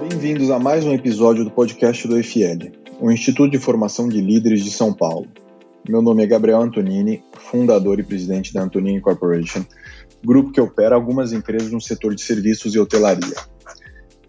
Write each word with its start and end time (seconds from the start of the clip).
Bem-vindos 0.00 0.50
a 0.50 0.58
mais 0.58 0.84
um 0.84 0.92
episódio 0.92 1.44
do 1.44 1.50
podcast 1.50 2.08
do 2.08 2.18
EFL, 2.18 2.72
o 3.00 3.10
Instituto 3.10 3.50
de 3.50 3.58
Formação 3.58 4.08
de 4.08 4.20
Líderes 4.20 4.64
de 4.64 4.70
São 4.70 4.92
Paulo. 4.92 5.28
Meu 5.88 6.02
nome 6.02 6.22
é 6.24 6.26
Gabriel 6.26 6.62
Antonini, 6.62 7.22
fundador 7.34 8.00
e 8.00 8.02
presidente 8.02 8.52
da 8.52 8.62
Antonini 8.62 9.00
Corporation, 9.00 9.64
grupo 10.24 10.50
que 10.50 10.60
opera 10.60 10.94
algumas 10.94 11.32
empresas 11.32 11.70
no 11.70 11.80
setor 11.80 12.14
de 12.14 12.22
serviços 12.22 12.74
e 12.74 12.78
hotelaria. 12.78 13.36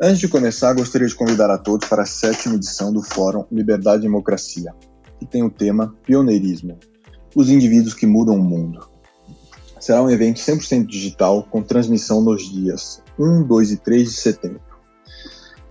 Antes 0.02 0.20
de 0.20 0.28
começar, 0.28 0.74
gostaria 0.74 1.08
de 1.08 1.16
convidar 1.16 1.50
a 1.50 1.58
todos 1.58 1.88
para 1.88 2.04
a 2.04 2.06
sétima 2.06 2.56
edição 2.56 2.94
do 2.94 3.02
Fórum 3.02 3.46
Liberdade 3.52 4.04
e 4.04 4.08
Democracia, 4.08 4.74
que 5.18 5.26
tem 5.26 5.44
o 5.44 5.50
tema 5.50 5.96
Pioneirismo 6.04 6.78
Os 7.36 7.50
Indivíduos 7.50 7.94
que 7.94 8.08
Mudam 8.08 8.36
o 8.36 8.42
Mundo. 8.42 8.88
Será 9.78 10.02
um 10.02 10.10
evento 10.10 10.38
100% 10.38 10.86
digital 10.86 11.44
com 11.44 11.62
transmissão 11.62 12.22
nos 12.22 12.50
dias 12.50 13.04
1, 13.20 13.44
2 13.44 13.72
e 13.74 13.78
3 13.78 14.10
de 14.10 14.16
setembro. 14.16 14.62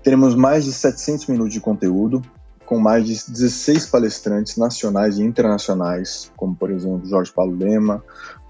Teremos 0.03 0.35
mais 0.35 0.67
de 0.67 0.73
700 0.75 1.27
minutos 1.29 1.55
de 1.55 1.61
conteúdo, 1.61 2.21
com 2.67 2.79
mais 2.79 3.07
de 3.07 3.15
16 3.15 3.87
palestrantes 3.87 4.59
nacionais 4.59 5.19
e 5.19 5.23
internacionais, 5.23 6.31
como 6.37 6.55
por 6.55 6.71
exemplo 6.71 7.09
Jorge 7.09 7.33
Paulo 7.33 7.57
Lema 7.57 8.05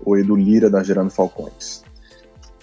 ou 0.04 0.18
Edu 0.18 0.34
Lira 0.34 0.68
da 0.68 0.82
Gerando 0.82 1.10
Falcões. 1.10 1.84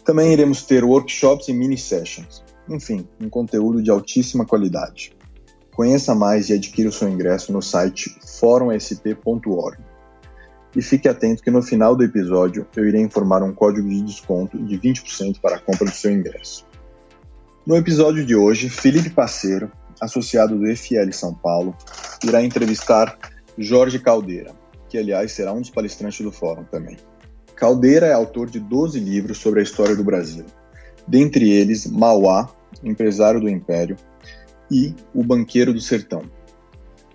Também 0.04 0.34
iremos 0.34 0.64
ter 0.64 0.84
workshops 0.84 1.48
e 1.48 1.54
mini 1.54 1.78
sessions, 1.78 2.44
enfim, 2.68 3.08
um 3.22 3.30
conteúdo 3.30 3.82
de 3.82 3.90
altíssima 3.90 4.46
qualidade. 4.46 5.16
Conheça 5.74 6.14
mais 6.14 6.50
e 6.50 6.54
adquira 6.54 6.90
o 6.90 6.92
seu 6.92 7.08
ingresso 7.08 7.54
no 7.54 7.62
site 7.62 8.14
forumsp.org. 8.38 9.91
E 10.76 10.82
fique 10.82 11.08
atento 11.08 11.44
que 11.44 11.52
no 11.52 11.62
final 11.62 11.96
do 11.96 12.04
episódio 12.04 12.66
eu 12.76 12.88
irei 12.88 13.02
informar 13.02 13.44
um 13.44 13.54
código 13.54 13.90
de 13.90 14.02
desconto 14.02 14.58
de 14.58 14.80
20% 14.80 15.40
para 15.42 15.58
a 15.58 15.60
compra 15.60 15.86
do 15.86 15.96
seu 15.96 16.12
ingresso. 16.12 16.66
No 17.66 17.76
episódio 17.76 18.26
de 18.26 18.36
hoje, 18.36 18.70
Felipe 18.70 19.10
Parceiro, 19.10 19.72
associado 20.00 20.58
do 20.58 20.68
EFL 20.68 21.12
São 21.12 21.34
Paulo, 21.34 21.76
irá 22.24 22.44
entrevistar 22.44 23.18
Jorge 23.58 24.00
Caldeira, 24.00 24.52
que 24.90 24.98
aliás 24.98 25.32
será 25.32 25.54
um 25.54 25.62
dos 25.62 25.70
palestrantes 25.70 26.22
do 26.22 26.32
fórum 26.32 26.64
também. 26.64 26.98
Caldeira 27.56 28.08
é 28.08 28.14
autor 28.14 28.50
de 28.50 28.60
12 28.60 29.00
livros 29.00 29.38
sobre 29.38 29.60
a 29.60 29.64
história 29.64 29.96
do 29.96 30.04
Brasil, 30.04 30.46
dentre 31.08 31.52
eles 31.52 31.86
Mauá, 31.86 32.50
Empresário 32.84 33.40
do 33.40 33.48
Império, 33.48 33.96
e 34.72 34.96
O 35.14 35.24
Banqueiro 35.24 35.74
do 35.74 35.80
Sertão. 35.80 36.24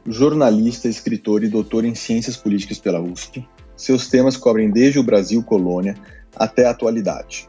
Jornalista, 0.09 0.89
escritor 0.89 1.43
e 1.43 1.49
doutor 1.49 1.85
em 1.85 1.95
Ciências 1.95 2.37
Políticas 2.37 2.79
pela 2.79 3.01
USP, 3.01 3.47
seus 3.77 4.09
temas 4.09 4.37
cobrem 4.37 4.71
desde 4.71 5.01
o 5.01 5.03
Brasil 5.03 5.43
colônia 5.43 5.97
até 6.35 6.67
a 6.67 6.71
atualidade. 6.71 7.49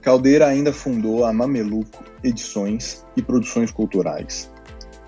Caldeira 0.00 0.46
ainda 0.46 0.72
fundou 0.72 1.24
a 1.24 1.32
Mameluco 1.32 2.04
Edições 2.22 3.04
e 3.16 3.22
Produções 3.22 3.72
Culturais, 3.72 4.48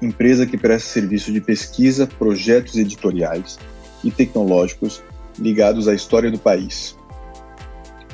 empresa 0.03 0.47
que 0.47 0.59
presta 0.59 0.89
serviço 0.89 1.33
de 1.33 1.41
pesquisa, 1.41 2.07
projetos 2.07 2.77
editoriais 2.77 3.57
e 4.03 4.11
tecnológicos 4.11 5.01
ligados 5.39 5.87
à 5.87 5.95
história 5.95 6.31
do 6.31 6.39
país. 6.39 6.97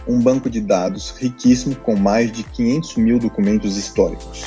Um 0.07 0.21
banco 0.21 0.51
de 0.51 0.61
dados 0.61 1.15
riquíssimo 1.17 1.75
com 1.77 1.97
mais 1.97 2.31
de 2.31 2.43
500 2.43 2.97
mil 2.97 3.19
documentos 3.19 3.79
históricos. 3.79 4.45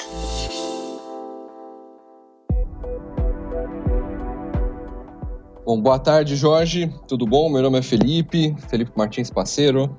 Bom, 5.68 5.82
boa 5.82 6.00
tarde, 6.00 6.38
Jorge. 6.38 6.90
Tudo 7.10 7.26
bom? 7.26 7.50
Meu 7.50 7.62
nome 7.62 7.80
é 7.80 7.82
Felipe, 7.82 8.56
Felipe 8.70 8.90
Martins 8.96 9.30
Parceiro. 9.30 9.94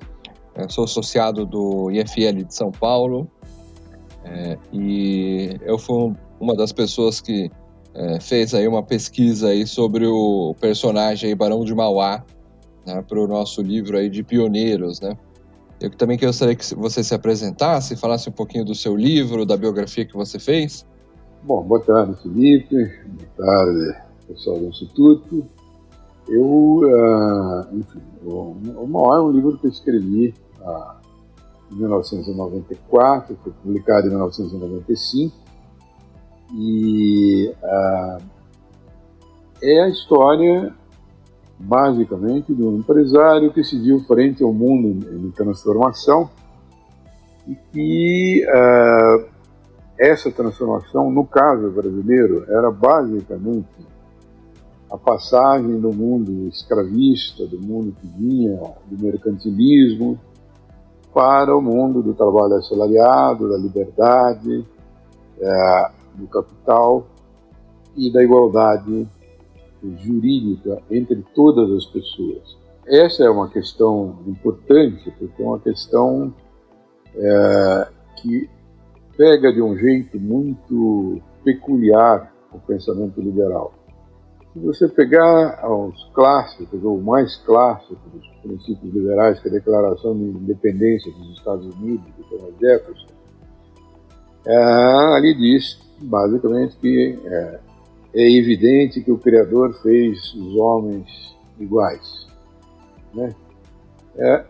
Eu 0.55 0.67
sou 0.67 0.85
associado 0.85 1.45
do 1.45 1.91
IFL 1.91 2.43
de 2.43 2.55
São 2.55 2.71
Paulo 2.71 3.29
é, 4.25 4.57
e 4.73 5.55
eu 5.61 5.77
fui 5.77 6.11
uma 6.39 6.55
das 6.55 6.71
pessoas 6.71 7.21
que 7.21 7.51
é, 7.93 8.19
fez 8.19 8.55
aí 8.55 8.67
uma 8.67 8.81
pesquisa 8.81 9.49
aí 9.49 9.67
sobre 9.67 10.07
o 10.07 10.55
personagem 10.59 11.29
aí, 11.29 11.35
Barão 11.35 11.63
de 11.63 11.75
Mauá 11.75 12.25
né, 12.83 13.05
para 13.07 13.19
o 13.19 13.27
nosso 13.27 13.61
livro 13.61 13.95
aí 13.95 14.09
de 14.09 14.23
pioneiros, 14.23 14.99
né? 14.99 15.15
Eu 15.79 15.91
também 15.91 16.17
gostaria 16.17 16.55
que 16.55 16.73
você 16.73 17.03
se 17.03 17.13
apresentasse, 17.13 17.95
falasse 17.95 18.27
um 18.27 18.33
pouquinho 18.33 18.65
do 18.65 18.73
seu 18.73 18.95
livro, 18.95 19.45
da 19.45 19.55
biografia 19.55 20.03
que 20.03 20.15
você 20.15 20.39
fez. 20.39 20.83
Bom, 21.43 21.61
boa 21.61 21.79
tarde, 21.79 22.19
Felipe. 22.23 22.75
Boa 23.05 23.29
tarde, 23.37 23.97
pessoal 24.27 24.57
do 24.57 24.65
Instituto. 24.65 25.47
Eu, 26.29 26.81
uh, 26.83 27.75
enfim, 27.75 28.01
o 28.23 28.87
Mauá 28.87 29.17
é 29.17 29.21
um 29.21 29.31
livro 29.31 29.57
que 29.57 29.65
eu 29.65 29.71
escrevi 29.71 30.33
em 31.71 31.75
1994, 31.75 33.35
foi 33.43 33.51
publicado 33.63 34.07
em 34.07 34.09
1995, 34.11 35.35
e 36.53 37.53
uh, 37.63 38.23
é 39.61 39.81
a 39.81 39.89
história, 39.89 40.73
basicamente, 41.59 42.53
de 42.53 42.63
um 42.63 42.77
empresário 42.77 43.51
que 43.51 43.63
se 43.63 43.79
viu 43.79 43.99
frente 44.01 44.43
ao 44.43 44.53
mundo 44.53 44.99
de 45.19 45.31
transformação 45.31 46.29
e 47.47 47.55
que 47.71 48.45
uh, 48.47 49.25
essa 49.97 50.31
transformação, 50.31 51.11
no 51.11 51.25
caso 51.25 51.69
brasileiro, 51.71 52.45
era 52.47 52.71
basicamente 52.71 53.67
a 54.89 54.97
passagem 54.97 55.79
do 55.79 55.93
mundo 55.93 56.47
escravista, 56.47 57.45
do 57.45 57.59
mundo 57.59 57.95
que 57.99 58.07
vinha 58.07 58.59
do 58.87 59.03
mercantilismo, 59.03 60.19
para 61.13 61.55
o 61.55 61.61
mundo 61.61 62.01
do 62.01 62.13
trabalho 62.13 62.55
assalariado, 62.55 63.49
da 63.49 63.57
liberdade, 63.57 64.65
é, 65.39 65.91
do 66.15 66.27
capital 66.27 67.07
e 67.95 68.11
da 68.11 68.23
igualdade 68.23 69.07
jurídica 69.81 70.81
entre 70.89 71.23
todas 71.33 71.71
as 71.71 71.85
pessoas. 71.85 72.57
Essa 72.85 73.23
é 73.23 73.29
uma 73.29 73.49
questão 73.49 74.19
importante, 74.27 75.11
porque 75.17 75.41
é 75.41 75.45
uma 75.45 75.59
questão 75.59 76.33
é, 77.15 77.87
que 78.17 78.49
pega 79.15 79.53
de 79.53 79.61
um 79.61 79.77
jeito 79.77 80.19
muito 80.19 81.21
peculiar 81.43 82.33
o 82.51 82.59
pensamento 82.59 83.21
liberal. 83.21 83.73
Se 84.53 84.59
você 84.59 84.87
pegar 84.87 85.69
os 85.69 86.03
clássicos, 86.13 86.83
ou 86.83 86.99
mais 86.99 87.35
clássicos 87.37 87.97
dos 88.11 88.27
princípios 88.41 88.93
liberais, 88.93 89.39
que 89.39 89.47
é 89.47 89.51
a 89.51 89.53
Declaração 89.53 90.15
de 90.17 90.23
Independência 90.23 91.11
dos 91.11 91.37
Estados 91.37 91.65
Unidos, 91.75 92.05
de 92.17 92.23
Thomas 92.23 92.53
Jefferson, 92.59 93.07
é, 94.45 94.55
ali 95.17 95.35
diz, 95.35 95.79
basicamente, 96.01 96.75
que 96.77 97.19
é, 97.23 97.59
é, 98.15 98.37
evidente 98.37 99.01
que 99.01 99.11
o 99.11 99.19
Criador 99.19 99.73
fez 99.83 100.33
os 100.33 100.55
homens 100.55 101.37
iguais. 101.59 102.27
Né? 103.13 103.35
É, 104.15 104.45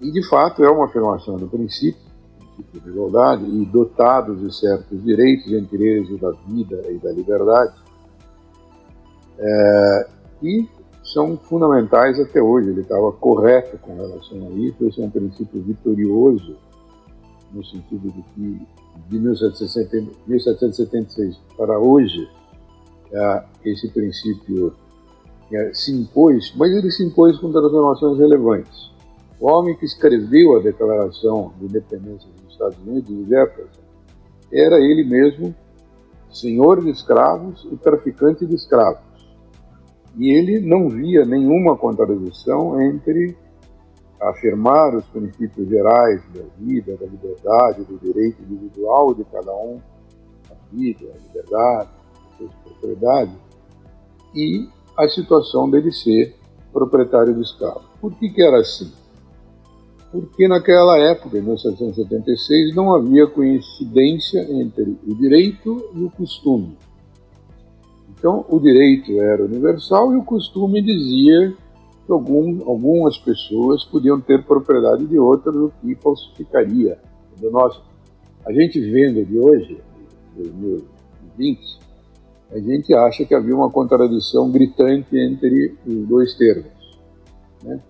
e, 0.00 0.12
de 0.12 0.28
fato, 0.28 0.62
é 0.62 0.70
uma 0.70 0.84
afirmação 0.84 1.36
do 1.36 1.48
princípio, 1.48 2.00
princípio 2.38 2.80
de 2.82 2.88
igualdade, 2.88 3.44
e 3.44 3.64
dotados 3.66 4.40
de 4.40 4.54
certos 4.54 5.02
direitos, 5.02 5.52
entre 5.52 5.82
eles 5.82 6.08
o 6.10 6.18
da 6.18 6.30
vida 6.46 6.82
e 6.88 6.98
da 6.98 7.10
liberdade, 7.10 7.79
é, 9.40 10.06
e 10.42 10.68
são 11.02 11.36
fundamentais 11.36 12.20
até 12.20 12.40
hoje. 12.42 12.70
Ele 12.70 12.82
estava 12.82 13.10
correto 13.12 13.78
com 13.78 13.96
relação 13.96 14.46
a 14.46 14.50
isso, 14.50 14.86
esse 14.86 15.00
é 15.00 15.04
um 15.04 15.10
princípio 15.10 15.62
vitorioso, 15.62 16.56
no 17.52 17.64
sentido 17.64 18.10
de 18.10 18.22
que 18.34 18.60
de 19.08 19.18
1776 19.18 21.40
para 21.56 21.78
hoje, 21.78 22.28
é, 23.12 23.44
esse 23.64 23.88
princípio 23.88 24.74
é, 25.52 25.74
se 25.74 25.92
impôs, 25.92 26.54
mas 26.56 26.70
ele 26.72 26.90
se 26.90 27.04
impôs 27.04 27.38
com 27.38 27.50
transformações 27.50 28.18
relevantes. 28.18 28.90
O 29.40 29.48
homem 29.48 29.76
que 29.76 29.86
escreveu 29.86 30.56
a 30.56 30.60
Declaração 30.60 31.52
de 31.58 31.64
Independência 31.64 32.28
dos 32.36 32.52
Estados 32.52 32.78
Unidos, 32.86 33.26
Jefferson, 33.26 33.80
era 34.52 34.78
ele 34.78 35.02
mesmo 35.04 35.54
senhor 36.30 36.82
de 36.82 36.90
escravos 36.90 37.66
e 37.72 37.76
traficante 37.76 38.46
de 38.46 38.54
escravos. 38.54 39.09
E 40.16 40.30
ele 40.30 40.60
não 40.60 40.88
via 40.88 41.24
nenhuma 41.24 41.76
contradição 41.76 42.80
entre 42.80 43.36
afirmar 44.20 44.94
os 44.94 45.04
princípios 45.06 45.68
gerais 45.68 46.22
da 46.34 46.42
vida, 46.58 46.96
da 46.96 47.06
liberdade, 47.06 47.84
do 47.84 47.98
direito 47.98 48.42
individual 48.42 49.14
de 49.14 49.24
cada 49.24 49.52
um, 49.52 49.80
a 50.50 50.54
vida, 50.72 51.06
a 51.14 51.26
liberdade, 51.26 51.88
a 52.40 52.68
propriedade, 52.68 53.32
e 54.34 54.68
a 54.96 55.08
situação 55.08 55.70
dele 55.70 55.90
ser 55.90 56.34
proprietário 56.72 57.34
de 57.34 57.40
escravo. 57.40 57.82
Por 58.00 58.12
que, 58.14 58.28
que 58.28 58.42
era 58.42 58.60
assim? 58.60 58.92
Porque 60.12 60.48
naquela 60.48 60.98
época, 60.98 61.38
em 61.38 61.42
1776, 61.42 62.74
não 62.74 62.94
havia 62.94 63.26
coincidência 63.28 64.40
entre 64.50 64.98
o 65.06 65.14
direito 65.14 65.90
e 65.94 66.02
o 66.02 66.10
costume. 66.10 66.76
Então, 68.20 68.44
o 68.50 68.60
direito 68.60 69.18
era 69.18 69.42
universal 69.42 70.12
e 70.12 70.16
o 70.16 70.22
costume 70.22 70.82
dizia 70.82 71.54
que 72.04 72.12
algum, 72.12 72.68
algumas 72.68 73.16
pessoas 73.16 73.82
podiam 73.82 74.20
ter 74.20 74.44
propriedade 74.44 75.06
de 75.06 75.18
outras, 75.18 75.56
o 75.56 75.72
que 75.80 75.94
falsificaria. 75.94 76.98
Nós, 77.50 77.80
a 78.44 78.52
gente 78.52 78.78
vendo 78.78 79.24
de 79.24 79.38
hoje, 79.38 79.80
2020, 80.36 81.80
a 82.52 82.58
gente 82.58 82.92
acha 82.92 83.24
que 83.24 83.34
havia 83.34 83.56
uma 83.56 83.70
contradição 83.70 84.50
gritante 84.50 85.16
entre 85.16 85.74
os 85.86 86.06
dois 86.06 86.34
termos. 86.34 87.00
Né? 87.62 87.80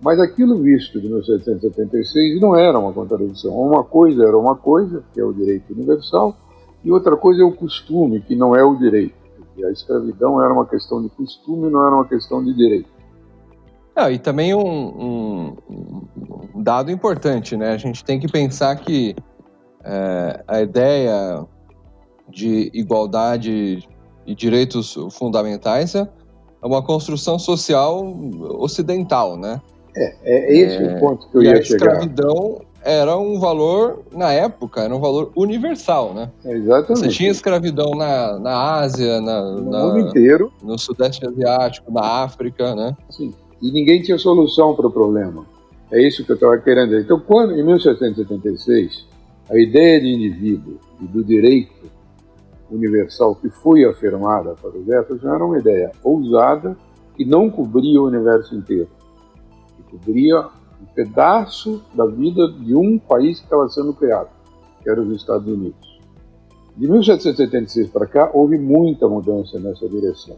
Mas 0.00 0.18
aquilo 0.18 0.56
visto 0.56 0.98
de 0.98 1.06
1776 1.06 2.40
não 2.40 2.56
era 2.56 2.78
uma 2.78 2.94
contradição. 2.94 3.52
Uma 3.52 3.84
coisa 3.84 4.24
era 4.24 4.38
uma 4.38 4.56
coisa, 4.56 5.04
que 5.12 5.20
é 5.20 5.24
o 5.24 5.34
direito 5.34 5.74
universal, 5.74 6.34
e 6.82 6.90
outra 6.90 7.14
coisa 7.14 7.42
é 7.42 7.44
o 7.44 7.52
costume, 7.52 8.22
que 8.22 8.34
não 8.34 8.56
é 8.56 8.64
o 8.64 8.74
direito. 8.76 9.19
A 9.64 9.70
escravidão 9.70 10.42
era 10.42 10.52
uma 10.52 10.66
questão 10.66 11.02
de 11.02 11.08
costume, 11.10 11.70
não 11.70 11.86
era 11.86 11.94
uma 11.94 12.06
questão 12.06 12.44
de 12.44 12.54
direito. 12.54 12.88
Ah, 13.94 14.10
e 14.10 14.18
também 14.18 14.54
um, 14.54 14.60
um, 14.60 15.56
um, 16.54 16.62
dado 16.62 16.90
importante, 16.90 17.56
né? 17.56 17.72
A 17.72 17.76
gente 17.76 18.04
tem 18.04 18.18
que 18.18 18.28
pensar 18.28 18.76
que 18.76 19.14
é, 19.84 20.44
a 20.46 20.60
ideia 20.62 21.44
de 22.28 22.70
igualdade 22.72 23.86
e 24.26 24.34
direitos 24.34 24.96
fundamentais 25.10 25.94
é 25.94 26.08
uma 26.62 26.82
construção 26.82 27.38
social 27.38 28.06
ocidental, 28.58 29.36
né? 29.36 29.60
É, 29.96 30.14
é 30.22 30.56
esse 30.56 30.76
é, 30.76 30.96
o 30.96 31.00
ponto 31.00 31.28
que 31.28 31.36
eu 31.38 31.42
ia 31.42 31.62
chegar. 31.62 31.90
a 31.90 31.92
escravidão 31.94 32.60
era 32.82 33.16
um 33.16 33.38
valor, 33.38 34.02
na 34.12 34.32
época, 34.32 34.80
era 34.80 34.94
um 34.94 35.00
valor 35.00 35.30
universal, 35.36 36.14
né? 36.14 36.30
Exatamente. 36.44 37.00
Você 37.00 37.08
tinha 37.08 37.30
escravidão 37.30 37.90
na, 37.90 38.38
na 38.38 38.80
Ásia, 38.80 39.20
na, 39.20 39.42
no 39.42 39.70
na, 39.70 39.86
mundo 39.86 40.08
inteiro. 40.08 40.52
No 40.62 40.78
Sudeste 40.78 41.26
Asiático, 41.26 41.92
na 41.92 42.22
África, 42.22 42.74
né? 42.74 42.96
Sim. 43.10 43.34
E 43.60 43.70
ninguém 43.70 44.00
tinha 44.02 44.16
solução 44.16 44.74
para 44.74 44.86
o 44.86 44.90
problema. 44.90 45.44
É 45.90 46.00
isso 46.02 46.24
que 46.24 46.32
eu 46.32 46.34
estava 46.34 46.56
querendo 46.58 46.90
dizer. 46.90 47.02
Então, 47.02 47.20
quando, 47.20 47.52
em 47.52 47.62
1776, 47.62 49.06
a 49.50 49.58
ideia 49.58 50.00
de 50.00 50.08
indivíduo 50.08 50.78
e 51.00 51.04
do 51.04 51.22
direito 51.22 51.90
universal 52.70 53.34
que 53.34 53.50
foi 53.50 53.84
afirmada 53.84 54.54
para 54.54 54.70
o 54.70 54.84
Jefferson 54.84 55.34
era 55.34 55.44
uma 55.44 55.58
ideia 55.58 55.90
ousada 56.04 56.76
que 57.16 57.24
não 57.24 57.50
cobria 57.50 58.00
o 58.00 58.06
universo 58.06 58.54
inteiro. 58.54 58.88
Que 59.76 59.98
cobria 59.98 60.46
um 60.80 60.86
pedaço 60.94 61.82
da 61.94 62.06
vida 62.06 62.50
de 62.52 62.74
um 62.74 62.98
país 62.98 63.38
que 63.38 63.44
estava 63.44 63.68
sendo 63.68 63.92
criado, 63.92 64.30
que 64.82 64.88
era 64.88 65.00
os 65.00 65.14
Estados 65.14 65.46
Unidos. 65.46 66.00
De 66.76 66.88
1776 66.88 67.90
para 67.90 68.06
cá, 68.06 68.30
houve 68.32 68.58
muita 68.58 69.08
mudança 69.08 69.58
nessa 69.58 69.88
direção, 69.88 70.36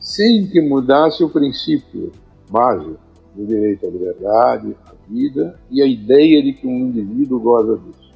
sem 0.00 0.46
que 0.46 0.60
mudasse 0.60 1.22
o 1.22 1.28
princípio 1.28 2.10
básico 2.50 2.98
do 3.34 3.46
direito 3.46 3.86
à 3.86 3.90
liberdade, 3.90 4.76
à 4.86 4.92
vida 5.08 5.58
e 5.70 5.82
a 5.82 5.86
ideia 5.86 6.42
de 6.42 6.52
que 6.52 6.66
um 6.66 6.78
indivíduo 6.88 7.38
goza 7.38 7.78
disso. 7.78 8.10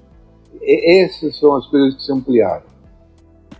E 0.61 1.03
essas 1.03 1.37
são 1.39 1.55
as 1.55 1.67
coisas 1.67 1.95
que 1.95 2.03
se 2.03 2.13
ampliaram. 2.13 2.75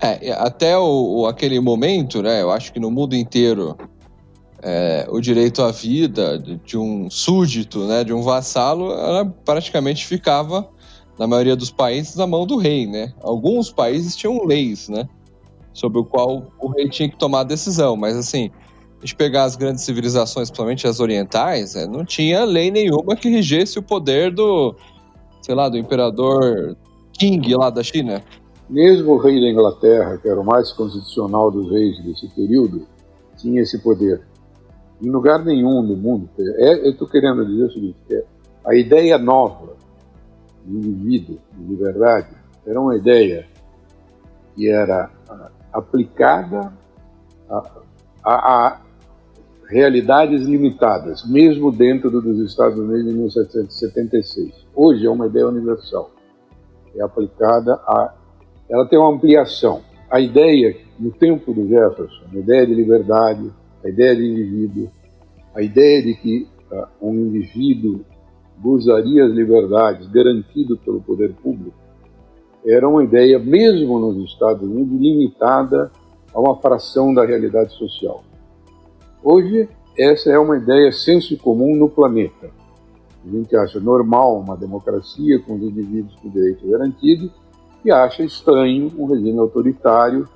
É, 0.01 0.33
até 0.33 0.77
o, 0.77 1.27
aquele 1.27 1.61
momento, 1.61 2.21
né, 2.21 2.43
eu 2.43 2.51
acho 2.51 2.73
que 2.73 2.81
no 2.81 2.91
mundo 2.91 3.15
inteiro 3.15 3.77
é, 4.67 5.07
o 5.11 5.21
direito 5.21 5.63
à 5.63 5.71
vida 5.71 6.39
de 6.39 6.79
um 6.79 7.11
súdito, 7.11 7.87
né, 7.87 8.03
de 8.03 8.15
um 8.15 8.23
vassalo, 8.23 8.93
ela 8.93 9.27
praticamente 9.45 10.07
ficava, 10.07 10.67
na 11.19 11.27
maioria 11.27 11.55
dos 11.55 11.71
países, 11.71 12.17
na 12.17 12.27
mão 12.27 12.47
do 12.47 12.57
rei, 12.57 12.87
né? 12.87 13.13
Alguns 13.21 13.71
países 13.71 14.17
tinham 14.17 14.43
leis, 14.45 14.89
né, 14.89 15.07
sobre 15.75 16.01
o 16.01 16.05
qual 16.05 16.51
o 16.59 16.69
rei 16.69 16.89
tinha 16.89 17.11
que 17.11 17.17
tomar 17.17 17.41
a 17.41 17.45
decisão, 17.45 17.95
mas 17.95 18.17
assim, 18.17 18.51
a 18.97 19.01
gente 19.01 19.15
pegar 19.15 19.45
as 19.45 19.55
grandes 19.55 19.85
civilizações, 19.85 20.49
principalmente 20.49 20.87
as 20.87 20.99
orientais, 20.99 21.75
né, 21.75 21.87
não 21.87 22.03
tinha 22.03 22.43
lei 22.45 22.71
nenhuma 22.71 23.15
que 23.15 23.29
regesse 23.29 23.79
o 23.79 23.83
poder 23.83 24.33
do, 24.33 24.75
sei 25.43 25.55
lá, 25.55 25.69
do 25.69 25.77
imperador 25.77 26.75
King 27.13 27.55
lá 27.55 27.69
da 27.69 27.83
China. 27.83 28.25
Mesmo 28.71 29.13
o 29.13 29.19
rei 29.19 29.39
da 29.43 29.51
Inglaterra, 29.51 30.17
que 30.17 30.27
era 30.27 30.41
o 30.41 30.45
mais 30.45 30.73
constitucional 30.73 31.51
dos 31.51 31.71
reis 31.71 32.03
desse 32.03 32.27
período, 32.29 32.87
tinha 33.37 33.61
esse 33.61 33.79
poder 33.79 34.23
em 35.05 35.11
lugar 35.11 35.45
nenhum 35.45 35.83
no 35.83 35.97
mundo. 35.97 36.29
É, 36.39 36.87
eu 36.87 36.91
estou 36.91 37.07
querendo 37.07 37.45
dizer 37.45 37.65
o 37.65 37.73
seguinte: 37.73 37.97
é, 38.11 38.25
a 38.65 38.75
ideia 38.75 39.19
nova 39.19 39.75
de 40.65 40.77
indivíduo, 40.77 41.39
de 41.53 41.65
liberdade, 41.65 42.35
era 42.67 42.81
uma 42.81 42.97
ideia 42.97 43.47
que 44.55 44.69
era 44.71 45.11
ah, 45.29 45.51
aplicada 45.73 46.73
a, 47.51 47.71
a, 48.25 48.35
a 48.35 48.81
realidades 49.69 50.43
limitadas, 50.43 51.25
mesmo 51.29 51.71
dentro 51.71 52.11
dos 52.11 52.39
Estados 52.41 52.79
Unidos 52.79 53.13
em 53.13 53.17
1776. 53.17 54.67
Hoje 54.75 55.07
é 55.07 55.11
uma 55.11 55.27
ideia 55.27 55.47
universal. 55.47 56.11
É 56.97 57.03
aplicada 57.03 57.75
a. 57.75 58.15
Ela 58.71 58.87
tem 58.87 58.99
uma 58.99 59.13
ampliação. 59.13 59.83
A 60.11 60.21
ideia, 60.21 60.77
no 60.99 61.11
tempo 61.11 61.53
do 61.53 61.67
Jefferson, 61.67 62.25
a 62.33 62.39
ideia 62.39 62.67
de 62.67 62.75
liberdade, 62.75 63.53
a 63.85 63.89
ideia 63.89 64.17
de 64.17 64.25
indivíduo, 64.25 64.91
a 65.55 65.63
ideia 65.63 66.03
de 66.03 66.15
que 66.15 66.49
uh, 66.73 66.87
um 67.03 67.15
indivíduo 67.27 68.01
gozaria 68.59 69.27
as 69.27 69.33
liberdades 69.33 70.09
garantido 70.09 70.77
pelo 70.79 71.01
poder 71.03 71.35
público, 71.35 71.77
era 72.65 72.89
uma 72.89 73.05
ideia, 73.05 73.39
mesmo 73.39 73.99
nos 73.99 74.31
Estados 74.31 74.63
Unidos, 74.63 74.99
limitada 74.99 75.93
a 76.33 76.41
uma 76.41 76.57
fração 76.57 77.13
da 77.13 77.25
realidade 77.25 77.75
social. 77.75 78.25
Hoje, 79.23 79.69
essa 79.99 80.31
é 80.31 80.39
uma 80.39 80.57
ideia 80.57 80.91
senso 80.91 81.37
comum 81.37 81.77
no 81.77 81.91
planeta. 81.91 82.51
A 83.25 83.31
gente 83.31 83.55
acha 83.57 83.79
normal 83.81 84.41
uma 84.41 84.57
democracia 84.57 85.39
com 85.41 85.55
os 85.55 85.63
indivíduos 85.63 86.15
com 86.17 86.31
direito 86.31 86.67
garantido 86.69 87.31
e 87.85 87.91
acha 87.91 88.23
estranho 88.23 88.91
um 88.99 89.07
regime 89.07 89.39
autoritário 89.39 90.27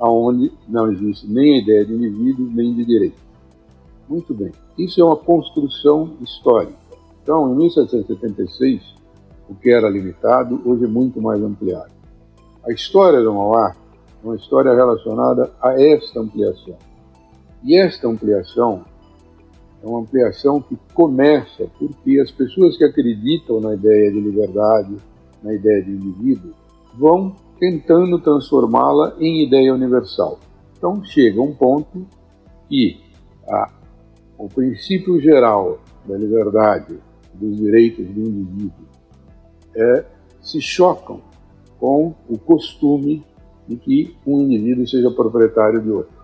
aonde 0.00 0.50
não 0.66 0.90
existe 0.90 1.30
nem 1.30 1.54
a 1.54 1.62
ideia 1.62 1.84
de 1.84 1.94
indivíduo, 1.94 2.50
nem 2.50 2.74
de 2.74 2.84
direito. 2.84 3.20
Muito 4.08 4.32
bem. 4.34 4.50
Isso 4.78 5.00
é 5.00 5.04
uma 5.04 5.16
construção 5.16 6.14
histórica. 6.22 6.80
Então, 7.22 7.52
em 7.52 7.56
1776, 7.56 8.82
o 9.48 9.54
que 9.54 9.70
era 9.70 9.88
limitado, 9.88 10.60
hoje 10.64 10.84
é 10.84 10.88
muito 10.88 11.20
mais 11.20 11.42
ampliado. 11.42 11.92
A 12.66 12.72
história 12.72 13.20
do 13.20 13.32
Mauá 13.32 13.76
é 14.22 14.26
uma 14.26 14.36
história 14.36 14.74
relacionada 14.74 15.52
a 15.62 15.80
esta 15.80 16.20
ampliação. 16.20 16.76
E 17.62 17.76
esta 17.76 18.08
ampliação 18.08 18.84
é 19.82 19.86
uma 19.86 20.00
ampliação 20.00 20.60
que 20.60 20.78
começa 20.94 21.66
porque 21.78 22.18
as 22.20 22.30
pessoas 22.30 22.76
que 22.76 22.84
acreditam 22.84 23.60
na 23.60 23.74
ideia 23.74 24.10
de 24.10 24.20
liberdade, 24.20 24.96
na 25.42 25.52
ideia 25.52 25.82
de 25.82 25.90
indivíduo, 25.90 26.52
vão 26.94 27.34
tentando 27.60 28.18
transformá-la 28.18 29.14
em 29.20 29.46
ideia 29.46 29.74
universal. 29.74 30.40
Então 30.76 31.04
chega 31.04 31.42
um 31.42 31.54
ponto 31.54 32.06
que 32.66 32.98
a, 33.46 33.70
o 34.38 34.48
princípio 34.48 35.20
geral 35.20 35.78
da 36.06 36.16
liberdade, 36.16 36.98
dos 37.34 37.58
direitos 37.58 38.06
do 38.06 38.20
indivíduo, 38.20 38.86
é, 39.76 40.04
se 40.40 40.58
chocam 40.60 41.20
com 41.78 42.14
o 42.26 42.38
costume 42.38 43.22
de 43.68 43.76
que 43.76 44.16
um 44.26 44.40
indivíduo 44.40 44.88
seja 44.88 45.10
proprietário 45.10 45.82
de 45.82 45.90
outro. 45.90 46.18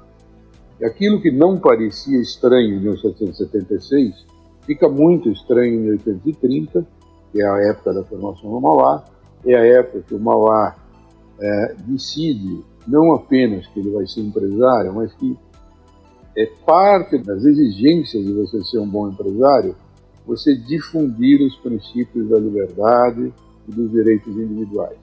E 0.81 0.87
aquilo 0.87 1.21
que 1.21 1.31
não 1.31 1.59
parecia 1.59 2.21
estranho 2.21 2.77
em 2.77 2.81
1776 2.81 4.27
fica 4.63 4.89
muito 4.89 5.29
estranho 5.29 5.75
em 5.75 5.79
1830, 5.79 6.87
que 7.31 7.43
é 7.43 7.47
a 7.47 7.71
época 7.71 7.93
da 7.93 8.05
formação 8.05 8.51
do 8.51 8.61
Mauá, 8.61 9.05
é 9.45 9.55
a 9.55 9.65
época 9.65 10.03
que 10.09 10.15
o 10.15 10.19
Mauá 10.19 10.75
é, 11.41 11.75
decide 11.87 12.65
não 12.87 13.15
apenas 13.15 13.67
que 13.67 13.81
ele 13.81 13.91
vai 13.91 14.07
ser 14.07 14.21
empresário, 14.21 14.95
mas 14.95 15.13
que 15.15 15.37
é 16.37 16.47
parte 16.65 17.19
das 17.19 17.45
exigências 17.45 18.25
de 18.25 18.33
você 18.33 18.63
ser 18.65 18.79
um 18.79 18.89
bom 18.89 19.09
empresário, 19.09 19.75
você 20.27 20.55
difundir 20.55 21.41
os 21.41 21.57
princípios 21.57 22.29
da 22.29 22.39
liberdade 22.39 23.33
e 23.69 23.73
dos 23.73 23.91
direitos 23.91 24.37
individuais, 24.37 24.99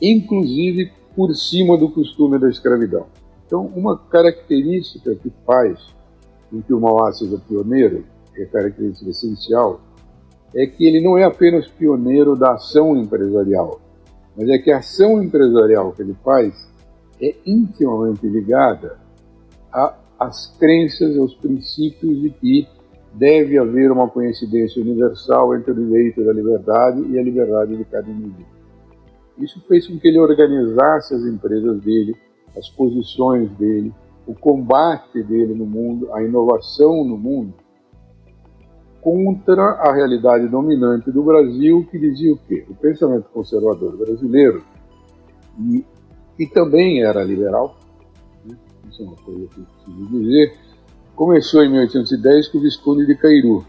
inclusive 0.00 0.92
por 1.14 1.34
cima 1.34 1.78
do 1.78 1.88
costume 1.88 2.38
da 2.38 2.50
escravidão. 2.50 3.06
Então, 3.46 3.66
uma 3.66 3.96
característica 3.96 5.14
que 5.14 5.30
faz 5.46 5.78
com 6.50 6.60
que 6.60 6.72
o 6.72 6.80
Mauá 6.80 7.12
seja 7.12 7.38
pioneiro, 7.38 8.04
que 8.34 8.42
é 8.42 8.46
característica 8.46 9.10
essencial, 9.10 9.80
é 10.54 10.66
que 10.66 10.84
ele 10.84 11.00
não 11.00 11.16
é 11.16 11.24
apenas 11.24 11.68
pioneiro 11.68 12.36
da 12.36 12.54
ação 12.54 12.96
empresarial, 12.96 13.80
mas 14.36 14.48
é 14.48 14.58
que 14.58 14.70
a 14.70 14.78
ação 14.78 15.22
empresarial 15.22 15.92
que 15.92 16.02
ele 16.02 16.16
faz 16.24 16.68
é 17.20 17.34
intimamente 17.46 18.26
ligada 18.26 18.98
às 20.18 20.46
crenças, 20.58 21.16
aos 21.16 21.34
princípios 21.34 22.20
de 22.20 22.30
que 22.30 22.68
deve 23.12 23.56
haver 23.58 23.92
uma 23.92 24.08
coincidência 24.08 24.82
universal 24.82 25.54
entre 25.54 25.70
o 25.70 25.74
direito 25.74 26.24
da 26.24 26.32
liberdade 26.32 27.02
e 27.10 27.18
a 27.18 27.22
liberdade 27.22 27.76
de 27.76 27.84
cada 27.84 28.10
indivíduo. 28.10 28.54
Isso 29.38 29.60
fez 29.68 29.86
com 29.86 29.98
que 29.98 30.08
ele 30.08 30.18
organizasse 30.18 31.14
as 31.14 31.22
empresas 31.24 31.80
dele, 31.80 32.16
as 32.56 32.68
posições 32.68 33.50
dele, 33.52 33.92
o 34.26 34.34
combate 34.34 35.22
dele 35.22 35.54
no 35.54 35.66
mundo, 35.66 36.12
a 36.12 36.22
inovação 36.22 37.04
no 37.04 37.16
mundo, 37.16 37.54
contra 39.04 39.62
a 39.62 39.92
realidade 39.92 40.48
dominante 40.48 41.12
do 41.12 41.22
Brasil, 41.22 41.86
que 41.90 41.98
dizia 41.98 42.32
o 42.32 42.38
quê? 42.38 42.64
O 42.70 42.74
pensamento 42.74 43.28
conservador 43.28 43.94
brasileiro, 43.98 44.64
e, 45.60 45.84
e 46.38 46.46
também 46.46 47.02
era 47.02 47.22
liberal, 47.22 47.76
né? 48.46 48.56
isso 48.88 49.02
é 49.02 49.04
uma 49.04 49.16
coisa 49.16 49.46
que 49.48 49.60
eu 49.60 49.66
preciso 49.84 50.08
dizer, 50.08 50.54
começou 51.14 51.62
em 51.62 51.70
1810 51.70 52.48
com 52.48 52.56
o 52.56 52.60
Visconde 52.62 53.06
de 53.06 53.14
Cairu, 53.14 53.66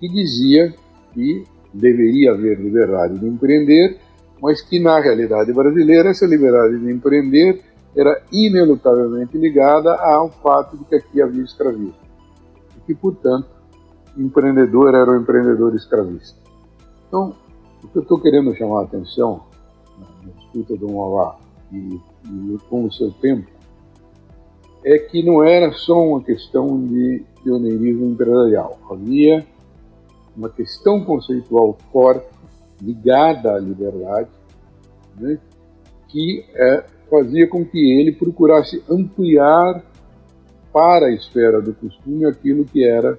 que 0.00 0.08
dizia 0.08 0.74
que 1.14 1.44
deveria 1.72 2.32
haver 2.32 2.58
liberdade 2.58 3.20
de 3.20 3.28
empreender, 3.28 4.00
mas 4.42 4.60
que 4.60 4.80
na 4.80 4.98
realidade 4.98 5.52
brasileira 5.52 6.10
essa 6.10 6.26
liberdade 6.26 6.76
de 6.76 6.90
empreender 6.90 7.62
era 7.96 8.20
inelutavelmente 8.32 9.38
ligada 9.38 9.94
ao 9.94 10.28
fato 10.28 10.76
de 10.76 10.84
que 10.86 10.96
aqui 10.96 11.22
havia 11.22 11.44
escravismo. 11.44 11.94
E 12.76 12.80
que, 12.80 12.94
portanto, 12.96 13.59
empreendedor 14.16 14.94
era 14.94 15.10
o 15.10 15.16
empreendedor 15.16 15.74
escravista. 15.74 16.38
Então, 17.08 17.34
o 17.82 17.88
que 17.88 17.98
eu 17.98 18.02
estou 18.02 18.20
querendo 18.20 18.54
chamar 18.54 18.80
a 18.80 18.84
atenção 18.84 19.44
na 19.98 20.32
disputa 20.32 20.76
do 20.76 20.92
Mauá 20.92 21.36
e, 21.72 21.76
e 21.76 22.58
com 22.68 22.84
o 22.84 22.92
seu 22.92 23.10
tempo 23.12 23.50
é 24.84 24.98
que 24.98 25.22
não 25.22 25.44
era 25.44 25.72
só 25.72 26.00
uma 26.00 26.22
questão 26.22 26.86
de 26.86 27.24
pioneirismo 27.42 28.06
empresarial. 28.06 28.78
Havia 28.90 29.46
uma 30.36 30.48
questão 30.48 31.04
conceitual 31.04 31.76
forte 31.92 32.26
ligada 32.80 33.54
à 33.54 33.58
liberdade, 33.58 34.30
né, 35.18 35.38
que 36.08 36.44
é, 36.54 36.84
fazia 37.10 37.46
com 37.46 37.64
que 37.64 37.78
ele 37.78 38.12
procurasse 38.12 38.82
ampliar 38.88 39.84
para 40.72 41.06
a 41.06 41.12
esfera 41.12 41.60
do 41.60 41.74
costume 41.74 42.24
aquilo 42.24 42.64
que 42.64 42.84
era 42.84 43.18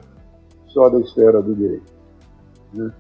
só 0.74 0.90
da 0.90 1.00
esfera 1.00 1.42
do 1.42 1.56
direito. 1.56 1.92
Né? 2.74 2.94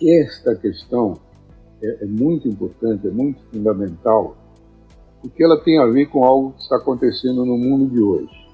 Esta 0.00 0.54
questão 0.54 1.18
é, 1.82 2.04
é 2.04 2.06
muito 2.06 2.48
importante, 2.48 3.06
é 3.06 3.10
muito 3.10 3.40
fundamental, 3.50 4.36
porque 5.20 5.42
ela 5.42 5.60
tem 5.62 5.78
a 5.78 5.86
ver 5.86 6.06
com 6.06 6.24
algo 6.24 6.52
que 6.52 6.62
está 6.62 6.76
acontecendo 6.76 7.44
no 7.44 7.56
mundo 7.56 7.86
de 7.88 8.00
hoje. 8.00 8.48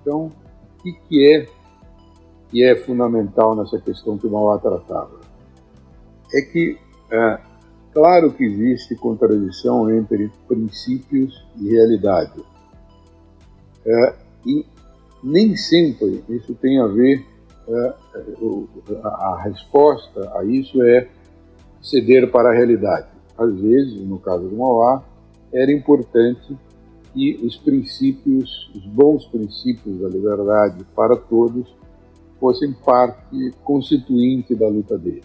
Então, 0.00 0.26
o 0.26 0.82
que, 1.08 1.34
é 1.34 1.46
que 2.48 2.62
é 2.62 2.76
fundamental 2.76 3.56
nessa 3.56 3.78
questão 3.80 4.16
que 4.16 4.26
o 4.26 4.30
Mauá 4.30 4.58
tratava? 4.58 5.20
É 6.32 6.40
que, 6.42 6.78
é, 7.10 7.40
claro 7.92 8.32
que 8.32 8.44
existe 8.44 8.94
contradição 8.96 9.90
entre 9.90 10.30
princípios 10.46 11.46
e 11.56 11.70
realidade. 11.70 12.44
É, 13.84 14.14
e 14.46 14.66
nem 15.26 15.56
sempre 15.56 16.22
isso 16.28 16.54
tem 16.54 16.78
a 16.80 16.86
ver, 16.86 17.26
é, 17.68 17.94
a 19.02 19.42
resposta 19.42 20.20
a 20.38 20.44
isso 20.44 20.80
é 20.82 21.08
ceder 21.82 22.30
para 22.30 22.50
a 22.50 22.52
realidade. 22.54 23.08
Às 23.36 23.52
vezes, 23.60 24.00
no 24.06 24.20
caso 24.20 24.48
do 24.48 24.56
Mauá, 24.56 25.02
era 25.52 25.72
importante 25.72 26.56
que 27.12 27.40
os 27.44 27.56
princípios, 27.56 28.70
os 28.72 28.86
bons 28.86 29.26
princípios 29.26 29.98
da 30.00 30.08
liberdade 30.08 30.86
para 30.94 31.16
todos, 31.16 31.74
fossem 32.38 32.72
parte 32.72 33.50
constituinte 33.64 34.54
da 34.54 34.68
luta 34.68 34.96
dele. 34.96 35.24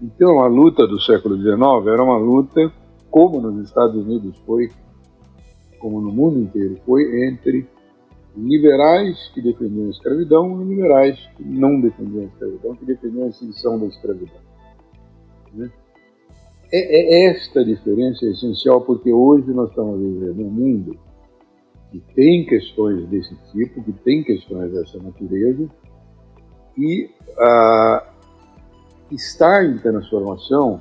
Então, 0.00 0.40
a 0.40 0.46
luta 0.46 0.86
do 0.86 0.98
século 1.00 1.36
XIX 1.36 1.86
era 1.92 2.02
uma 2.02 2.16
luta, 2.16 2.72
como 3.10 3.42
nos 3.42 3.66
Estados 3.66 3.94
Unidos 3.94 4.38
foi, 4.46 4.70
como 5.78 6.00
no 6.00 6.12
mundo 6.12 6.40
inteiro 6.40 6.78
foi, 6.86 7.26
entre 7.26 7.68
liberais 8.38 9.30
que 9.34 9.42
defendiam 9.42 9.88
a 9.88 9.90
escravidão 9.90 10.62
e 10.62 10.64
liberais 10.64 11.18
que 11.36 11.44
não 11.44 11.80
defendiam 11.80 12.22
a 12.22 12.26
escravidão, 12.26 12.76
que 12.76 12.84
defendiam 12.84 13.24
a 13.24 13.28
extinção 13.28 13.78
da 13.78 13.86
escravidão. 13.86 14.40
Né? 15.54 15.70
É, 16.72 17.24
é, 17.26 17.30
esta 17.30 17.64
diferença 17.64 18.24
é 18.26 18.30
essencial 18.30 18.82
porque 18.82 19.12
hoje 19.12 19.50
nós 19.52 19.70
estamos 19.70 19.98
vivendo 19.98 20.46
um 20.46 20.50
mundo 20.50 20.98
que 21.90 22.00
tem 22.14 22.44
questões 22.46 23.06
desse 23.08 23.34
tipo, 23.50 23.82
que 23.82 23.92
tem 23.92 24.22
questões 24.22 24.70
dessa 24.72 24.98
natureza, 24.98 25.68
e 26.76 27.10
ah, 27.38 28.12
está 29.10 29.64
em 29.64 29.78
transformação 29.78 30.80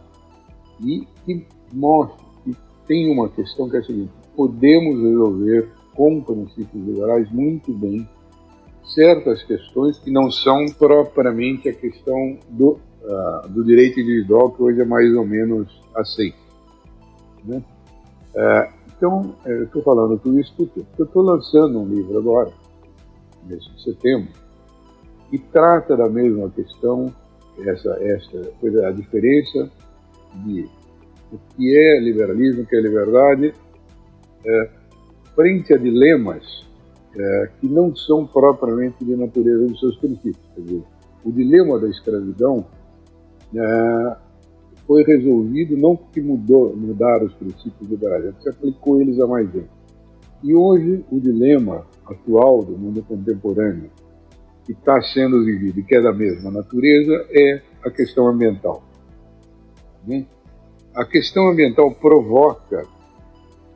e 0.84 1.08
que 1.26 1.48
mostra 1.74 2.24
que 2.44 2.56
tem 2.86 3.10
uma 3.10 3.30
questão 3.30 3.70
que 3.70 3.78
é 3.78 3.80
a 3.80 3.84
seguinte: 3.84 4.12
podemos 4.36 5.02
resolver 5.02 5.70
com 5.98 6.22
princípios 6.22 6.86
liberais 6.86 7.30
muito 7.32 7.74
bem 7.74 8.08
certas 8.86 9.44
questões 9.44 9.98
que 9.98 10.12
não 10.12 10.32
são 10.32 10.66
propriamente 10.78 11.68
a 11.68 11.74
questão 11.74 12.38
do, 12.48 12.80
uh, 13.02 13.50
do 13.50 13.66
direito 13.66 14.00
individual, 14.00 14.52
que 14.52 14.62
hoje 14.62 14.80
é 14.80 14.86
mais 14.86 15.14
ou 15.14 15.26
menos 15.26 15.82
aceito. 15.94 16.38
Né? 17.44 17.62
Uh, 18.34 18.78
então, 18.96 19.36
eu 19.46 19.64
estou 19.64 19.82
falando 19.82 20.18
tudo 20.20 20.40
isso 20.40 20.54
porque 20.56 20.86
eu 20.98 21.06
estou 21.06 21.24
lançando 21.24 21.80
um 21.80 21.88
livro 21.88 22.18
agora, 22.18 22.52
mês 23.44 23.64
de 23.64 23.84
setembro, 23.84 24.30
que 25.30 25.40
trata 25.40 25.98
da 25.98 26.08
mesma 26.08 26.50
questão, 26.52 27.14
essa, 27.60 27.92
essa 28.02 28.52
coisa, 28.62 28.88
a 28.88 28.92
diferença 28.92 29.70
de 30.46 30.70
o 31.32 31.38
que 31.56 31.76
é 31.78 32.00
liberalismo, 32.00 32.62
o 32.62 32.66
que 32.66 32.76
é 32.76 32.82
liberdade, 32.82 33.54
é, 34.46 34.70
frente 35.38 35.72
a 35.72 35.78
dilemas 35.78 36.44
é, 37.16 37.50
que 37.62 37.68
não 37.68 37.96
são 37.96 38.26
propriamente 38.26 39.06
de 39.06 39.16
natureza 39.16 39.68
dos 39.68 39.80
seus 39.80 39.96
princípios. 39.98 40.42
Quer 40.56 40.62
dizer, 40.62 40.84
o 41.24 41.32
dilema 41.32 41.80
da 41.80 41.88
escravidão 41.88 42.66
é, 43.56 44.18
foi 44.88 45.04
resolvido 45.04 45.78
não 45.78 45.96
porque 45.96 46.22
mudou, 46.22 46.76
mudaram 46.76 47.28
os 47.28 47.34
princípios 47.36 47.88
liberais, 47.88 48.26
é 48.26 48.32
porque 48.32 48.50
aplicou 48.50 49.00
eles 49.00 49.20
a 49.20 49.28
mais 49.28 49.52
gente. 49.54 49.70
E 50.44 50.56
hoje 50.56 51.06
o 51.12 51.20
dilema 51.20 51.86
atual 52.08 52.64
do 52.64 52.76
mundo 52.76 53.04
contemporâneo 53.04 53.92
que 54.66 54.72
está 54.72 55.00
sendo 55.02 55.46
vivido 55.46 55.80
e 55.80 55.84
que 55.84 55.96
é 55.96 56.02
da 56.02 56.12
mesma 56.12 56.50
natureza 56.50 57.28
é 57.30 57.62
a 57.84 57.92
questão 57.92 58.28
ambiental. 58.28 58.84
Né? 60.06 60.26
A 60.96 61.06
questão 61.06 61.48
ambiental 61.48 61.94
provoca 61.94 62.84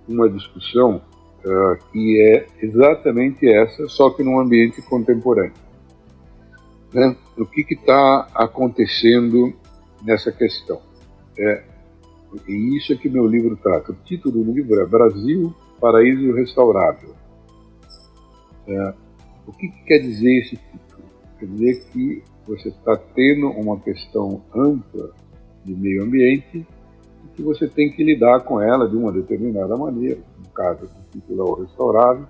uma 0.07 0.27
discussão 0.27 1.01
uh, 1.45 1.91
que 1.91 2.21
é 2.21 2.47
exatamente 2.61 3.47
essa, 3.47 3.87
só 3.87 4.09
que 4.09 4.23
num 4.23 4.39
ambiente 4.39 4.81
contemporâneo. 4.81 5.53
Né? 6.93 7.15
O 7.37 7.45
que 7.45 7.65
está 7.73 8.27
acontecendo 8.33 9.53
nessa 10.03 10.31
questão? 10.31 10.81
É, 11.37 11.63
e 12.47 12.77
isso 12.77 12.93
é 12.93 12.95
que 12.95 13.09
meu 13.09 13.27
livro 13.27 13.57
trata. 13.57 13.91
O 13.91 13.95
título 13.95 14.43
do 14.43 14.51
livro 14.51 14.79
é 14.79 14.85
Brasil, 14.85 15.53
Paraíso 15.79 16.33
Restaurável. 16.33 17.15
É, 18.67 18.93
o 19.47 19.51
que, 19.53 19.69
que 19.69 19.83
quer 19.83 19.99
dizer 19.99 20.39
esse 20.39 20.57
título? 20.57 21.03
Quer 21.39 21.45
dizer 21.47 21.85
que 21.91 22.23
você 22.47 22.69
está 22.69 22.95
tendo 22.97 23.47
uma 23.49 23.79
questão 23.79 24.41
ampla 24.53 25.11
de 25.63 25.73
meio 25.73 26.03
ambiente 26.03 26.65
e 27.23 27.27
que 27.35 27.41
você 27.41 27.67
tem 27.67 27.91
que 27.91 28.03
lidar 28.03 28.41
com 28.41 28.61
ela 28.61 28.87
de 28.87 28.95
uma 28.95 29.11
determinada 29.11 29.75
maneira, 29.77 30.19
no 30.37 30.49
caso 30.49 30.89
do 31.11 31.19
título 31.19 31.57
é 31.57 31.61
restaurável, 31.61 32.27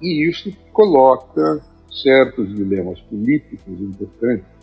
e 0.00 0.28
isso 0.28 0.52
coloca 0.72 1.60
certos 1.90 2.54
dilemas 2.54 3.00
políticos 3.02 3.80
importantes 3.80 4.58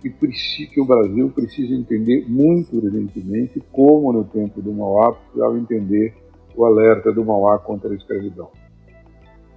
que, 0.00 0.66
que 0.66 0.80
o 0.80 0.84
Brasil 0.84 1.30
precisa 1.30 1.74
entender 1.74 2.24
muito 2.28 2.76
urgentemente, 2.76 3.60
como 3.70 4.12
no 4.12 4.24
tempo 4.24 4.62
do 4.62 4.72
Mauá 4.72 5.12
precisava 5.12 5.58
entender 5.58 6.14
o 6.56 6.64
alerta 6.64 7.12
do 7.12 7.24
Mauá 7.24 7.58
contra 7.58 7.90
a 7.90 7.94
escravidão. 7.94 8.50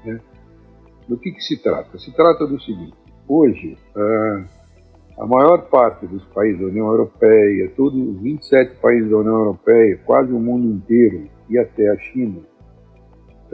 Né? 0.03 0.19
Do 1.07 1.17
que, 1.17 1.31
que 1.31 1.41
se 1.41 1.61
trata? 1.61 1.97
Se 1.97 2.13
trata 2.13 2.45
do 2.45 2.59
seguinte: 2.61 2.93
hoje, 3.27 3.77
uh, 3.95 4.45
a 5.17 5.25
maior 5.25 5.69
parte 5.69 6.05
dos 6.07 6.23
países 6.25 6.59
da 6.59 6.67
União 6.67 6.87
Europeia, 6.87 7.71
todos 7.75 7.95
os 7.95 8.21
27 8.21 8.75
países 8.81 9.09
da 9.09 9.17
União 9.17 9.35
Europeia, 9.35 9.99
quase 10.05 10.31
o 10.31 10.39
mundo 10.39 10.67
inteiro 10.67 11.29
e 11.49 11.57
até 11.57 11.89
a 11.89 11.97
China, 11.97 12.41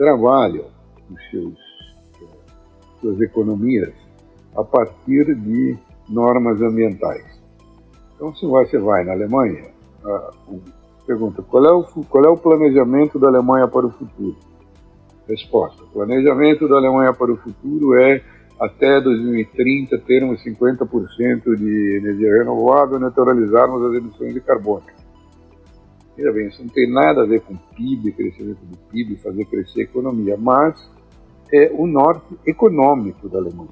trabalham 0.00 0.64
os 1.10 1.30
seus, 1.30 1.58
suas 3.02 3.20
economias 3.20 3.92
a 4.56 4.64
partir 4.64 5.34
de 5.34 5.76
normas 6.08 6.62
ambientais. 6.62 7.22
Então, 8.14 8.34
se 8.34 8.46
você 8.46 8.78
vai 8.78 9.04
na 9.04 9.12
Alemanha, 9.12 9.66
uh, 10.02 10.58
pergunta 11.06 11.42
qual 11.42 11.66
é, 11.66 11.72
o, 11.72 11.84
qual 12.04 12.24
é 12.24 12.28
o 12.30 12.36
planejamento 12.38 13.18
da 13.18 13.28
Alemanha 13.28 13.68
para 13.68 13.86
o 13.86 13.90
futuro? 13.90 14.36
Resposta: 15.28 15.84
o 15.84 15.88
planejamento 15.88 16.66
da 16.66 16.76
Alemanha 16.76 17.12
para 17.12 17.30
o 17.30 17.36
futuro 17.36 17.94
é 17.98 18.22
até 18.58 19.02
2030 19.02 19.98
termos 19.98 20.42
50% 20.42 21.56
de 21.56 21.96
energia 21.98 22.38
renovável 22.38 22.96
e 22.96 23.00
neutralizarmos 23.00 23.84
as 23.84 24.02
emissões 24.02 24.32
de 24.32 24.40
carbono. 24.40 24.82
Veja 26.20 26.32
bem, 26.32 26.48
isso 26.48 26.62
não 26.62 26.68
tem 26.68 26.86
nada 26.86 27.22
a 27.22 27.24
ver 27.24 27.40
com 27.40 27.56
PIB, 27.56 28.12
crescimento 28.12 28.60
do 28.66 28.76
PIB, 28.90 29.16
fazer 29.16 29.42
crescer 29.46 29.80
a 29.80 29.84
economia, 29.84 30.36
mas 30.36 30.78
é 31.50 31.72
o 31.72 31.86
norte 31.86 32.38
econômico 32.46 33.26
da 33.26 33.38
Alemanha. 33.38 33.70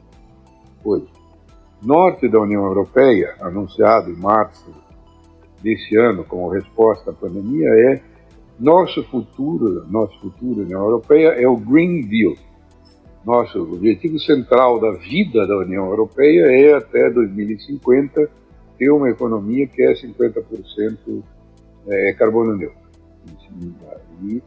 Hoje, 0.83 1.05
norte 1.83 2.27
da 2.27 2.41
União 2.41 2.65
Europeia, 2.65 3.37
anunciado 3.43 4.11
em 4.11 4.17
março 4.17 4.75
desse 5.63 5.95
ano 5.99 6.25
como 6.25 6.49
resposta 6.49 7.11
à 7.11 7.13
pandemia, 7.13 7.69
é 7.69 8.01
nosso 8.59 9.05
futuro, 9.05 9.87
nosso 9.91 10.19
futuro 10.19 10.63
União 10.63 10.81
Europeia 10.81 11.29
é 11.39 11.47
o 11.47 11.57
Green 11.59 12.01
Deal. 12.07 12.35
Nosso 13.27 13.61
objetivo 13.61 14.19
central 14.19 14.81
da 14.81 14.93
vida 14.93 15.47
da 15.47 15.59
União 15.59 15.85
Europeia 15.85 16.47
é 16.47 16.73
até 16.73 17.11
2050 17.11 18.27
ter 18.79 18.91
uma 18.91 19.11
economia 19.11 19.67
que 19.67 19.83
é 19.83 19.93
50% 19.93 21.23
é, 21.89 22.13
carbono 22.13 22.57
neutro. 22.57 22.89
E 24.23 24.43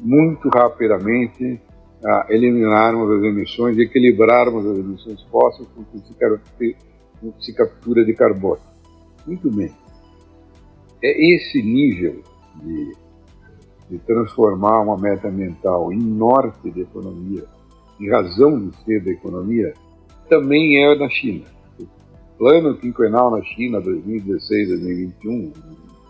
muito 0.00 0.48
rapidamente 0.48 1.60
a 2.04 2.26
eliminarmos 2.30 3.10
as 3.10 3.24
emissões 3.24 3.78
equilibrarmos 3.78 4.64
as 4.66 4.78
emissões 4.78 5.22
fósseis 5.24 5.68
com 5.74 5.84
que 5.84 6.76
se 7.40 7.52
captura 7.54 8.04
de 8.04 8.14
carbono. 8.14 8.60
Muito 9.26 9.50
bem. 9.50 9.72
É 11.02 11.34
esse 11.34 11.60
nível 11.62 12.22
de, 12.62 12.96
de 13.90 13.98
transformar 13.98 14.80
uma 14.80 14.96
meta 14.96 15.28
ambiental 15.28 15.92
em 15.92 15.98
norte 15.98 16.70
da 16.70 16.80
economia, 16.80 17.44
em 18.00 18.08
razão 18.08 18.68
de 18.68 18.76
ser 18.84 19.02
da 19.02 19.10
economia, 19.10 19.74
também 20.28 20.84
é 20.84 20.94
na 20.94 21.08
China. 21.08 21.44
O 21.80 21.86
plano 22.38 22.76
quinquenal 22.76 23.30
na 23.32 23.42
China 23.42 23.80
2016-2021 23.80 25.52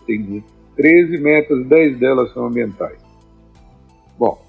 tem 0.05 0.43
13 0.79 1.17
metas, 1.17 1.67
10 1.67 1.99
delas 1.99 2.31
são 2.31 2.45
ambientais. 2.47 2.97
Bom, 4.17 4.41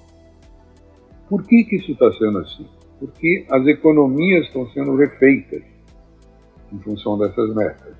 por 1.28 1.42
que, 1.42 1.64
que 1.64 1.74
isso 1.74 1.90
está 1.90 2.08
sendo 2.12 2.38
assim? 2.38 2.68
Porque 3.00 3.46
as 3.50 3.66
economias 3.66 4.46
estão 4.46 4.64
sendo 4.68 4.94
refeitas 4.94 5.60
em 6.72 6.78
função 6.78 7.18
dessas 7.18 7.52
metas. 7.52 7.96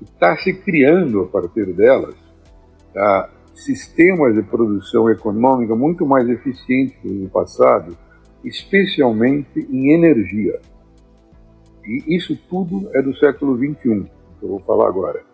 Está 0.00 0.36
se 0.36 0.52
criando 0.52 1.22
a 1.22 1.26
partir 1.26 1.72
delas 1.72 2.14
tá, 2.94 3.28
sistemas 3.56 4.36
de 4.36 4.42
produção 4.44 5.10
econômica 5.10 5.74
muito 5.74 6.06
mais 6.06 6.28
eficientes 6.28 6.94
do 7.02 7.08
que 7.08 7.14
no 7.14 7.28
passado, 7.28 7.98
especialmente 8.44 9.58
em 9.68 9.92
energia. 9.92 10.60
E 11.84 12.14
isso 12.14 12.38
tudo 12.48 12.88
é 12.94 13.02
do 13.02 13.12
século 13.16 13.56
XXI, 13.56 14.04
que 14.38 14.44
eu 14.44 14.48
vou 14.48 14.60
falar 14.60 14.86
agora. 14.86 15.31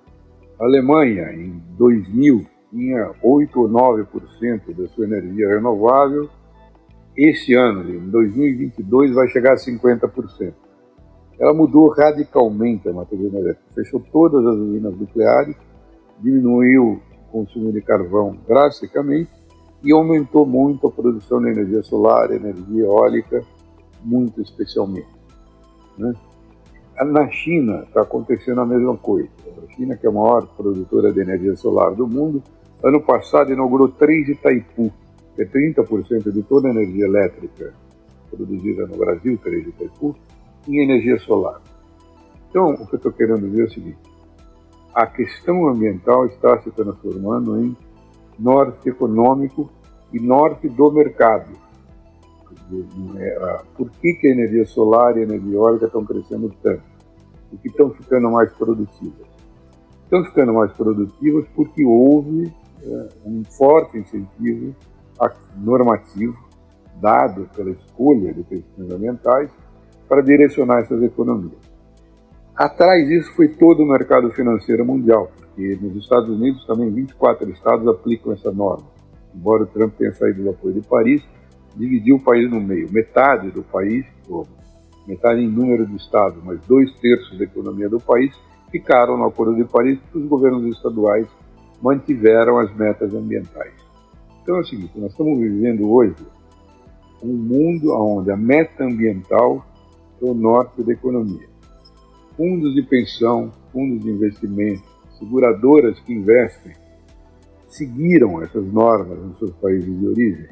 A 0.58 0.64
Alemanha, 0.64 1.32
em 1.32 1.62
2000, 1.76 2.44
tinha 2.70 3.12
8 3.22 3.60
ou 3.60 3.68
9% 3.68 4.74
da 4.74 4.88
sua 4.88 5.04
energia 5.04 5.48
renovável. 5.48 6.28
Esse 7.16 7.54
ano, 7.54 7.88
em 7.88 8.10
2022, 8.10 9.14
vai 9.14 9.28
chegar 9.28 9.52
a 9.52 9.56
50%. 9.56 10.52
Ela 11.38 11.54
mudou 11.54 11.88
radicalmente 11.90 12.88
a 12.88 12.92
matriz 12.92 13.20
energética. 13.20 13.64
Fechou 13.74 14.00
todas 14.12 14.44
as 14.44 14.56
usinas 14.56 14.96
nucleares, 14.96 15.56
diminuiu 16.20 17.00
o 17.00 17.30
consumo 17.30 17.72
de 17.72 17.80
carvão 17.80 18.36
drasticamente 18.46 19.30
e 19.84 19.92
aumentou 19.92 20.44
muito 20.44 20.88
a 20.88 20.90
produção 20.90 21.40
de 21.40 21.50
energia 21.50 21.82
solar, 21.84 22.32
energia 22.32 22.82
eólica, 22.82 23.44
muito 24.04 24.40
especialmente. 24.40 25.06
Né? 25.96 26.12
Na 27.04 27.28
China 27.30 27.84
está 27.86 28.02
acontecendo 28.02 28.60
a 28.60 28.66
mesma 28.66 28.96
coisa. 28.96 29.28
A 29.62 29.72
China, 29.74 29.96
que 29.96 30.06
é 30.06 30.10
a 30.10 30.12
maior 30.12 30.46
produtora 30.56 31.12
de 31.12 31.20
energia 31.20 31.54
solar 31.54 31.94
do 31.94 32.08
mundo, 32.08 32.42
ano 32.82 33.00
passado 33.00 33.52
inaugurou 33.52 33.88
três 33.88 34.28
Itaipu, 34.28 34.92
que 35.36 35.42
é 35.42 35.44
30% 35.44 36.32
de 36.32 36.42
toda 36.42 36.68
a 36.68 36.70
energia 36.70 37.04
elétrica 37.04 37.72
produzida 38.30 38.86
no 38.86 38.96
Brasil, 38.96 39.38
três 39.42 39.66
Itaipu, 39.66 40.16
em 40.66 40.82
energia 40.82 41.18
solar. 41.20 41.60
Então, 42.50 42.70
o 42.70 42.86
que 42.86 42.94
eu 42.94 42.96
estou 42.96 43.12
querendo 43.12 43.48
dizer 43.48 43.62
é 43.62 43.64
o 43.64 43.70
seguinte: 43.70 43.98
a 44.94 45.06
questão 45.06 45.68
ambiental 45.68 46.26
está 46.26 46.60
se 46.62 46.70
transformando 46.70 47.60
em 47.62 47.76
norte 48.38 48.88
econômico 48.88 49.70
e 50.12 50.18
norte 50.18 50.68
do 50.68 50.90
mercado. 50.90 51.52
É, 53.16 53.60
por 53.76 53.90
que, 53.90 54.14
que 54.14 54.28
a 54.28 54.30
energia 54.30 54.64
solar 54.66 55.16
e 55.16 55.20
a 55.20 55.22
energia 55.22 55.54
eólica 55.54 55.86
estão 55.86 56.04
crescendo 56.04 56.52
tanto? 56.62 56.82
E 57.52 57.56
que 57.56 57.68
estão 57.68 57.90
ficando 57.90 58.30
mais 58.30 58.52
produtivas? 58.52 59.26
Estão 60.04 60.24
ficando 60.24 60.54
mais 60.54 60.72
produtivas 60.72 61.46
porque 61.54 61.84
houve 61.84 62.52
é, 62.82 63.08
um 63.24 63.42
forte 63.44 63.98
incentivo 63.98 64.74
normativo 65.56 66.36
dado 67.00 67.48
pela 67.54 67.70
escolha 67.70 68.32
de 68.32 68.42
questões 68.44 68.90
ambientais 68.90 69.50
para 70.08 70.22
direcionar 70.22 70.80
essas 70.80 71.02
economias. 71.02 71.58
Atrás 72.56 73.06
disso 73.06 73.32
foi 73.36 73.48
todo 73.48 73.82
o 73.82 73.86
mercado 73.86 74.30
financeiro 74.30 74.84
mundial, 74.84 75.30
porque 75.36 75.78
nos 75.80 75.96
Estados 75.96 76.28
Unidos 76.28 76.66
também 76.66 76.90
24 76.90 77.48
estados 77.50 77.86
aplicam 77.86 78.32
essa 78.32 78.50
norma. 78.50 78.86
Embora 79.34 79.62
o 79.62 79.66
Trump 79.66 79.94
tenha 79.96 80.12
saído 80.12 80.42
do 80.42 80.50
apoio 80.50 80.74
de 80.74 80.88
Paris, 80.88 81.22
dividiu 81.76 82.16
o 82.16 82.20
país 82.20 82.50
no 82.50 82.60
meio. 82.60 82.90
Metade 82.90 83.50
do 83.52 83.62
país, 83.62 84.04
ou 84.28 84.44
metade 85.08 85.40
em 85.40 85.48
número 85.48 85.86
de 85.86 85.96
estados, 85.96 86.38
mas 86.44 86.60
dois 86.66 86.92
terços 87.00 87.38
da 87.38 87.44
economia 87.44 87.88
do 87.88 87.98
país 87.98 88.38
ficaram 88.70 89.16
no 89.16 89.24
Acordo 89.24 89.56
de 89.56 89.64
Paris 89.64 89.98
porque 90.00 90.18
os 90.18 90.26
governos 90.26 90.76
estaduais 90.76 91.26
mantiveram 91.82 92.58
as 92.58 92.74
metas 92.76 93.14
ambientais. 93.14 93.72
Então 94.42 94.56
é 94.56 94.60
o 94.60 94.64
seguinte, 94.64 94.92
nós 94.96 95.10
estamos 95.10 95.38
vivendo 95.38 95.90
hoje 95.90 96.14
um 97.22 97.32
mundo 97.32 97.90
onde 97.94 98.30
a 98.30 98.36
meta 98.36 98.84
ambiental 98.84 99.66
é 100.22 100.24
o 100.24 100.34
norte 100.34 100.82
da 100.82 100.92
economia. 100.92 101.48
Fundos 102.36 102.74
de 102.74 102.82
pensão, 102.82 103.50
fundos 103.72 104.04
de 104.04 104.10
investimento, 104.10 104.82
seguradoras 105.18 105.98
que 106.00 106.12
investem, 106.12 106.72
seguiram 107.66 108.42
essas 108.42 108.70
normas 108.70 109.18
nos 109.18 109.38
seus 109.38 109.52
países 109.52 109.98
de 109.98 110.06
origem 110.06 110.48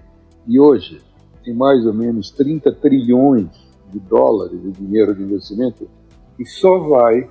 e 0.46 0.58
hoje 0.58 1.00
tem 1.44 1.54
mais 1.54 1.84
ou 1.84 1.92
menos 1.92 2.30
30 2.30 2.72
trilhões 2.72 3.65
de 3.92 3.98
dólares 4.00 4.60
de 4.60 4.72
dinheiro 4.72 5.14
de 5.14 5.22
investimento 5.22 5.88
que 6.36 6.44
só 6.44 6.78
vai 6.78 7.28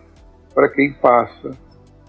para 0.54 0.70
quem 0.70 0.94
passa 0.94 1.52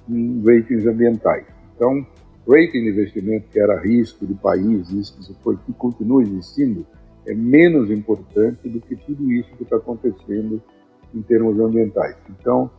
em 0.09 0.43
ratings 0.45 0.87
ambientais. 0.87 1.47
Então, 1.75 2.07
rating 2.49 2.85
de 2.85 2.91
investimento 2.91 3.49
que 3.49 3.61
era 3.61 3.81
risco 3.81 4.27
de 4.27 4.35
país, 4.35 4.91
isso 4.91 5.17
que 5.67 5.73
continua 5.75 6.23
existindo, 6.23 6.87
é 7.27 7.35
menos 7.35 7.91
importante 7.91 8.69
do 8.69 8.81
que 8.81 8.95
tudo 8.97 9.31
isso 9.33 9.51
que 9.57 9.65
está 9.65 9.77
acontecendo 9.77 10.63
em 11.13 11.23
termos 11.23 11.59
ambientais. 11.59 12.17
Então, 12.31 12.71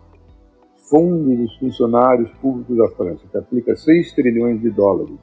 fundo 0.89 1.36
dos 1.36 1.56
funcionários 1.58 2.32
públicos 2.41 2.77
da 2.77 2.89
França, 2.91 3.27
que 3.30 3.38
aplica 3.38 3.75
6 3.75 4.13
trilhões 4.13 4.62
de 4.62 4.69
dólares, 4.69 5.17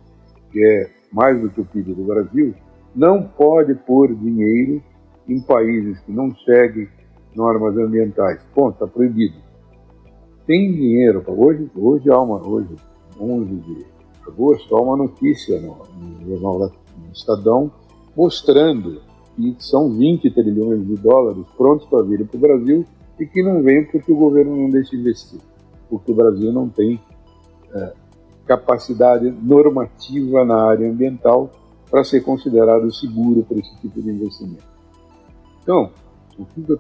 que 0.53 0.63
é 0.63 0.91
mais 1.11 1.41
do 1.41 1.49
que 1.49 1.61
o 1.61 1.65
PIB 1.65 1.95
do 1.95 2.05
Brasil, 2.05 2.55
não 2.95 3.23
pode 3.23 3.75
pôr 3.75 4.15
dinheiro 4.15 4.83
em 5.29 5.41
países 5.41 6.01
que 6.01 6.13
não 6.13 6.35
seguem 6.45 6.89
normas 7.35 7.77
ambientais. 7.77 8.43
Ponto, 8.55 8.75
está 8.75 8.87
proibido. 8.87 9.37
Tem 10.47 10.73
dinheiro 10.73 11.23
para 11.23 11.33
hoje, 11.33 11.71
hoje 11.75 12.11
há 12.11 12.21
uma, 12.21 12.47
hoje, 12.47 12.75
11 13.19 13.55
de 13.55 13.87
agosto, 14.27 14.77
há 14.77 14.81
uma 14.81 14.97
notícia 14.97 15.61
no, 15.61 15.79
no 15.99 16.29
jornal 16.29 16.59
do 16.59 16.73
Estadão 17.13 17.71
mostrando 18.17 19.01
que 19.35 19.57
são 19.59 19.91
20 19.91 20.31
trilhões 20.31 20.87
de 20.87 20.95
dólares 20.97 21.45
prontos 21.57 21.87
para 21.87 22.03
vir 22.03 22.27
para 22.27 22.37
o 22.37 22.41
Brasil 22.41 22.85
e 23.19 23.27
que 23.27 23.43
não 23.43 23.63
vem 23.63 23.85
porque 23.85 24.13
o 24.13 24.17
governo 24.17 24.57
não 24.57 24.71
deixa 24.71 24.95
investir, 24.95 25.41
porque 25.89 26.13
o 26.13 26.15
Brasil 26.15 26.53
não 26.53 26.69
tem 26.69 27.01
é, 27.75 27.93
capacidade 28.47 29.31
normativa 29.31 30.45
na 30.45 30.65
área 30.65 30.89
ambiental 30.89 31.51
para 31.91 32.05
ser 32.05 32.21
considerado 32.21 32.93
seguro 32.93 33.43
para 33.43 33.59
esse 33.59 33.77
tipo 33.81 34.01
de 34.01 34.11
investimento. 34.11 34.74
Então, 35.65 35.91
o 36.39 36.45
que 36.45 36.63
eu 36.69 36.75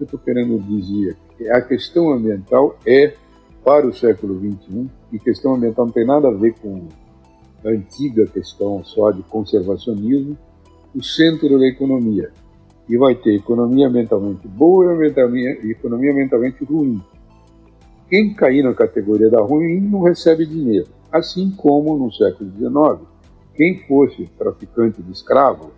estou 0.00 0.18
querendo 0.18 0.58
dizer 0.60 1.14
é 1.38 1.54
a 1.54 1.60
questão 1.60 2.10
ambiental 2.10 2.76
é 2.86 3.14
para 3.62 3.86
o 3.86 3.92
século 3.92 4.40
XXI, 4.40 4.88
e 5.12 5.18
questão 5.18 5.54
ambiental 5.54 5.84
não 5.84 5.92
tem 5.92 6.06
nada 6.06 6.28
a 6.28 6.32
ver 6.32 6.54
com 6.54 6.88
a 7.62 7.68
antiga 7.68 8.26
questão 8.26 8.82
só 8.82 9.10
de 9.10 9.22
conservacionismo, 9.24 10.38
o 10.94 11.02
centro 11.02 11.58
da 11.58 11.66
economia. 11.66 12.30
E 12.88 12.96
vai 12.96 13.14
ter 13.14 13.34
economia 13.34 13.90
mentalmente 13.90 14.48
boa 14.48 14.96
e 15.06 15.70
economia 15.70 16.14
mentalmente 16.14 16.64
ruim. 16.64 17.00
Quem 18.08 18.32
cair 18.34 18.64
na 18.64 18.72
categoria 18.74 19.28
da 19.28 19.42
ruim 19.42 19.80
não 19.82 20.02
recebe 20.02 20.46
dinheiro. 20.46 20.88
Assim 21.12 21.50
como 21.50 21.96
no 21.98 22.10
século 22.10 22.50
XIX, 22.50 23.08
quem 23.54 23.86
fosse 23.86 24.26
traficante 24.38 25.02
de 25.02 25.12
escravo 25.12 25.70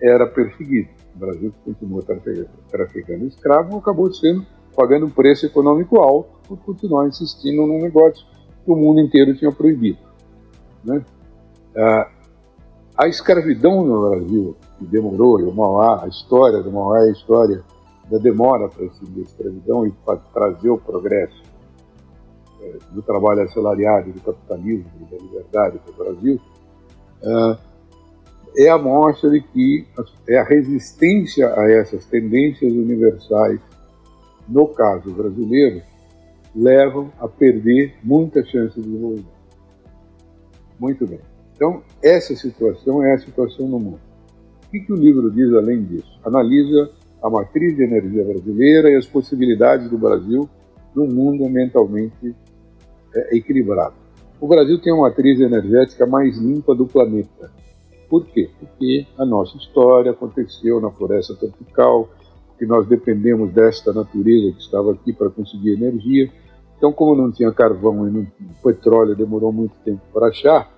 era 0.00 0.26
perseguido. 0.26 0.95
O 1.16 1.18
Brasil 1.18 1.52
continuou 1.64 2.02
traficando 2.68 3.24
escravo 3.24 3.78
acabou 3.78 4.12
sendo 4.12 4.44
pagando 4.76 5.06
um 5.06 5.10
preço 5.10 5.46
econômico 5.46 5.98
alto 5.98 6.38
por 6.46 6.58
continuar 6.58 7.08
insistindo 7.08 7.66
num 7.66 7.80
negócio 7.80 8.26
que 8.62 8.70
o 8.70 8.76
mundo 8.76 9.00
inteiro 9.00 9.34
tinha 9.34 9.50
proibido. 9.50 9.98
Né? 10.84 11.02
Ah, 11.74 12.10
a 12.98 13.08
escravidão 13.08 13.84
no 13.84 14.10
Brasil, 14.10 14.56
que 14.78 14.86
demorou, 14.86 15.40
e 15.40 15.44
o 15.44 15.54
Mauá, 15.54 16.04
a 16.04 16.08
história 16.08 16.62
do 16.62 16.70
Mauá 16.70 16.98
é 17.04 17.08
a 17.08 17.12
história 17.12 17.64
da 18.10 18.18
demora 18.18 18.68
para 18.68 18.84
extinguir 18.84 19.20
a 19.20 19.24
escravidão 19.24 19.86
e 19.86 19.92
para 19.92 20.16
trazer 20.16 20.70
o 20.70 20.78
progresso 20.78 21.42
é, 22.60 22.76
do 22.92 23.02
trabalho 23.02 23.42
assalariado, 23.42 24.12
do 24.12 24.20
capitalismo 24.20 24.90
da 25.10 25.16
liberdade 25.16 25.78
para 25.78 25.92
o 25.92 25.96
Brasil, 25.96 26.40
ah, 27.24 27.58
é 28.56 28.68
a 28.68 28.78
mostra 28.78 29.30
de 29.30 29.40
que 29.40 29.86
é 30.28 30.38
a 30.38 30.44
resistência 30.44 31.52
a 31.54 31.70
essas 31.70 32.06
tendências 32.06 32.72
universais, 32.72 33.60
no 34.48 34.68
caso 34.68 35.12
brasileiro, 35.12 35.82
levam 36.54 37.12
a 37.18 37.28
perder 37.28 37.94
muitas 38.02 38.48
chances 38.48 38.82
de 38.82 38.88
desenvolvimento. 38.88 39.36
Muito 40.80 41.06
bem. 41.06 41.20
Então, 41.54 41.82
essa 42.02 42.34
situação 42.34 43.04
é 43.04 43.14
a 43.14 43.18
situação 43.18 43.68
no 43.68 43.78
mundo. 43.78 44.00
O 44.66 44.70
que, 44.70 44.80
que 44.80 44.92
o 44.92 44.96
livro 44.96 45.30
diz 45.30 45.52
além 45.54 45.84
disso? 45.84 46.18
Analisa 46.24 46.90
a 47.22 47.30
matriz 47.30 47.76
de 47.76 47.82
energia 47.82 48.24
brasileira 48.24 48.90
e 48.90 48.96
as 48.96 49.06
possibilidades 49.06 49.90
do 49.90 49.98
Brasil 49.98 50.48
num 50.94 51.06
mundo 51.06 51.44
ambientalmente 51.44 52.34
é, 53.14 53.36
equilibrado. 53.36 53.94
O 54.40 54.46
Brasil 54.46 54.80
tem 54.80 54.92
a 54.92 54.96
matriz 54.96 55.40
energética 55.40 56.06
mais 56.06 56.36
limpa 56.38 56.74
do 56.74 56.86
planeta. 56.86 57.50
Por 58.08 58.24
quê? 58.26 58.50
Porque 58.58 59.06
a 59.18 59.24
nossa 59.24 59.56
história 59.56 60.12
aconteceu 60.12 60.80
na 60.80 60.90
floresta 60.90 61.34
tropical, 61.34 62.08
que 62.58 62.64
nós 62.64 62.86
dependemos 62.86 63.52
desta 63.52 63.92
natureza 63.92 64.52
que 64.52 64.62
estava 64.62 64.92
aqui 64.92 65.12
para 65.12 65.28
conseguir 65.28 65.72
energia. 65.72 66.30
Então, 66.76 66.92
como 66.92 67.16
não 67.16 67.32
tinha 67.32 67.52
carvão 67.52 68.06
e 68.06 68.10
não, 68.10 68.26
petróleo 68.62 69.16
demorou 69.16 69.52
muito 69.52 69.74
tempo 69.84 70.00
para 70.12 70.28
achar, 70.28 70.70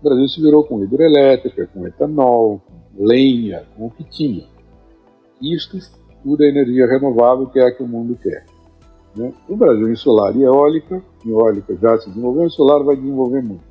o 0.00 0.02
Brasil 0.02 0.28
se 0.28 0.40
virou 0.40 0.64
com 0.64 0.82
hidrelétrica, 0.82 1.66
com 1.66 1.86
etanol, 1.86 2.60
com 2.66 3.04
lenha, 3.04 3.64
com 3.76 3.86
o 3.86 3.90
que 3.90 4.04
tinha. 4.04 4.46
Isto 5.40 5.78
tudo 6.22 6.42
é 6.42 6.48
energia 6.48 6.86
renovável, 6.86 7.46
que 7.46 7.58
é 7.58 7.66
a 7.66 7.74
que 7.74 7.82
o 7.82 7.88
mundo 7.88 8.16
quer. 8.16 8.44
Né? 9.16 9.32
O 9.48 9.56
Brasil 9.56 9.90
em 9.90 9.96
solar 9.96 10.36
e 10.36 10.42
eólica, 10.42 11.02
eólica 11.26 11.76
já 11.76 11.98
se 11.98 12.08
desenvolveu, 12.08 12.48
solar 12.50 12.82
vai 12.84 12.96
desenvolver 12.96 13.42
muito. 13.42 13.69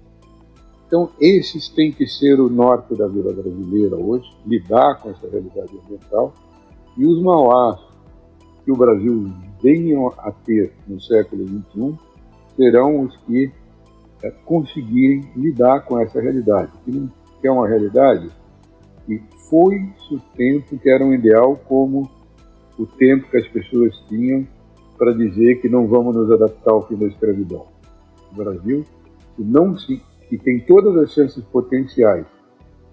Então, 0.90 1.12
esses 1.22 1.70
têm 1.70 1.92
que 1.92 2.08
ser 2.08 2.42
o 2.42 2.50
norte 2.50 2.96
da 2.96 3.08
vida 3.08 3.32
brasileira 3.32 3.96
hoje, 3.96 4.28
lidar 4.44 5.00
com 5.00 5.12
essa 5.12 5.30
realidade 5.30 5.70
ambiental. 5.86 6.34
E 6.98 7.06
os 7.06 7.22
mauás 7.22 7.80
que 8.66 8.72
o 8.72 8.76
Brasil 8.76 9.32
venha 9.62 10.00
a 10.18 10.32
ter 10.32 10.74
no 10.88 11.00
século 11.00 11.48
XXI 11.48 11.96
serão 12.56 13.02
os 13.04 13.16
que 13.18 13.52
é, 14.24 14.32
conseguirem 14.32 15.30
lidar 15.36 15.82
com 15.82 16.00
essa 16.00 16.20
realidade, 16.20 16.72
que, 16.84 17.48
é 17.48 17.52
uma 17.52 17.68
realidade 17.68 18.28
que 19.06 19.22
foi 19.48 19.76
o 20.12 20.20
tempo 20.36 20.76
que 20.76 20.90
era 20.90 21.06
um 21.06 21.14
ideal 21.14 21.56
como 21.68 22.10
o 22.80 22.88
tempo 22.88 23.30
que 23.30 23.38
as 23.38 23.48
pessoas 23.48 23.96
tinham 24.08 24.48
para 24.98 25.14
dizer 25.14 25.62
que 25.62 25.70
não 25.70 25.86
vamos 25.86 26.16
nos 26.16 26.32
adaptar 26.32 26.72
ao 26.72 26.88
fim 26.88 26.96
da 26.96 27.06
escravidão. 27.06 27.68
O 28.32 28.36
Brasil, 28.36 28.84
que 29.36 29.44
não 29.44 29.78
se 29.78 30.02
que 30.30 30.38
tem 30.38 30.60
todas 30.60 30.96
as 30.98 31.12
chances 31.12 31.44
potenciais 31.46 32.26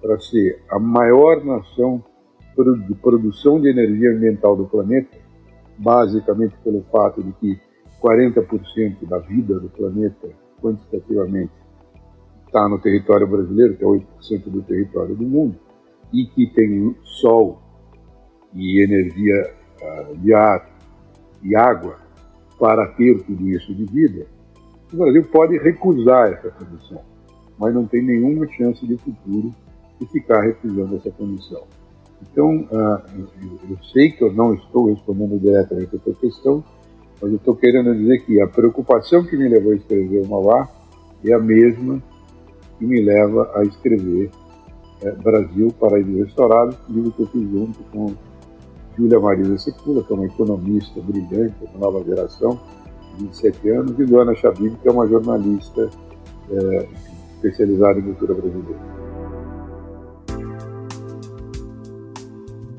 para 0.01 0.19
ser 0.19 0.63
a 0.71 0.79
maior 0.79 1.45
nação 1.45 2.03
de 2.89 2.95
produção 2.95 3.61
de 3.61 3.69
energia 3.69 4.13
ambiental 4.13 4.57
do 4.57 4.65
planeta, 4.65 5.19
basicamente 5.77 6.57
pelo 6.65 6.83
fato 6.91 7.23
de 7.23 7.33
que 7.33 7.61
40% 8.01 9.07
da 9.07 9.19
vida 9.19 9.61
do 9.61 9.69
planeta, 9.69 10.31
quantitativamente, 10.63 11.53
está 12.47 12.67
no 12.67 12.79
território 12.79 13.27
brasileiro, 13.27 13.77
que 13.77 13.85
é 13.85 13.87
8% 13.87 14.05
do 14.47 14.63
território 14.63 15.15
do 15.15 15.25
mundo, 15.25 15.57
e 16.15 16.25
que 16.25 16.47
tem 16.47 16.97
sol 17.21 17.61
e 18.55 18.83
energia 18.83 19.55
uh, 19.83 20.17
de 20.17 20.33
ar 20.33 20.71
e 21.43 21.55
água 21.55 21.99
para 22.59 22.87
ter 22.95 23.23
tudo 23.25 23.47
isso 23.51 23.75
de 23.75 23.85
vida, 23.85 24.27
o 24.91 24.97
Brasil 24.97 25.25
pode 25.25 25.59
recusar 25.59 26.33
essa 26.33 26.51
condição 26.51 27.16
mas 27.59 27.75
não 27.75 27.87
tem 27.87 28.03
nenhuma 28.03 28.47
chance 28.49 28.87
de 28.87 28.97
futuro 28.97 29.55
de 30.01 30.07
ficar 30.07 30.43
recusando 30.43 30.97
essa 30.97 31.11
condição. 31.11 31.63
Então, 32.23 32.69
uh, 32.71 33.03
eu, 33.17 33.71
eu, 33.71 33.79
sei 33.93 34.11
que 34.11 34.23
eu 34.23 34.33
não 34.33 34.55
estou 34.55 34.87
respondendo 34.87 35.39
diretamente 35.39 35.97
a 35.97 35.99
sua 35.99 36.15
questão, 36.15 36.65
mas 37.21 37.31
eu 37.31 37.37
estou 37.37 37.57
querendo 37.57 37.95
dizer 37.95 38.25
que 38.25 38.41
a 38.41 38.47
preocupação 38.47 39.25
que 39.25 39.37
me 39.37 39.49
levou 39.49 39.73
a 39.73 39.77
escrever 39.77 40.23
o 40.23 40.29
Mauá 40.29 40.69
é 41.25 41.33
a 41.33 41.39
mesma 41.39 42.03
que 42.79 42.85
me 42.85 43.01
leva 43.01 43.51
a 43.55 43.63
escrever 43.63 44.31
é, 45.03 45.11
Brasil, 45.13 45.73
Paraíso 45.79 46.25
Restaurado, 46.25 46.77
livro 46.89 47.13
que 47.13 47.23
eu 47.23 47.27
fiz 47.27 47.51
junto 47.51 47.79
com 47.93 48.15
Júlia 48.97 49.21
Marisa 49.21 49.59
Secula, 49.59 50.03
que 50.03 50.13
é 50.13 50.17
uma 50.17 50.27
economista 50.27 51.01
brilhante, 51.01 51.55
da 51.73 51.79
nova 51.79 52.03
geração, 52.05 52.59
de 53.17 53.25
27 53.25 53.69
anos, 53.71 53.99
e 53.99 54.05
Luana 54.05 54.35
Chabib, 54.35 54.77
que 54.81 54.89
é 54.89 54.91
uma 54.91 55.07
jornalista 55.07 55.91
é, 56.51 56.89
especializado 57.47 58.01
em 58.01 58.03
cultura 58.03 58.35
brasileira. 58.35 58.81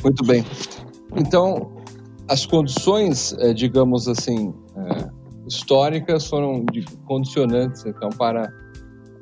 Muito 0.03 0.23
bem. 0.25 0.45
Então, 1.15 1.71
as 2.27 2.45
condições, 2.45 3.33
eh, 3.39 3.53
digamos 3.53 4.07
assim, 4.07 4.53
eh, 4.75 5.09
históricas 5.47 6.27
foram 6.27 6.65
condicionantes, 7.05 7.85
então, 7.85 8.09
para 8.09 8.51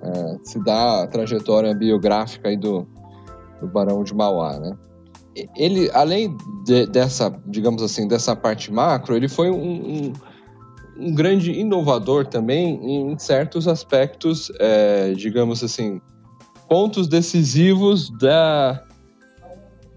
eh, 0.02 0.38
se 0.44 0.64
dar 0.64 1.04
a 1.04 1.08
trajetória 1.08 1.74
biográfica 1.74 2.56
do, 2.58 2.88
do 3.62 3.68
Barão 3.68 4.04
de 4.04 4.14
Mauá, 4.14 4.60
né? 4.60 4.78
Ele, 5.58 5.90
além 5.94 6.36
de, 6.64 6.88
dessa, 6.88 7.30
digamos 7.48 7.84
assim, 7.84 8.08
dessa 8.08 8.36
parte 8.36 8.72
macro, 8.72 9.16
ele 9.18 9.28
foi 9.28 9.52
um 9.52 10.14
um 10.98 11.14
grande 11.14 11.52
inovador 11.52 12.26
também 12.26 13.12
em 13.12 13.18
certos 13.18 13.68
aspectos, 13.68 14.52
é, 14.60 15.14
digamos 15.14 15.64
assim, 15.64 16.02
pontos 16.70 17.08
decisivos 17.08 18.10
da, 18.18 18.84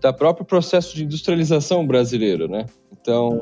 da 0.00 0.12
próprio 0.12 0.44
processo 0.44 0.94
de 0.94 1.04
industrialização 1.04 1.86
brasileiro, 1.86 2.48
né? 2.48 2.66
Então, 2.92 3.40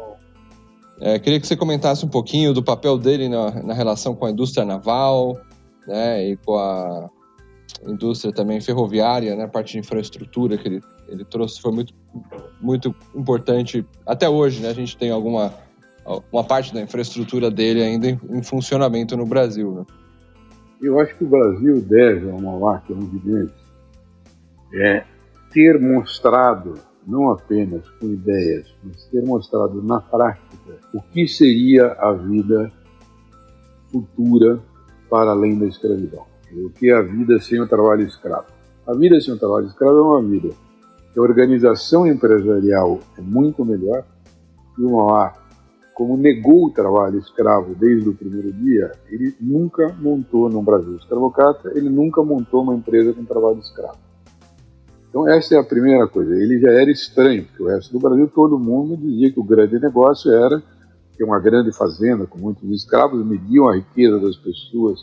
é, 1.00 1.18
queria 1.18 1.40
que 1.40 1.46
você 1.46 1.56
comentasse 1.56 2.04
um 2.04 2.08
pouquinho 2.08 2.52
do 2.52 2.62
papel 2.62 2.96
dele 2.98 3.28
na, 3.28 3.62
na 3.62 3.74
relação 3.74 4.14
com 4.14 4.26
a 4.26 4.30
indústria 4.30 4.64
naval, 4.64 5.38
né, 5.86 6.30
e 6.30 6.36
com 6.38 6.56
a 6.56 7.08
indústria 7.86 8.32
também 8.32 8.60
ferroviária, 8.60 9.36
né, 9.36 9.46
parte 9.46 9.72
de 9.72 9.78
infraestrutura 9.78 10.56
que 10.56 10.66
ele, 10.66 10.80
ele 11.08 11.24
trouxe 11.24 11.60
foi 11.60 11.72
muito, 11.72 11.94
muito 12.60 12.94
importante. 13.14 13.86
Até 14.06 14.28
hoje, 14.28 14.60
né, 14.60 14.70
a 14.70 14.74
gente 14.74 14.96
tem 14.96 15.10
alguma 15.10 15.52
uma 16.32 16.44
parte 16.44 16.72
da 16.72 16.80
infraestrutura 16.80 17.50
dele 17.50 17.82
ainda 17.82 18.08
em, 18.08 18.20
em 18.30 18.42
funcionamento 18.42 19.16
no 19.16 19.26
Brasil. 19.26 19.72
Né? 19.72 19.84
Eu 20.80 21.00
acho 21.00 21.16
que 21.16 21.24
o 21.24 21.28
Brasil 21.28 21.80
deve 21.80 22.30
a 22.30 22.34
uma 22.34 22.58
marca 22.58 22.92
evidente 22.92 23.54
é 24.74 25.04
ter 25.52 25.80
mostrado, 25.80 26.74
não 27.06 27.30
apenas 27.30 27.88
com 28.00 28.06
ideias, 28.06 28.74
mas 28.84 29.04
ter 29.06 29.24
mostrado 29.24 29.82
na 29.82 30.00
prática 30.00 30.78
o 30.92 31.00
que 31.00 31.26
seria 31.26 31.92
a 31.92 32.12
vida 32.12 32.70
futura 33.90 34.60
para 35.08 35.30
além 35.30 35.58
da 35.58 35.66
escravidão. 35.66 36.24
O 36.52 36.70
que 36.70 36.90
é 36.90 36.94
a 36.94 37.02
vida 37.02 37.38
sem 37.40 37.60
o 37.60 37.68
trabalho 37.68 38.02
escravo. 38.02 38.46
A 38.86 38.94
vida 38.94 39.20
sem 39.20 39.34
o 39.34 39.38
trabalho 39.38 39.66
escravo 39.66 39.98
é 39.98 40.02
uma 40.02 40.22
vida 40.22 40.50
que 41.12 41.18
a 41.18 41.22
organização 41.22 42.06
empresarial 42.06 43.00
é 43.16 43.20
muito 43.20 43.64
melhor 43.64 44.04
e 44.78 44.82
uma 44.82 45.04
como 45.96 46.14
negou 46.14 46.66
o 46.66 46.70
trabalho 46.70 47.18
escravo 47.18 47.74
desde 47.74 48.06
o 48.06 48.14
primeiro 48.14 48.52
dia, 48.52 48.92
ele 49.08 49.34
nunca 49.40 49.96
montou 49.98 50.46
no 50.50 50.60
Brasil 50.60 50.94
escravocrata, 50.96 51.72
ele 51.74 51.88
nunca 51.88 52.22
montou 52.22 52.62
uma 52.62 52.74
empresa 52.74 53.14
com 53.14 53.24
trabalho 53.24 53.58
escravo. 53.60 53.96
Então 55.08 55.26
essa 55.26 55.54
é 55.54 55.58
a 55.58 55.64
primeira 55.64 56.06
coisa. 56.06 56.34
Ele 56.34 56.60
já 56.60 56.70
era 56.70 56.90
estranho, 56.90 57.46
porque 57.46 57.62
o 57.62 57.68
resto 57.68 57.94
do 57.94 57.98
Brasil 57.98 58.28
todo 58.28 58.58
mundo 58.58 58.94
dizia 58.94 59.32
que 59.32 59.40
o 59.40 59.42
grande 59.42 59.80
negócio 59.80 60.30
era 60.30 60.62
ter 61.16 61.24
uma 61.24 61.40
grande 61.40 61.72
fazenda 61.72 62.26
com 62.26 62.38
muitos 62.38 62.68
escravos, 62.68 63.24
mediam 63.24 63.66
a 63.66 63.76
riqueza 63.76 64.20
das 64.20 64.36
pessoas 64.36 65.00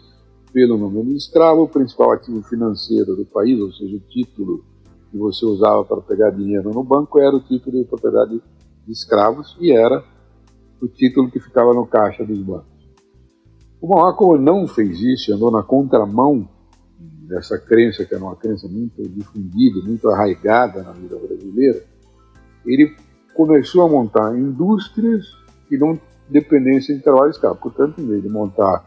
pelo 0.54 0.78
número 0.78 1.08
de 1.08 1.16
escravos, 1.16 1.64
o 1.64 1.74
principal 1.74 2.12
ativo 2.12 2.44
financeiro 2.44 3.16
do 3.16 3.26
país, 3.26 3.60
ou 3.60 3.72
seja, 3.72 3.96
o 3.96 4.00
título 4.00 4.64
que 5.10 5.18
você 5.18 5.44
usava 5.44 5.84
para 5.86 6.02
pegar 6.02 6.30
dinheiro 6.30 6.70
no 6.70 6.84
banco 6.84 7.20
era 7.20 7.36
o 7.36 7.42
título 7.42 7.80
de 7.80 7.86
propriedade 7.86 8.40
de 8.86 8.92
escravos 8.92 9.58
e 9.60 9.72
era 9.72 10.13
o 10.84 10.88
título 10.90 11.32
que 11.32 11.40
ficava 11.40 11.74
no 11.74 11.88
caixa 11.88 12.26
dos 12.26 12.40
bancos. 12.40 12.68
O 13.80 13.88
Mauá, 13.88 14.14
não 14.38 14.68
fez 14.68 15.00
isso, 15.00 15.34
andou 15.34 15.50
na 15.50 15.64
contramão 15.64 16.48
dessa 17.00 17.58
crença, 17.58 18.04
que 18.04 18.14
era 18.14 18.24
uma 18.24 18.36
crença 18.36 18.68
muito 18.68 19.02
difundida, 19.10 19.80
muito 19.86 20.10
arraigada 20.10 20.84
na 20.84 20.92
vida 20.92 21.18
brasileira, 21.18 21.84
ele 22.66 22.96
começou 23.34 23.84
a 23.84 23.90
montar 23.90 24.38
indústrias 24.38 25.26
que 25.70 25.78
não 25.78 25.98
dependessem 26.30 26.98
de 26.98 27.04
trabalho 27.04 27.32
escravo. 27.32 27.56
Portanto, 27.56 28.02
em 28.02 28.08
vez 28.08 28.22
de 28.22 28.30
montar 28.30 28.86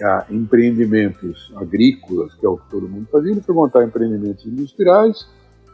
a 0.00 0.26
empreendimentos 0.30 1.52
agrícolas, 1.56 2.32
que 2.34 2.46
é 2.46 2.48
o 2.48 2.56
que 2.56 2.70
todo 2.70 2.88
mundo 2.88 3.08
fazia, 3.10 3.32
ele 3.32 3.40
foi 3.40 3.54
montar 3.56 3.84
empreendimentos 3.84 4.46
industriais, 4.46 5.28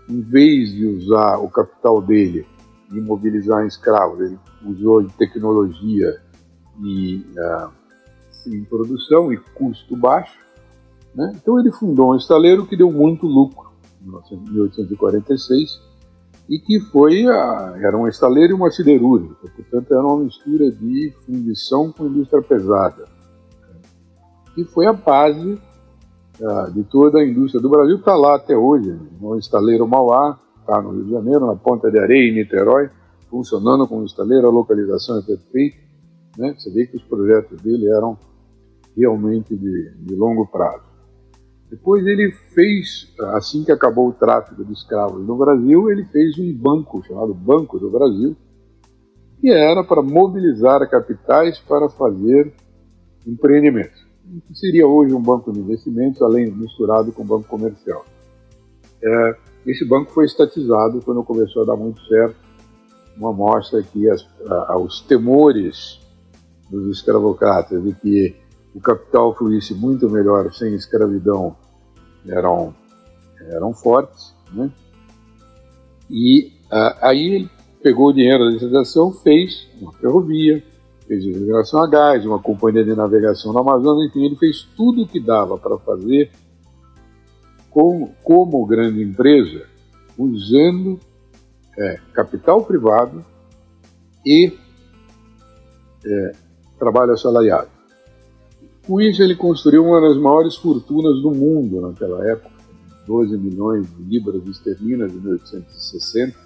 em 0.08 0.22
vez 0.22 0.72
de 0.72 0.86
usar 0.86 1.36
o 1.36 1.50
capital 1.50 2.00
dele 2.00 2.46
e 2.92 3.00
mobilizar 3.00 3.66
escravos, 3.66 4.20
ele 4.20 4.38
usou 4.64 5.02
de 5.02 5.12
tecnologia 5.14 6.20
e 6.82 7.24
uh, 7.36 7.70
em 8.46 8.64
produção 8.64 9.32
e 9.32 9.36
custo 9.36 9.96
baixo. 9.96 10.38
Né? 11.14 11.32
Então 11.36 11.58
ele 11.58 11.70
fundou 11.72 12.12
um 12.12 12.16
estaleiro 12.16 12.66
que 12.66 12.76
deu 12.76 12.90
muito 12.90 13.26
lucro 13.26 13.72
em 14.02 14.36
1846 14.52 15.80
e 16.48 16.58
que 16.58 16.80
foi 16.80 17.26
a, 17.26 17.74
era 17.78 17.96
um 17.96 18.06
estaleiro 18.06 18.52
e 18.52 18.54
uma 18.54 18.70
siderúrgica, 18.70 19.48
portanto 19.48 19.92
era 19.92 20.02
uma 20.02 20.24
mistura 20.24 20.70
de 20.70 21.12
fundição 21.24 21.90
com 21.92 22.06
indústria 22.06 22.42
pesada. 22.42 23.06
E 24.56 24.64
foi 24.64 24.86
a 24.86 24.92
base 24.92 25.58
uh, 26.40 26.70
de 26.72 26.84
toda 26.84 27.18
a 27.18 27.26
indústria 27.26 27.62
do 27.62 27.70
Brasil, 27.70 27.96
está 27.96 28.14
lá 28.14 28.36
até 28.36 28.56
hoje, 28.56 28.94
no 29.20 29.38
estaleiro 29.38 29.88
Mauá, 29.88 30.38
está 30.64 30.80
no 30.80 30.90
Rio 30.92 31.04
de 31.04 31.10
Janeiro, 31.10 31.46
na 31.46 31.54
Ponta 31.54 31.90
de 31.90 31.98
Areia, 31.98 32.30
em 32.30 32.34
Niterói, 32.34 32.88
funcionando 33.28 33.86
como 33.86 34.04
estaleiro, 34.04 34.46
a 34.46 34.50
localização 34.50 35.18
é 35.18 35.22
perfeita. 35.22 35.76
Né? 36.38 36.54
Você 36.58 36.70
vê 36.70 36.86
que 36.86 36.96
os 36.96 37.02
projetos 37.04 37.60
dele 37.60 37.88
eram 37.88 38.18
realmente 38.96 39.54
de, 39.54 39.94
de 39.98 40.14
longo 40.14 40.46
prazo. 40.46 40.82
Depois 41.70 42.06
ele 42.06 42.30
fez, 42.54 43.12
assim 43.34 43.64
que 43.64 43.72
acabou 43.72 44.08
o 44.08 44.12
tráfico 44.12 44.64
de 44.64 44.72
escravos 44.72 45.26
no 45.26 45.36
Brasil, 45.36 45.90
ele 45.90 46.04
fez 46.04 46.38
um 46.38 46.52
banco 46.56 47.02
chamado 47.04 47.34
Banco 47.34 47.78
do 47.78 47.90
Brasil, 47.90 48.36
que 49.40 49.50
era 49.50 49.82
para 49.82 50.02
mobilizar 50.02 50.88
capitais 50.88 51.58
para 51.58 51.88
fazer 51.90 52.52
empreendimentos. 53.26 54.04
Que 54.46 54.54
seria 54.54 54.86
hoje 54.86 55.14
um 55.14 55.20
banco 55.20 55.52
de 55.52 55.60
investimentos, 55.60 56.22
além 56.22 56.50
misturado 56.50 57.12
com 57.12 57.26
banco 57.26 57.48
comercial. 57.48 58.04
É, 59.02 59.36
esse 59.66 59.84
banco 59.84 60.12
foi 60.12 60.24
estatizado 60.26 61.00
quando 61.02 61.22
começou 61.24 61.62
a 61.62 61.66
dar 61.66 61.76
muito 61.76 62.00
certo, 62.06 62.36
uma 63.16 63.32
mostra 63.32 63.82
que 63.82 64.08
as, 64.10 64.26
a, 64.46 64.76
os 64.76 65.00
temores 65.00 66.00
dos 66.70 66.98
escravocratas 66.98 67.82
de 67.82 67.94
que 67.94 68.36
o 68.74 68.80
capital 68.80 69.34
fluísse 69.34 69.74
muito 69.74 70.10
melhor 70.10 70.52
sem 70.52 70.74
escravidão 70.74 71.56
eram, 72.26 72.74
eram 73.50 73.72
fortes, 73.72 74.34
né? 74.52 74.70
E 76.10 76.52
uh, 76.66 76.96
aí 77.00 77.34
ele 77.34 77.50
pegou 77.82 78.08
o 78.08 78.12
dinheiro 78.12 78.44
da 78.44 78.50
licitação, 78.50 79.12
fez 79.12 79.68
uma 79.80 79.92
ferrovia, 79.92 80.62
fez 81.06 81.24
a 81.24 81.28
ligação 81.28 81.82
a 81.82 81.86
gás, 81.86 82.26
uma 82.26 82.38
companhia 82.38 82.84
de 82.84 82.94
navegação 82.94 83.52
na 83.52 83.60
Amazônia, 83.60 84.06
enfim, 84.06 84.24
ele 84.24 84.36
fez 84.36 84.62
tudo 84.76 85.02
o 85.02 85.06
que 85.06 85.20
dava 85.20 85.56
para 85.56 85.78
fazer 85.78 86.30
como, 87.74 88.14
como 88.22 88.64
grande 88.64 89.02
empresa, 89.02 89.66
usando 90.16 91.00
é, 91.76 91.98
capital 92.12 92.64
privado 92.64 93.24
e 94.24 94.56
é, 96.06 96.32
trabalho 96.78 97.12
assalariado. 97.12 97.68
Com 98.86 99.00
isso, 99.00 99.20
ele 99.20 99.34
construiu 99.34 99.84
uma 99.84 100.00
das 100.00 100.16
maiores 100.16 100.54
fortunas 100.54 101.20
do 101.20 101.32
mundo 101.32 101.80
naquela 101.80 102.24
época, 102.30 102.54
12 103.08 103.36
milhões 103.38 103.92
de 103.96 104.04
libras 104.04 104.46
esterlinas 104.46 105.12
em 105.12 105.16
1860. 105.16 106.38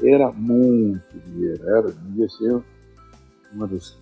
Era 0.00 0.30
muito 0.30 1.02
dinheiro, 1.26 1.68
era, 1.70 1.90
devia 1.90 2.28
ser 2.28 2.62
uma 3.52 3.66
das, 3.66 3.98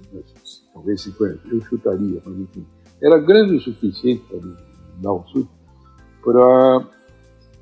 talvez 0.74 1.00
50, 1.00 1.40
eu 1.48 1.60
chutaria, 1.62 2.20
mas 2.22 2.38
enfim. 2.38 2.66
Era 3.00 3.18
grande 3.18 3.56
o 3.56 3.60
suficiente 3.60 4.22
para 4.28 4.40
dar 5.00 5.14
um 5.14 5.26
chute 5.28 5.56
para 6.26 6.84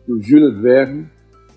que 0.06 0.12
o 0.12 0.22
Jules 0.22 0.58
Verne 0.62 1.06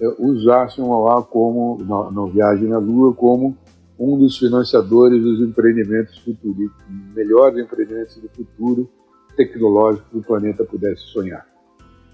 eh, 0.01 0.15
usasse 0.19 0.81
um 0.81 1.03
lá 1.05 1.23
como, 1.23 1.77
na, 1.85 2.11
na 2.11 2.29
viagem 2.29 2.67
na 2.67 2.79
Lua, 2.79 3.13
como 3.13 3.55
um 3.97 4.19
dos 4.19 4.37
financiadores 4.37 5.23
dos 5.23 5.39
empreendimentos 5.39 6.17
futuros, 6.19 6.69
melhores 7.15 7.63
empreendimentos 7.63 8.17
do 8.17 8.27
futuro 8.27 8.89
tecnológico 9.37 10.05
que 10.09 10.17
o 10.17 10.21
planeta 10.21 10.65
pudesse 10.65 11.03
sonhar. 11.03 11.47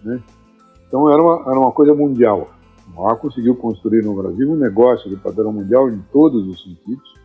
Né? 0.03 0.21
Então 0.87 1.11
era 1.11 1.21
uma, 1.21 1.41
era 1.49 1.59
uma 1.59 1.71
coisa 1.71 1.95
mundial. 1.95 2.51
A 2.87 2.95
Mauá 2.95 3.15
conseguiu 3.15 3.55
construir 3.55 4.03
no 4.03 4.13
Brasil 4.13 4.51
um 4.51 4.55
negócio 4.55 5.09
de 5.09 5.15
padrão 5.15 5.51
mundial 5.51 5.89
em 5.89 6.03
todos 6.11 6.47
os 6.47 6.61
sentidos, 6.61 7.15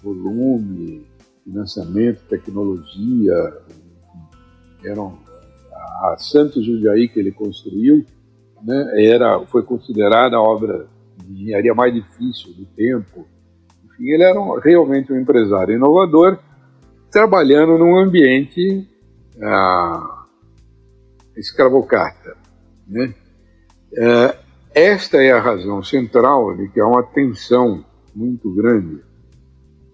volume, 0.00 1.04
financiamento, 1.42 2.20
tecnologia, 2.28 3.52
eram 4.84 5.18
a 5.80 6.16
Santos 6.18 6.64
Jundiaí 6.64 7.08
que 7.08 7.18
ele 7.18 7.32
construiu, 7.32 8.04
né, 8.62 9.04
era, 9.04 9.40
foi 9.46 9.62
considerada 9.62 10.36
a 10.36 10.42
obra 10.42 10.86
de 11.24 11.42
engenharia 11.42 11.74
mais 11.74 11.92
difícil 11.94 12.52
do 12.54 12.64
tempo, 12.66 13.26
e 13.98 14.14
ele 14.14 14.22
era 14.22 14.40
um, 14.40 14.58
realmente 14.58 15.12
um 15.12 15.20
empresário 15.20 15.74
inovador, 15.74 16.38
trabalhando 17.10 17.76
num 17.76 17.98
ambiente 17.98 18.88
ah, 19.42 20.24
escravocrata. 21.36 22.36
Né? 22.86 23.14
É, 23.94 24.36
esta 24.74 25.22
é 25.22 25.32
a 25.32 25.40
razão 25.40 25.82
central 25.82 26.56
de 26.56 26.68
que 26.68 26.80
há 26.80 26.86
uma 26.86 27.02
tensão 27.02 27.84
muito 28.14 28.54
grande 28.54 29.02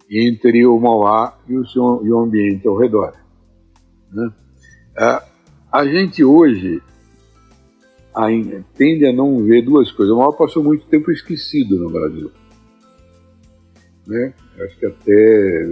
entre 0.09 0.65
o 0.67 0.79
Mauá 0.79 1.37
e 1.49 1.57
o, 1.57 1.67
seu, 1.67 2.01
e 2.05 2.13
o 2.13 2.21
ambiente 2.21 2.67
ao 2.69 2.77
redor. 2.77 3.15
Né? 4.13 4.31
É, 4.99 5.23
a 5.77 5.87
gente 5.87 6.25
hoje 6.25 6.83
tende 8.75 9.07
a 9.07 9.13
não 9.13 9.45
ver 9.45 9.63
duas 9.63 9.93
coisas. 9.93 10.15
O 10.15 10.19
Mauá 10.19 10.33
passou 10.33 10.65
muito 10.65 10.87
tempo 10.87 11.11
esquecido 11.11 11.77
no 11.77 11.91
Brasil 11.91 12.31
né? 14.07 14.33
Acho 14.61 14.79
que 14.79 14.87
até 14.87 15.65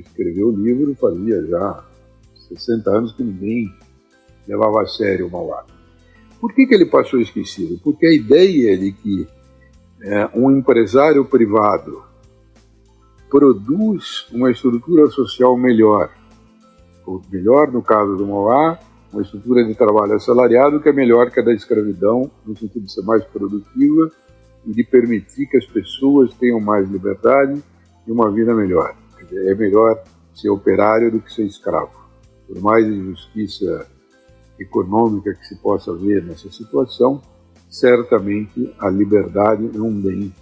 escreveu 0.00 0.48
o 0.48 0.56
livro 0.56 0.94
fazia 0.96 1.46
já 1.46 1.84
60 2.48 2.90
anos 2.90 3.12
que 3.12 3.22
ninguém 3.22 3.72
levava 4.46 4.82
a 4.82 4.86
sério 4.86 5.26
o 5.26 5.30
Mauá. 5.30 5.64
Por 6.40 6.52
que, 6.52 6.66
que 6.66 6.74
ele 6.74 6.86
passou 6.86 7.20
esquecido? 7.20 7.80
Porque 7.82 8.06
a 8.06 8.12
ideia 8.12 8.76
de 8.76 8.92
que 8.92 9.26
é, 10.02 10.28
um 10.34 10.50
empresário 10.50 11.24
privado 11.24 12.04
produz 13.30 14.26
uma 14.30 14.50
estrutura 14.50 15.06
social 15.08 15.56
melhor, 15.56 16.12
ou 17.04 17.22
melhor 17.30 17.72
no 17.72 17.82
caso 17.82 18.16
do 18.16 18.26
Mauá, 18.26 18.78
uma 19.16 19.22
estrutura 19.22 19.64
de 19.64 19.74
trabalho 19.74 20.12
assalariado 20.12 20.80
que 20.80 20.90
é 20.90 20.92
melhor 20.92 21.30
que 21.30 21.40
a 21.40 21.42
da 21.42 21.52
escravidão, 21.52 22.30
no 22.44 22.54
sentido 22.56 22.84
de 22.84 22.92
ser 22.92 23.02
mais 23.02 23.24
produtiva 23.24 24.10
e 24.66 24.72
de 24.72 24.84
permitir 24.84 25.46
que 25.46 25.56
as 25.56 25.64
pessoas 25.64 26.34
tenham 26.34 26.60
mais 26.60 26.88
liberdade 26.90 27.62
e 28.06 28.12
uma 28.12 28.30
vida 28.30 28.54
melhor. 28.54 28.94
É 29.32 29.54
melhor 29.54 30.02
ser 30.34 30.50
operário 30.50 31.10
do 31.10 31.20
que 31.20 31.32
ser 31.32 31.44
escravo. 31.44 31.90
Por 32.46 32.60
mais 32.60 32.86
injustiça 32.86 33.86
econômica 34.60 35.34
que 35.34 35.46
se 35.46 35.56
possa 35.56 35.94
ver 35.94 36.22
nessa 36.22 36.50
situação, 36.50 37.22
certamente 37.70 38.74
a 38.78 38.90
liberdade 38.90 39.70
é 39.74 39.80
um 39.80 39.98
bem 39.98 40.32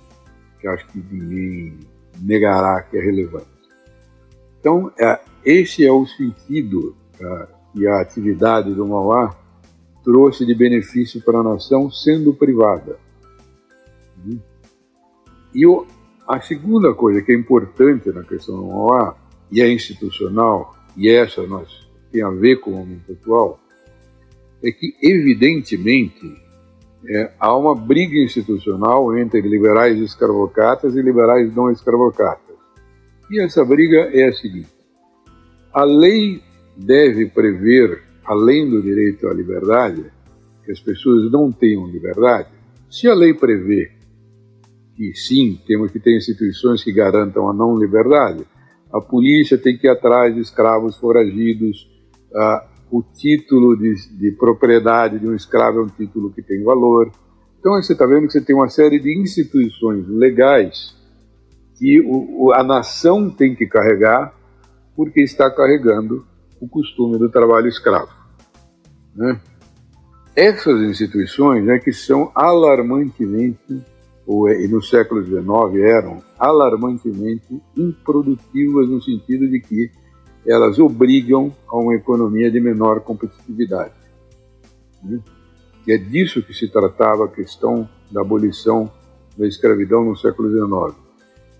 que 0.61 0.67
acho 0.67 0.87
que 0.89 0.99
ninguém 0.99 1.79
negará 2.21 2.83
que 2.83 2.97
é 2.97 3.01
relevante. 3.01 3.47
Então, 4.59 4.91
é, 4.99 5.21
esse 5.45 5.87
é 5.87 5.93
o 5.93 6.07
sentido 6.07 6.97
é, 7.21 7.47
que 7.75 7.87
a 7.89 8.01
atividade 8.01 8.73
do 8.73 8.87
Mauá 8.87 9.37
trouxe 10.05 10.47
de 10.47 10.55
benefício 10.55 11.21
para 11.23 11.41
a 11.41 11.43
nação, 11.43 11.91
sendo 11.91 12.33
privada. 12.33 12.97
E 15.53 15.67
o, 15.67 15.85
a 16.27 16.41
segunda 16.41 16.95
coisa 16.95 17.21
que 17.21 17.33
é 17.33 17.35
importante 17.35 18.11
na 18.11 18.23
questão 18.23 18.57
do 18.57 18.67
Mauá, 18.67 19.17
e 19.51 19.61
é 19.61 19.69
institucional, 19.69 20.75
e 20.97 21.11
essa 21.11 21.43
nós 21.47 21.69
tem 22.13 22.23
a 22.23 22.31
ver 22.31 22.61
com 22.61 22.71
o 22.71 22.77
momento 22.77 23.13
atual, 23.13 23.59
é 24.63 24.71
que, 24.71 24.95
evidentemente, 25.03 26.45
é, 27.07 27.33
há 27.39 27.57
uma 27.57 27.75
briga 27.75 28.17
institucional 28.17 29.17
entre 29.19 29.41
liberais 29.43 29.99
escravocratas 29.99 30.95
e 30.95 31.03
liberais 31.03 31.55
não 31.55 31.71
escravocratas. 31.71 32.57
E 33.31 33.41
essa 33.41 33.65
briga 33.65 34.11
é 34.13 34.29
a 34.29 34.33
seguinte: 34.33 34.69
a 35.73 35.85
lei 35.85 36.43
deve 36.77 37.27
prever, 37.27 38.03
além 38.25 38.69
do 38.69 38.83
direito 38.83 39.29
à 39.29 39.35
liberdade, 39.35 40.05
que 40.65 40.73
as 40.73 40.81
pessoas 40.81 41.31
não 41.31 41.53
tenham 41.53 41.87
liberdade. 41.87 42.49
Se 42.91 43.09
a 43.09 43.15
lei 43.15 43.35
prevê 43.35 43.91
que 44.97 45.15
sim, 45.15 45.61
temos 45.67 45.91
que 45.91 45.99
ter 45.99 46.17
instituições 46.17 46.83
que 46.83 46.93
garantam 46.93 47.49
a 47.49 47.53
não 47.53 47.77
liberdade. 47.77 48.47
A 48.93 49.01
polícia 49.01 49.59
tem 49.59 49.77
que 49.77 49.87
ir 49.87 49.91
atrás 49.91 50.35
de 50.35 50.41
escravos 50.41 50.97
foragidos. 50.97 51.89
O 52.91 53.03
título 53.03 53.77
de, 53.77 53.95
de, 54.17 54.33
propriedade 54.33 55.19
de 55.19 55.27
um 55.27 55.35
escravo 55.35 55.81
é 55.81 55.83
um 55.83 55.89
título 55.89 56.33
que 56.33 56.43
tem 56.43 56.63
valor. 56.63 57.11
Então 57.59 57.73
você 57.73 57.93
está 57.93 58.07
vendo 58.07 58.27
que 58.27 58.33
você 58.33 58.41
tem 58.41 58.55
uma 58.55 58.69
série 58.69 59.01
de 59.01 59.21
instituições 59.21 60.07
legais 60.07 60.95
que 61.77 62.01
o, 62.07 62.53
a 62.53 62.63
nação 62.63 63.29
tem 63.29 63.55
que 63.55 63.67
carregar 63.67 64.33
porque 64.95 65.23
está 65.23 65.51
carregando 65.51 66.25
o 66.65 66.69
costume 66.69 67.19
do 67.19 67.29
trabalho 67.29 67.69
escravo. 67.69 68.11
Né? 69.15 69.39
Essas 70.35 70.81
instituições 70.81 71.69
é 71.69 71.79
que 71.79 71.93
são 71.93 72.33
alarmantemente, 72.35 73.83
ou 74.27 74.49
é, 74.49 74.67
no 74.67 74.83
século 74.83 75.23
XIX 75.23 75.83
eram 75.85 76.23
alarmantemente 76.39 77.63
improdutivas 77.77 78.89
no 78.89 79.01
sentido 79.01 79.49
de 79.49 79.61
que 79.61 79.91
elas 80.47 80.79
obrigam 80.79 81.55
a 81.69 81.77
uma 81.77 81.95
economia 81.95 82.51
de 82.51 82.61
menor 82.61 83.01
competitividade. 83.01 83.95
Né? 85.03 85.21
E 85.87 85.93
é 85.93 85.99
disso 85.99 86.43
que 86.43 86.55
se 86.55 86.69
tratava 86.69 87.27
a 87.27 87.29
questão 87.29 87.89
da 88.11 88.23
abolição 88.23 88.91
da 89.37 89.47
escravidão 89.47 90.05
no 90.05 90.17
século 90.17 90.51
XIX. 90.51 90.99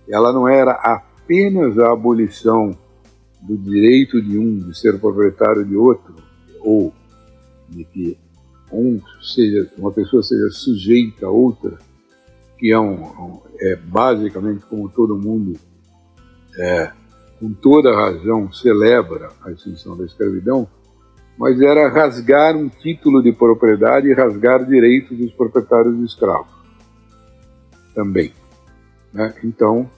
Ela 0.09 0.33
não 0.33 0.47
era 0.47 0.71
apenas 0.71 1.77
a 1.77 1.91
abolição 1.91 2.71
do 3.41 3.57
direito 3.57 4.21
de 4.21 4.37
um 4.37 4.57
de 4.57 4.77
ser 4.77 4.99
proprietário 4.99 5.65
de 5.65 5.75
outro, 5.75 6.15
ou 6.61 6.93
de 7.69 7.83
que 7.85 8.17
um 8.71 8.99
seja, 9.21 9.71
uma 9.77 9.91
pessoa 9.91 10.23
seja 10.23 10.49
sujeita 10.49 11.27
a 11.27 11.29
outra, 11.29 11.77
que 12.57 12.71
é, 12.71 12.79
um, 12.79 13.41
é 13.59 13.75
basicamente 13.75 14.65
como 14.65 14.89
todo 14.89 15.17
mundo, 15.17 15.59
é, 16.57 16.91
com 17.39 17.53
toda 17.53 17.95
razão, 17.95 18.51
celebra 18.51 19.29
a 19.43 19.51
extinção 19.51 19.97
da 19.97 20.05
escravidão, 20.05 20.67
mas 21.37 21.61
era 21.61 21.89
rasgar 21.89 22.55
um 22.55 22.69
título 22.69 23.21
de 23.21 23.31
propriedade 23.31 24.07
e 24.07 24.13
rasgar 24.13 24.65
direitos 24.65 25.17
dos 25.17 25.31
proprietários 25.33 25.97
de 25.97 26.05
escravos 26.05 26.55
também. 27.93 28.33
Né? 29.13 29.33
Então, 29.43 29.89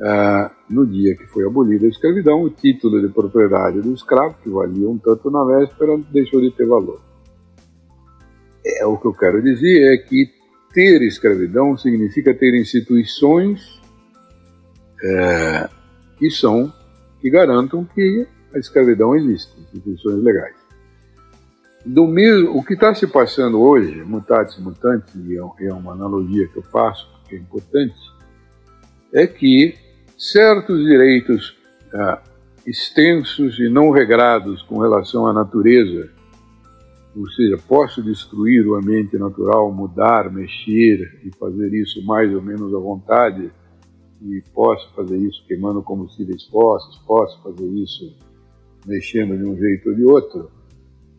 ah, 0.00 0.50
no 0.70 0.86
dia 0.86 1.16
que 1.16 1.26
foi 1.26 1.44
abolida 1.44 1.86
a 1.86 1.88
escravidão, 1.88 2.42
o 2.42 2.50
título 2.50 3.00
de 3.00 3.12
propriedade 3.12 3.80
do 3.80 3.92
escravo, 3.92 4.36
que 4.42 4.48
valia 4.48 4.88
um 4.88 4.98
tanto 4.98 5.30
na 5.30 5.44
véspera, 5.44 5.98
deixou 6.12 6.40
de 6.40 6.50
ter 6.52 6.66
valor. 6.66 7.00
É, 8.64 8.86
o 8.86 8.96
que 8.96 9.06
eu 9.06 9.14
quero 9.14 9.42
dizer 9.42 9.92
é 9.92 9.96
que 9.96 10.30
ter 10.72 11.02
escravidão 11.02 11.76
significa 11.76 12.34
ter 12.34 12.54
instituições 12.54 13.80
é, 15.02 15.68
que 16.16 16.30
são 16.30 16.72
que 17.20 17.30
garantam 17.30 17.84
que 17.84 18.26
a 18.54 18.58
escravidão 18.58 19.16
existe, 19.16 19.52
instituições 19.60 20.22
legais. 20.22 20.54
Do 21.84 22.06
mesmo, 22.06 22.56
o 22.56 22.62
que 22.62 22.74
está 22.74 22.94
se 22.94 23.06
passando 23.06 23.60
hoje, 23.60 24.04
mutatis 24.04 24.58
mutandis, 24.58 25.14
e 25.16 25.36
é, 25.36 25.66
é 25.66 25.72
uma 25.72 25.92
analogia 25.92 26.46
que 26.48 26.58
eu 26.58 26.62
faço, 26.62 27.08
que 27.28 27.34
é 27.34 27.38
importante, 27.38 27.96
é 29.12 29.26
que 29.26 29.87
certos 30.18 30.84
direitos 30.84 31.56
ah, 31.94 32.20
extensos 32.66 33.58
e 33.60 33.68
não 33.68 33.90
regrados 33.90 34.62
com 34.62 34.78
relação 34.78 35.28
à 35.28 35.32
natureza, 35.32 36.10
ou 37.16 37.28
seja, 37.30 37.56
posso 37.68 38.02
destruir 38.02 38.66
o 38.66 38.74
ambiente 38.74 39.16
natural, 39.16 39.72
mudar, 39.72 40.30
mexer 40.30 41.20
e 41.24 41.30
fazer 41.38 41.72
isso 41.72 42.04
mais 42.04 42.34
ou 42.34 42.42
menos 42.42 42.74
à 42.74 42.78
vontade, 42.78 43.50
e 44.20 44.42
posso 44.52 44.92
fazer 44.94 45.16
isso 45.16 45.44
queimando 45.46 45.80
combustíveis 45.82 46.44
fósseis, 46.46 46.96
posso 47.06 47.40
fazer 47.40 47.68
isso 47.68 48.12
mexendo 48.84 49.36
de 49.38 49.44
um 49.44 49.56
jeito 49.56 49.90
ou 49.90 49.94
de 49.94 50.04
outro, 50.04 50.50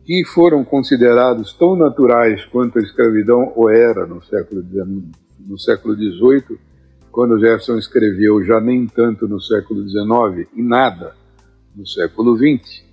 que 0.04 0.26
foram 0.26 0.66
considerados 0.66 1.54
tão 1.54 1.76
naturais 1.76 2.44
quanto 2.46 2.78
a 2.78 2.82
escravidão 2.82 3.54
o 3.56 3.70
era 3.70 4.06
no 4.06 4.22
século 4.22 4.62
XIX, 4.62 5.06
no 5.40 5.58
século 5.58 5.96
XVIII, 5.96 6.60
quando 7.20 7.38
Jefferson 7.38 7.78
escreveu 7.78 8.42
já 8.46 8.62
nem 8.62 8.88
tanto 8.88 9.28
no 9.28 9.42
século 9.42 9.84
XIX 9.84 10.48
e 10.56 10.64
nada 10.64 11.14
no 11.76 11.86
século 11.86 12.38
XX, 12.38 12.86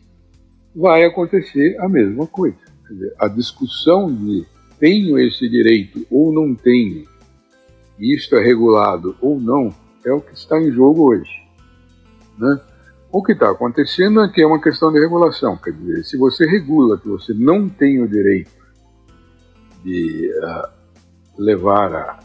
vai 0.74 1.04
acontecer 1.04 1.76
a 1.78 1.88
mesma 1.88 2.26
coisa. 2.26 2.58
Dizer, 2.90 3.14
a 3.20 3.28
discussão 3.28 4.12
de 4.12 4.44
tenho 4.80 5.16
esse 5.16 5.48
direito 5.48 6.04
ou 6.10 6.32
não 6.32 6.56
tenho, 6.56 7.06
isto 8.00 8.34
é 8.34 8.42
regulado 8.42 9.14
ou 9.20 9.40
não, 9.40 9.72
é 10.04 10.12
o 10.12 10.20
que 10.20 10.34
está 10.34 10.60
em 10.60 10.72
jogo 10.72 11.08
hoje. 11.08 11.30
Né? 12.36 12.60
O 13.12 13.22
que 13.22 13.30
está 13.30 13.52
acontecendo 13.52 14.24
é 14.24 14.28
que 14.28 14.42
é 14.42 14.46
uma 14.48 14.60
questão 14.60 14.92
de 14.92 14.98
regulação, 14.98 15.56
quer 15.56 15.70
dizer, 15.70 16.02
se 16.02 16.16
você 16.16 16.44
regula 16.46 16.98
que 16.98 17.06
você 17.06 17.32
não 17.32 17.68
tem 17.68 18.02
o 18.02 18.08
direito 18.08 18.50
de 19.84 20.32
uh, 20.42 20.68
levar 21.38 21.94
a, 21.94 22.18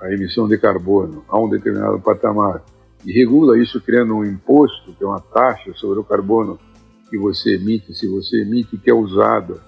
a 0.00 0.12
emissão 0.12 0.48
de 0.48 0.56
carbono 0.58 1.24
a 1.28 1.38
um 1.38 1.48
determinado 1.48 2.00
patamar 2.00 2.62
e 3.04 3.12
regula 3.12 3.58
isso 3.58 3.80
criando 3.80 4.14
um 4.14 4.24
imposto, 4.24 4.92
que 4.92 5.04
é 5.04 5.06
uma 5.06 5.20
taxa 5.20 5.72
sobre 5.74 5.98
o 5.98 6.04
carbono 6.04 6.58
que 7.08 7.18
você 7.18 7.56
emite, 7.56 7.94
se 7.94 8.06
você 8.06 8.42
emite, 8.42 8.76
que 8.76 8.90
é 8.90 8.94
usado 8.94 9.60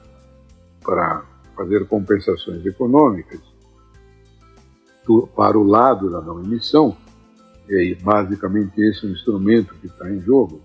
para 0.83 1.23
fazer 1.57 1.87
compensações 1.87 2.65
econômicas 2.65 3.41
para 5.35 5.59
o 5.59 5.65
lado 5.65 6.11
da 6.11 6.21
não 6.21 6.41
emissão, 6.43 6.97
e 7.69 7.97
basicamente 8.01 8.81
esse 8.81 9.05
é 9.05 9.09
o 9.09 9.13
instrumento 9.13 9.75
que 9.75 9.87
está 9.87 10.09
em 10.11 10.21
jogo, 10.21 10.61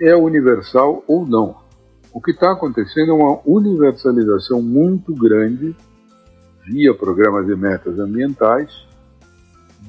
é 0.00 0.14
universal 0.14 1.02
ou 1.08 1.26
não. 1.26 1.56
O 2.12 2.20
que 2.20 2.30
está 2.30 2.52
acontecendo 2.52 3.10
é 3.10 3.14
uma 3.14 3.40
universalização 3.44 4.62
muito 4.62 5.12
grande 5.12 5.74
via 6.64 6.94
programas 6.94 7.46
de 7.46 7.56
metas 7.56 7.98
ambientais 7.98 8.86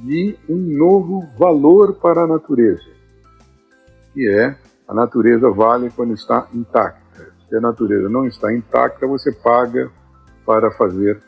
de 0.03 0.37
um 0.49 0.57
novo 0.57 1.27
valor 1.37 1.95
para 1.95 2.23
a 2.23 2.27
natureza, 2.27 2.83
que 4.13 4.27
é 4.27 4.57
a 4.87 4.93
natureza 4.93 5.49
vale 5.49 5.89
quando 5.89 6.13
está 6.13 6.47
intacta. 6.53 7.33
Se 7.49 7.55
a 7.55 7.61
natureza 7.61 8.09
não 8.09 8.25
está 8.25 8.53
intacta, 8.53 9.07
você 9.07 9.31
paga 9.31 9.89
para 10.45 10.71
fazer 10.71 11.21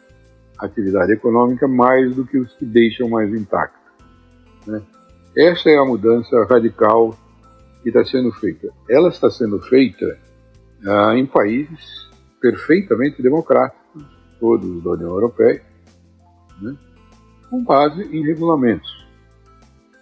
atividade 0.59 1.11
econômica 1.13 1.67
mais 1.67 2.15
do 2.15 2.25
que 2.25 2.37
os 2.37 2.53
que 2.53 2.65
deixam 2.65 3.09
mais 3.09 3.31
intacta. 3.33 3.77
Né? 4.65 4.81
Essa 5.35 5.69
é 5.69 5.77
a 5.77 5.85
mudança 5.85 6.45
radical 6.45 7.15
que 7.83 7.89
está 7.89 8.03
sendo 8.03 8.31
feita. 8.33 8.69
Ela 8.89 9.09
está 9.09 9.29
sendo 9.29 9.59
feita 9.59 10.17
ah, 10.85 11.15
em 11.15 11.25
países 11.25 12.07
perfeitamente 12.41 13.21
democráticos, 13.21 14.03
todos 14.39 14.83
da 14.83 14.91
União 14.91 15.09
Europeia, 15.09 15.61
né? 16.61 16.75
Com 17.49 17.63
base 17.63 18.03
em 18.03 18.23
regulamentos. 18.23 19.07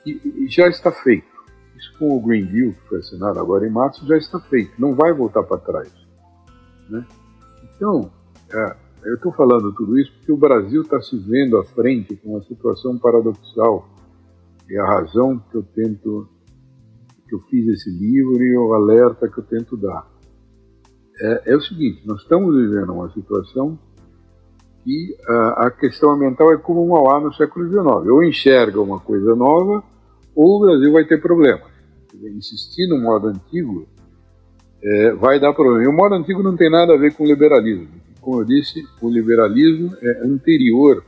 E, 0.05 0.45
e, 0.45 0.47
já 0.47 0.67
está 0.67 0.91
feito. 0.91 1.27
Isso 1.75 1.97
com 1.97 2.15
o 2.15 2.21
Green 2.21 2.45
Deal, 2.45 2.73
que 2.73 2.87
foi 2.87 2.99
assinado 2.99 3.39
agora 3.39 3.67
em 3.67 3.71
março, 3.71 4.05
já 4.07 4.17
está 4.17 4.39
feito. 4.39 4.71
Não 4.79 4.95
vai 4.95 5.13
voltar 5.13 5.43
para 5.43 5.57
trás. 5.57 5.91
Né? 6.89 7.05
Então, 7.63 8.11
é, 8.51 8.75
eu 9.03 9.15
estou 9.15 9.31
falando 9.33 9.73
tudo 9.73 9.99
isso 9.99 10.11
porque 10.13 10.31
o 10.31 10.37
Brasil 10.37 10.81
está 10.81 11.01
se 11.01 11.17
vendo 11.17 11.57
à 11.57 11.63
frente 11.63 12.15
com 12.15 12.31
uma 12.31 12.43
situação 12.43 12.97
paradoxal. 12.97 13.87
É 14.69 14.79
a 14.79 14.85
razão 14.85 15.37
que 15.51 15.57
eu 15.57 15.63
tento, 15.63 16.27
que 17.27 17.35
eu 17.35 17.39
fiz 17.41 17.67
esse 17.67 17.89
livro 17.89 18.41
e 18.41 18.57
o 18.57 18.73
alerta 18.73 19.27
que 19.27 19.37
eu 19.37 19.43
tento 19.43 19.77
dar. 19.77 20.07
É, 21.19 21.53
é 21.53 21.55
o 21.55 21.61
seguinte: 21.61 22.01
nós 22.05 22.21
estamos 22.21 22.55
vivendo 22.55 22.93
uma 22.93 23.11
situação 23.11 23.77
que 24.85 25.17
a, 25.27 25.65
a 25.65 25.71
questão 25.71 26.11
ambiental 26.11 26.53
é 26.53 26.57
como 26.57 26.85
o 26.85 26.89
Mauá 26.91 27.19
no 27.19 27.33
século 27.33 27.67
XIX. 27.67 28.07
Ou 28.07 28.23
enxerga 28.23 28.79
uma 28.79 28.99
coisa 28.99 29.35
nova, 29.35 29.83
ou 30.35 30.57
o 30.57 30.59
Brasil 30.59 30.93
vai 30.93 31.03
ter 31.05 31.19
problemas. 31.19 31.73
Insistir 32.13 32.87
no 32.87 33.01
modo 33.01 33.27
antigo 33.29 33.87
é, 34.81 35.11
vai 35.13 35.39
dar 35.39 35.53
problema. 35.53 35.83
E 35.83 35.87
o 35.87 35.93
modo 35.93 36.13
antigo 36.13 36.43
não 36.43 36.55
tem 36.55 36.69
nada 36.69 36.93
a 36.93 36.97
ver 36.97 37.15
com 37.15 37.25
liberalismo. 37.25 37.87
Como 38.21 38.41
eu 38.41 38.45
disse, 38.45 38.87
o 39.01 39.09
liberalismo 39.09 39.95
é 40.01 40.23
anterior 40.23 41.03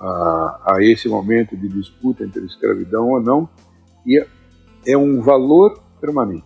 a, 0.00 0.74
a 0.74 0.82
esse 0.82 1.08
momento 1.08 1.56
de 1.56 1.68
disputa 1.68 2.24
entre 2.24 2.44
escravidão 2.44 3.10
ou 3.10 3.20
não, 3.20 3.48
e 4.04 4.18
é, 4.18 4.26
é 4.86 4.96
um 4.96 5.20
valor 5.20 5.80
permanente. 6.00 6.44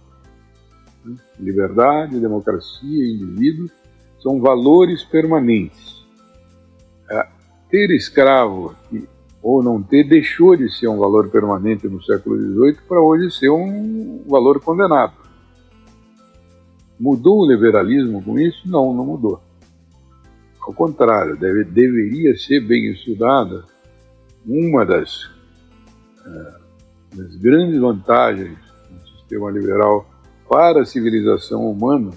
Liberdade, 1.38 2.20
democracia, 2.20 3.10
indivíduo 3.10 3.68
são 4.22 4.40
valores 4.40 5.04
permanentes 5.04 6.01
ter 7.70 7.90
escravo 7.90 8.76
ou 9.42 9.62
não 9.62 9.82
ter 9.82 10.04
deixou 10.04 10.56
de 10.56 10.70
ser 10.70 10.88
um 10.88 10.98
valor 10.98 11.28
permanente 11.28 11.88
no 11.88 12.02
século 12.02 12.36
XVIII 12.36 12.78
para 12.86 13.00
hoje 13.00 13.30
ser 13.30 13.50
um 13.50 14.24
valor 14.28 14.60
condenado. 14.60 15.14
Mudou 17.00 17.40
o 17.40 17.50
liberalismo 17.50 18.22
com 18.22 18.38
isso? 18.38 18.68
Não, 18.68 18.94
não 18.94 19.04
mudou. 19.04 19.42
Ao 20.60 20.72
contrário, 20.72 21.36
deve, 21.36 21.64
deveria 21.64 22.36
ser 22.36 22.60
bem 22.60 22.92
estudada 22.92 23.64
uma 24.46 24.86
das, 24.86 25.24
uh, 25.24 26.60
das 27.12 27.34
grandes 27.36 27.80
vantagens 27.80 28.56
do 28.88 29.08
sistema 29.18 29.50
liberal 29.50 30.08
para 30.48 30.82
a 30.82 30.86
civilização 30.86 31.68
humana 31.68 32.12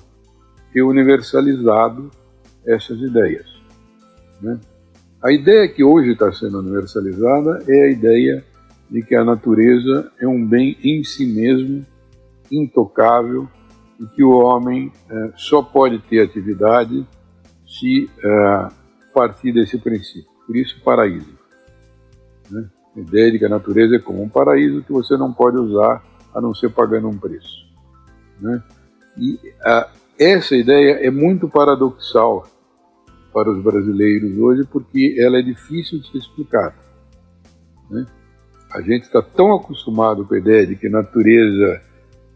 ter 0.71 0.83
universalizado 0.83 2.11
essas 2.65 2.99
ideias. 2.99 3.47
Né? 4.41 4.59
A 5.25 5.31
ideia 5.31 5.67
que 5.67 5.83
hoje 5.83 6.11
está 6.11 6.31
sendo 6.31 6.59
universalizada 6.59 7.63
é 7.67 7.85
a 7.85 7.89
ideia 7.89 8.45
de 8.91 9.01
que 9.01 9.15
a 9.15 9.23
natureza 9.23 10.11
é 10.19 10.27
um 10.27 10.45
bem 10.45 10.77
em 10.83 11.03
si 11.03 11.25
mesmo, 11.25 11.83
intocável, 12.51 13.47
e 13.99 14.05
que 14.05 14.23
o 14.23 14.29
homem 14.29 14.91
é, 15.09 15.31
só 15.35 15.63
pode 15.63 15.97
ter 15.97 16.21
atividade 16.21 17.07
se 17.65 18.07
é, 18.23 18.67
partir 19.15 19.51
desse 19.51 19.79
princípio. 19.79 20.29
Por 20.45 20.55
isso, 20.55 20.79
paraíso. 20.83 21.33
Né? 22.51 22.69
A 22.95 22.99
ideia 22.99 23.31
de 23.31 23.39
que 23.39 23.45
a 23.45 23.49
natureza 23.49 23.95
é 23.95 23.99
como 23.99 24.21
um 24.21 24.29
paraíso 24.29 24.83
que 24.83 24.91
você 24.91 25.17
não 25.17 25.33
pode 25.33 25.57
usar 25.57 26.03
a 26.35 26.39
não 26.39 26.53
ser 26.53 26.69
pagando 26.69 27.09
um 27.09 27.17
preço. 27.17 27.65
Né? 28.39 28.61
E 29.17 29.39
a, 29.63 29.89
essa 30.19 30.55
ideia 30.55 30.99
é 31.03 31.09
muito 31.09 31.49
paradoxal 31.49 32.45
para 33.35 33.51
os 33.51 33.61
brasileiros 33.61 34.37
hoje, 34.37 34.63
porque 34.71 35.17
ela 35.19 35.37
é 35.37 35.41
difícil 35.41 35.99
de 35.99 36.09
se 36.09 36.17
explicar. 36.19 36.73
Né? 37.91 38.05
A 38.71 38.79
gente 38.79 39.03
está 39.03 39.21
tão 39.21 39.53
acostumado 39.53 40.25
com 40.25 40.35
a 40.35 40.37
ideia 40.37 40.65
de 40.65 40.77
que 40.77 40.87
natureza 40.87 41.81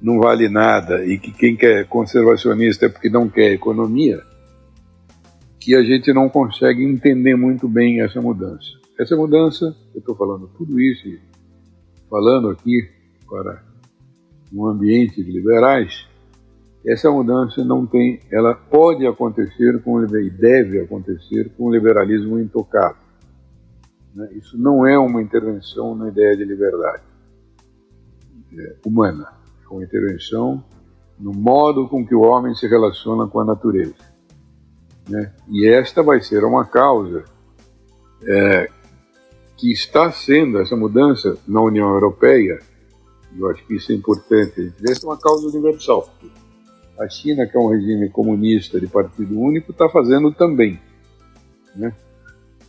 não 0.01 0.19
vale 0.19 0.49
nada 0.49 1.05
e 1.05 1.17
que 1.17 1.31
quem 1.31 1.55
quer 1.55 1.87
conservacionista 1.87 2.87
é 2.87 2.89
porque 2.89 3.09
não 3.09 3.29
quer 3.29 3.53
economia, 3.53 4.21
que 5.57 5.73
a 5.73 5.81
gente 5.85 6.11
não 6.11 6.27
consegue 6.27 6.83
entender 6.83 7.37
muito 7.37 7.69
bem 7.69 8.01
essa 8.01 8.21
mudança. 8.21 8.67
Essa 8.99 9.15
mudança, 9.15 9.73
eu 9.95 9.99
estou 9.99 10.17
falando 10.17 10.49
tudo 10.57 10.81
isso, 10.81 11.07
falando 12.09 12.49
aqui 12.49 12.89
para 13.25 13.63
um 14.51 14.67
ambiente 14.67 15.23
de 15.23 15.31
liberais, 15.31 16.08
essa 16.85 17.11
mudança 17.11 17.63
não 17.63 17.85
tem, 17.85 18.19
ela 18.31 18.55
pode 18.55 19.05
acontecer 19.05 19.81
com 19.83 20.01
e 20.03 20.29
deve 20.29 20.79
acontecer 20.81 21.51
com 21.57 21.65
o 21.65 21.71
liberalismo 21.71 22.39
intocado. 22.39 22.97
Né? 24.15 24.29
Isso 24.33 24.57
não 24.57 24.87
é 24.87 24.97
uma 24.97 25.21
intervenção 25.21 25.93
na 25.95 26.07
ideia 26.07 26.35
de 26.37 26.45
liberdade 26.45 27.03
é, 28.57 28.75
humana, 28.85 29.27
é 29.63 29.73
uma 29.73 29.83
intervenção 29.83 30.63
no 31.19 31.33
modo 31.33 31.87
com 31.89 32.05
que 32.05 32.15
o 32.15 32.21
homem 32.21 32.55
se 32.55 32.65
relaciona 32.65 33.27
com 33.27 33.41
a 33.41 33.45
natureza. 33.45 33.95
Né? 35.07 35.33
E 35.49 35.67
esta 35.67 36.01
vai 36.01 36.21
ser 36.21 36.45
uma 36.45 36.65
causa 36.65 37.25
é, 38.23 38.69
que 39.57 39.71
está 39.71 40.11
sendo 40.11 40.59
essa 40.59 40.77
mudança 40.77 41.37
na 41.45 41.61
União 41.61 41.89
Europeia. 41.89 42.59
Eu 43.37 43.49
acho 43.49 43.65
que 43.65 43.75
isso 43.75 43.91
é 43.91 43.95
importante. 43.95 44.61
A 44.61 44.63
gente 44.63 44.81
vê 44.81 44.93
é 44.93 45.05
uma 45.05 45.17
causa 45.17 45.47
universal. 45.47 46.09
A 46.99 47.07
China, 47.07 47.47
que 47.47 47.55
é 47.55 47.59
um 47.59 47.69
regime 47.69 48.09
comunista 48.09 48.79
de 48.79 48.87
partido 48.87 49.39
único, 49.39 49.71
está 49.71 49.87
fazendo 49.87 50.33
também. 50.33 50.77
Né? 51.73 51.93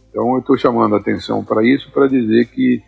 Então, 0.09 0.35
eu 0.35 0.39
estou 0.39 0.57
chamando 0.57 0.95
a 0.95 0.99
atenção 0.99 1.45
para 1.45 1.65
isso 1.65 1.91
para 1.91 2.07
dizer 2.07 2.47
que 2.47 2.81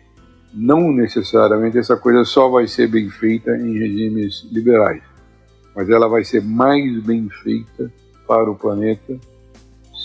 não 0.53 0.91
necessariamente 0.91 1.77
essa 1.77 1.97
coisa 1.97 2.23
só 2.23 2.47
vai 2.47 2.67
ser 2.67 2.87
bem 2.87 3.09
feita 3.09 3.51
em 3.57 3.77
regimes 3.77 4.47
liberais, 4.51 5.01
mas 5.75 5.89
ela 5.89 6.07
vai 6.07 6.23
ser 6.23 6.41
mais 6.41 7.03
bem 7.03 7.27
feita 7.43 7.91
para 8.27 8.49
o 8.49 8.55
planeta 8.55 9.19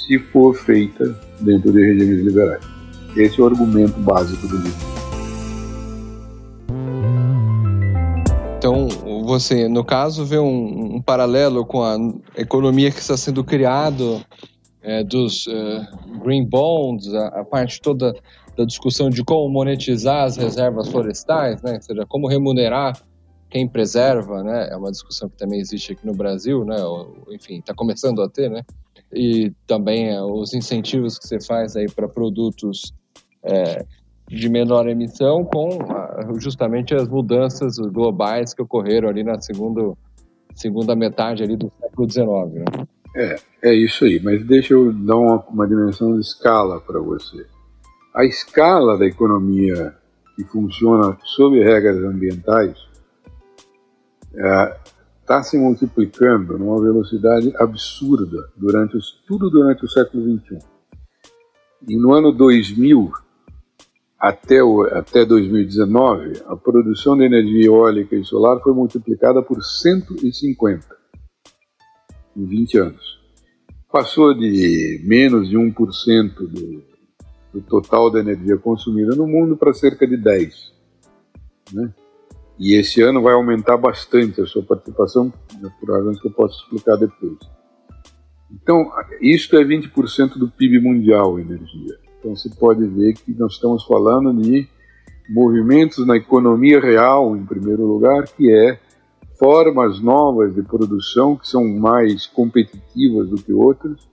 se 0.06 0.18
for 0.18 0.54
feita 0.54 1.04
dentro 1.40 1.70
de 1.70 1.80
regimes 1.80 2.24
liberais. 2.24 2.64
Esse 3.16 3.40
é 3.40 3.44
o 3.44 3.46
argumento 3.46 3.98
básico 4.00 4.46
do 4.48 4.56
livro. 4.56 4.88
Então, 8.56 8.88
você, 9.28 9.68
no 9.68 9.84
caso, 9.84 10.24
vê 10.24 10.38
um, 10.38 10.96
um 10.96 11.02
paralelo 11.02 11.64
com 11.64 11.82
a 11.82 11.96
economia 12.36 12.90
que 12.90 12.98
está 12.98 13.16
sendo 13.16 13.44
criado 13.44 14.24
é, 14.82 15.04
dos 15.04 15.46
uh, 15.46 16.20
green 16.24 16.44
bonds, 16.44 17.12
a, 17.12 17.28
a, 17.28 17.44
parte 17.44 17.80
toda 17.80 18.14
da 18.56 18.64
discussão 18.64 19.10
de 19.10 19.22
como 19.22 19.48
monetizar 19.48 20.24
as 20.24 20.36
reservas 20.36 20.88
florestais, 20.88 21.62
né? 21.62 21.74
ou 21.74 21.82
seja, 21.82 22.06
como 22.06 22.26
remunerar 22.26 23.00
quem 23.50 23.68
preserva, 23.68 24.42
né? 24.42 24.68
É 24.70 24.76
uma 24.76 24.90
discussão 24.90 25.28
que 25.28 25.36
também 25.36 25.60
existe 25.60 25.92
aqui 25.92 26.04
no 26.04 26.12
Brasil, 26.12 26.64
né? 26.64 26.76
enfim, 27.30 27.58
está 27.58 27.72
começando 27.72 28.20
a 28.20 28.28
ter, 28.28 28.50
né? 28.50 28.62
E 29.12 29.52
também 29.66 30.10
é, 30.10 30.20
os 30.22 30.52
incentivos 30.52 31.18
que 31.18 31.26
você 31.26 31.40
faz 31.40 31.76
aí 31.76 31.86
para 31.86 32.08
produtos 32.08 32.92
é, 33.42 33.86
de 34.28 34.48
menor 34.48 34.86
emissão 34.88 35.44
com 35.44 35.68
justamente 36.38 36.94
as 36.94 37.08
mudanças 37.08 37.76
globais 37.78 38.52
que 38.52 38.62
ocorreram 38.62 39.08
ali 39.08 39.24
na 39.24 39.40
segunda, 39.40 39.94
segunda 40.54 40.94
metade 40.94 41.42
ali 41.42 41.56
do 41.56 41.72
século 41.80 42.10
XIX, 42.10 42.26
né? 42.54 42.86
É, 43.16 43.36
é 43.62 43.74
isso 43.74 44.04
aí, 44.04 44.20
mas 44.22 44.44
deixa 44.46 44.74
eu 44.74 44.92
dar 44.92 45.16
uma, 45.16 45.38
uma 45.48 45.66
dimensão 45.66 46.14
de 46.14 46.20
escala 46.20 46.80
para 46.80 47.00
você. 47.00 47.46
A 48.14 48.24
escala 48.24 48.98
da 48.98 49.06
economia 49.06 49.94
que 50.36 50.44
funciona 50.44 51.16
sob 51.24 51.58
regras 51.62 51.96
ambientais 52.04 52.76
está 55.20 55.38
é, 55.38 55.42
se 55.42 55.56
multiplicando 55.58 56.58
numa 56.58 56.80
velocidade 56.80 57.52
absurda 57.56 58.50
durante 58.56 58.96
os, 58.96 59.22
tudo 59.26 59.50
durante 59.50 59.84
o 59.84 59.88
século 59.88 60.38
XXI. 60.38 60.58
E 61.88 61.96
no 61.96 62.12
ano 62.12 62.30
2000, 62.30 63.10
até, 64.18 64.62
o, 64.62 64.82
até 64.82 65.24
2019, 65.24 66.42
a 66.46 66.56
produção 66.56 67.16
de 67.16 67.24
energia 67.24 67.66
eólica 67.66 68.16
e 68.16 68.24
solar 68.24 68.60
foi 68.60 68.72
multiplicada 68.72 69.40
por 69.42 69.62
150 69.62 70.96
em 72.36 72.44
20 72.44 72.78
anos. 72.78 73.18
Passou 73.90 74.34
de 74.34 75.00
menos 75.04 75.48
de 75.48 75.56
1% 75.56 76.34
do, 76.34 76.82
do 77.54 77.60
total 77.62 78.10
da 78.10 78.20
energia 78.20 78.56
consumida 78.58 79.14
no 79.14 79.26
mundo 79.26 79.56
para 79.56 79.72
cerca 79.72 80.06
de 80.06 80.16
10%. 80.16 80.72
Né? 81.72 81.94
E 82.58 82.74
esse 82.74 83.00
ano 83.00 83.22
vai 83.22 83.34
aumentar 83.34 83.76
bastante 83.76 84.40
a 84.40 84.46
sua 84.46 84.64
participação, 84.64 85.32
por 85.78 85.90
razões 85.92 86.20
que 86.20 86.26
eu 86.26 86.32
posso 86.32 86.64
explicar 86.64 86.96
depois. 86.96 87.38
Então, 88.50 88.90
isto 89.20 89.56
é 89.56 89.64
20% 89.64 90.38
do 90.38 90.50
PIB 90.50 90.80
mundial, 90.80 91.38
energia. 91.38 92.07
Então 92.18 92.34
você 92.34 92.50
pode 92.50 92.84
ver 92.86 93.14
que 93.14 93.32
nós 93.34 93.54
estamos 93.54 93.84
falando 93.84 94.34
de 94.34 94.68
movimentos 95.28 96.06
na 96.06 96.16
economia 96.16 96.80
real, 96.80 97.36
em 97.36 97.44
primeiro 97.44 97.86
lugar, 97.86 98.24
que 98.24 98.50
é 98.50 98.80
formas 99.38 100.00
novas 100.00 100.54
de 100.54 100.62
produção 100.62 101.36
que 101.36 101.46
são 101.46 101.64
mais 101.78 102.26
competitivas 102.26 103.28
do 103.28 103.36
que 103.36 103.52
outras. 103.52 104.08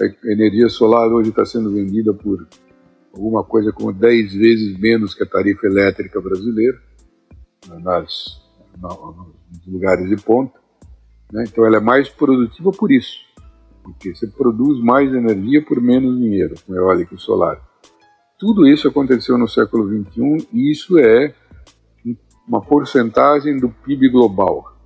A 0.00 0.32
energia 0.32 0.68
solar 0.68 1.08
hoje 1.12 1.30
está 1.30 1.44
sendo 1.44 1.70
vendida 1.72 2.14
por 2.14 2.46
alguma 3.12 3.42
coisa 3.42 3.72
como 3.72 3.92
10 3.92 4.32
vezes 4.34 4.78
menos 4.78 5.12
que 5.12 5.24
a 5.24 5.26
tarifa 5.26 5.66
elétrica 5.66 6.20
brasileira, 6.20 6.78
nas, 7.82 8.40
nos 8.80 9.66
lugares 9.66 10.08
de 10.08 10.22
ponta. 10.22 10.58
Né? 11.32 11.44
Então 11.48 11.66
ela 11.66 11.78
é 11.78 11.80
mais 11.80 12.08
produtiva 12.08 12.70
por 12.70 12.92
isso 12.92 13.29
porque 13.82 14.14
você 14.14 14.26
produz 14.26 14.82
mais 14.82 15.12
energia 15.12 15.64
por 15.64 15.80
menos 15.80 16.18
dinheiro 16.18 16.54
com 16.66 16.74
eólica 16.74 17.14
e 17.14 17.18
solar. 17.18 17.60
Tudo 18.38 18.66
isso 18.66 18.88
aconteceu 18.88 19.36
no 19.36 19.48
século 19.48 19.86
XXI 19.86 20.48
e 20.52 20.70
isso 20.70 20.98
é 20.98 21.34
uma 22.46 22.60
porcentagem 22.60 23.58
do 23.58 23.68
PIB 23.68 24.08
global. 24.08 24.76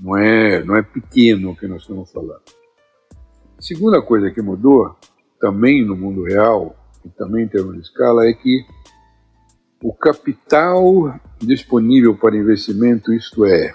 Não 0.00 0.16
é, 0.16 0.64
não 0.64 0.76
é 0.76 0.82
pequeno 0.82 1.50
o 1.50 1.56
que 1.56 1.66
nós 1.66 1.82
estamos 1.82 2.10
falando. 2.10 2.42
segunda 3.58 4.02
coisa 4.02 4.30
que 4.30 4.42
mudou, 4.42 4.96
também 5.40 5.84
no 5.84 5.96
mundo 5.96 6.24
real, 6.24 6.76
e 7.04 7.08
também 7.08 7.44
em 7.44 7.48
termos 7.48 7.74
de 7.74 7.80
escala, 7.80 8.26
é 8.26 8.32
que 8.32 8.64
o 9.82 9.92
capital 9.92 11.18
disponível 11.40 12.16
para 12.16 12.36
investimento, 12.36 13.12
isto 13.12 13.44
é, 13.44 13.74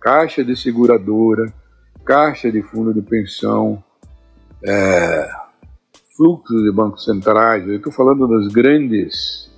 caixa 0.00 0.44
de 0.44 0.56
seguradora, 0.56 1.52
caixa 2.04 2.50
de 2.50 2.62
fundo 2.62 2.92
de 2.92 3.02
pensão, 3.02 3.82
é, 4.64 5.28
fluxos 6.16 6.62
de 6.62 6.70
bancos 6.70 7.04
centrais, 7.04 7.66
eu 7.66 7.76
estou 7.76 7.92
falando 7.92 8.26
dos 8.26 8.48
grandes 8.52 9.50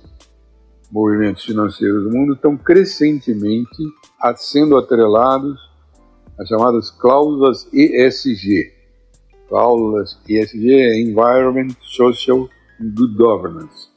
movimentos 0.91 1.43
financeiros 1.43 2.03
do 2.03 2.11
mundo, 2.11 2.33
estão 2.33 2.55
crescentemente 2.55 3.83
sendo 4.37 4.77
atrelados 4.77 5.59
às 6.39 6.47
chamadas 6.47 6.89
cláusulas 6.89 7.67
ESG. 7.73 8.73
Cláusulas 9.49 10.17
ESG 10.27 10.73
é 10.73 10.99
Environment, 11.01 11.75
Social 11.81 12.49
and 12.81 12.93
Good 12.95 13.15
Governance. 13.15 13.89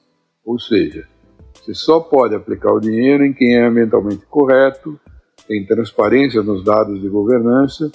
Ou 0.44 0.58
seja, 0.58 1.06
você 1.54 1.74
só 1.74 2.00
pode 2.00 2.34
aplicar 2.34 2.72
o 2.72 2.80
dinheiro 2.80 3.24
em 3.24 3.32
quem 3.32 3.56
é 3.56 3.66
ambientalmente 3.66 4.26
correto, 4.26 4.98
tem 5.46 5.64
transparência 5.64 6.42
nos 6.42 6.62
dados 6.62 7.00
de 7.00 7.08
governança 7.08 7.90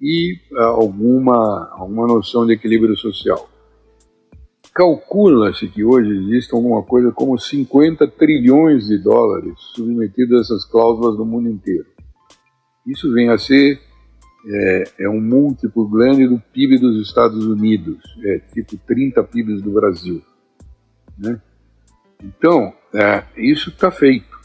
e 0.00 0.38
uh, 0.52 0.60
alguma, 0.60 1.68
alguma 1.72 2.06
noção 2.06 2.46
de 2.46 2.52
equilíbrio 2.54 2.96
social. 2.96 3.48
Calcula-se 4.74 5.66
que 5.68 5.82
hoje 5.82 6.10
existe 6.10 6.54
alguma 6.54 6.82
coisa 6.82 7.10
como 7.10 7.38
50 7.38 8.06
trilhões 8.08 8.86
de 8.86 8.98
dólares 8.98 9.54
submetidos 9.74 10.38
a 10.38 10.40
essas 10.40 10.64
cláusulas 10.64 11.18
no 11.18 11.24
mundo 11.24 11.48
inteiro. 11.48 11.86
Isso 12.86 13.12
vem 13.12 13.28
a 13.28 13.36
ser 13.36 13.80
é, 14.46 14.84
é, 15.00 15.08
um 15.08 15.20
múltiplo 15.20 15.88
grande 15.88 16.26
do 16.28 16.38
PIB 16.52 16.78
dos 16.78 17.06
Estados 17.06 17.44
Unidos, 17.44 17.98
é 18.24 18.38
tipo 18.38 18.76
30 18.86 19.22
PIBs 19.24 19.62
do 19.62 19.72
Brasil. 19.72 20.22
Né? 21.18 21.40
Então, 22.22 22.72
é, 22.94 23.24
isso 23.36 23.70
está 23.70 23.90
feito. 23.90 24.37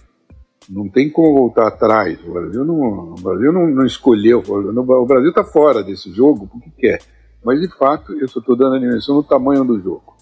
Não 0.69 0.89
tem 0.89 1.09
como 1.09 1.33
voltar 1.33 1.67
atrás. 1.67 2.19
O 2.25 2.33
Brasil 2.33 2.63
não, 2.63 3.13
o 3.13 3.15
Brasil 3.15 3.51
não, 3.51 3.67
não 3.67 3.85
escolheu. 3.85 4.41
O 4.47 5.05
Brasil 5.05 5.29
está 5.29 5.43
fora 5.43 5.83
desse 5.83 6.11
jogo 6.11 6.47
porque 6.47 6.71
quer. 6.77 6.99
Mas, 7.43 7.59
de 7.59 7.67
fato, 7.77 8.13
eu 8.13 8.25
estou 8.25 8.55
dando 8.55 8.75
a 8.75 8.79
dimensão 8.79 9.15
do 9.15 9.23
tamanho 9.23 9.65
do 9.65 9.79
jogo. 9.81 10.15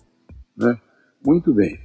Né? 0.58 0.78
Muito 1.24 1.54
bem. 1.54 1.80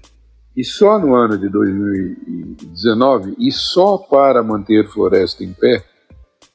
E 0.57 0.65
só 0.65 0.99
no 0.99 1.15
ano 1.15 1.37
de 1.37 1.51
2019, 1.51 3.37
e 3.39 3.53
só 3.53 3.99
para 3.99 4.43
manter 4.43 4.89
floresta 4.89 5.45
em 5.45 5.53
pé, 5.53 5.85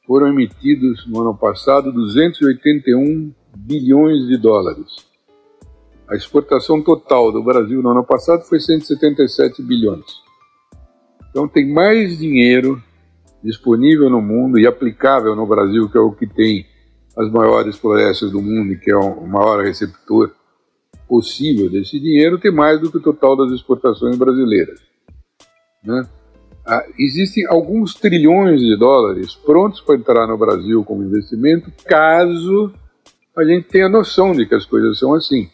foram 0.08 0.28
emitidos 0.28 1.06
no 1.08 1.22
ano 1.22 1.38
passado 1.38 1.92
281 1.92 3.32
bilhões 3.56 4.28
de 4.28 4.38
dólares. 4.38 4.88
A 6.10 6.16
exportação 6.16 6.82
total 6.82 7.32
do 7.32 7.44
Brasil 7.44 7.82
no 7.82 7.92
ano 7.92 8.04
passado 8.04 8.42
foi 8.44 8.60
177 8.60 9.62
bilhões. 9.62 10.21
Então 11.32 11.48
tem 11.48 11.68
mais 11.68 12.20
dinheiro 12.20 12.82
disponível 13.44 14.10
no 14.10 14.22
mundo 14.22 14.60
e 14.60 14.68
aplicável 14.68 15.36
no 15.36 15.48
Brasil, 15.48 15.90
que 15.90 15.98
é 15.98 16.02
o 16.02 16.12
que 16.12 16.28
tem 16.28 16.68
as 17.18 17.32
maiores 17.32 17.78
florestas 17.78 18.32
do 18.32 18.42
mundo 18.42 18.74
e 18.74 18.78
que 18.78 18.92
é 18.92 18.96
o 18.96 19.26
maior 19.26 19.64
receptor 19.64 20.32
possível 21.08 21.70
desse 21.70 22.00
dinheiro, 22.00 22.40
tem 22.40 22.54
mais 22.54 22.80
do 22.80 22.90
que 22.90 22.98
o 22.98 23.02
total 23.02 23.36
das 23.36 23.52
exportações 23.52 24.16
brasileiras. 24.16 24.80
Né? 25.84 26.08
Ah, 26.66 26.86
existem 26.98 27.46
alguns 27.48 27.96
trilhões 27.96 28.62
de 28.62 28.78
dólares 28.78 29.36
prontos 29.36 29.82
para 29.82 29.96
entrar 29.96 30.28
no 30.28 30.38
Brasil 30.38 30.84
como 30.84 31.04
investimento, 31.04 31.72
caso 31.86 32.72
a 33.36 33.44
gente 33.44 33.68
tenha 33.68 33.90
noção 33.90 34.34
de 34.34 34.46
que 34.46 34.56
as 34.56 34.66
coisas 34.66 35.00
são 35.00 35.14
assim. 35.14 35.50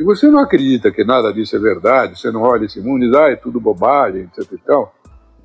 Se 0.00 0.04
você 0.04 0.30
não 0.30 0.38
acredita 0.38 0.90
que 0.90 1.04
nada 1.04 1.30
disso 1.30 1.54
é 1.54 1.58
verdade, 1.58 2.18
você 2.18 2.30
não 2.30 2.40
olha 2.40 2.64
esse 2.64 2.80
mundo 2.80 3.04
e 3.04 3.08
diz, 3.08 3.18
ah, 3.18 3.28
é 3.28 3.36
tudo 3.36 3.60
bobagem, 3.60 4.22
etc 4.22 4.50
e 4.50 4.56
tal, 4.56 4.94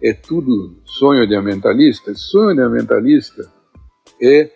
é 0.02 0.14
tudo 0.14 0.78
sonho 0.86 1.28
de 1.28 1.36
ambientalista, 1.36 2.14
sonho 2.16 2.56
de 2.56 2.62
ambientalista 2.62 3.52
é 4.22 4.50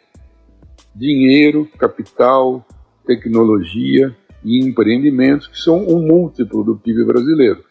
dinheiro, 0.95 1.67
capital, 1.77 2.65
tecnologia 3.05 4.15
e 4.41 4.65
empreendimentos 4.65 5.47
que 5.47 5.57
são 5.57 5.85
um 5.85 6.01
múltiplo 6.01 6.63
do 6.63 6.77
PIB 6.77 7.03
brasileiro. 7.03 7.61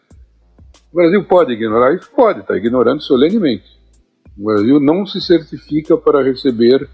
O 0.93 0.97
Brasil 0.97 1.25
pode 1.25 1.53
ignorar 1.53 1.95
isso? 1.95 2.11
Pode, 2.15 2.41
está 2.41 2.55
ignorando 2.55 3.01
solenemente. 3.01 3.65
O 4.37 4.45
Brasil 4.45 4.79
não 4.79 5.03
se 5.03 5.19
certifica 5.19 5.97
para 5.97 6.21
receber 6.21 6.87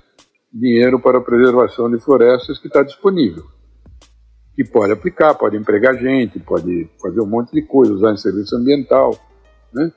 dinheiro 0.53 0.97
para 0.97 1.17
a 1.17 1.21
preservação 1.21 1.91
de 1.91 1.99
florestas 1.99 2.57
que 2.57 2.67
está 2.67 2.83
disponível. 2.83 3.53
Que 4.55 4.63
pode 4.63 4.93
aplicar, 4.93 5.35
pode 5.35 5.57
empregar 5.57 5.97
gente, 5.97 6.39
pode 6.39 6.89
fazer 7.01 7.21
um 7.21 7.25
monte 7.25 7.51
de 7.51 7.61
coisa, 7.61 7.93
usar 7.93 8.13
em 8.13 8.17
serviço 8.17 8.55
ambiental. 8.55 9.17
Né? 9.73 9.91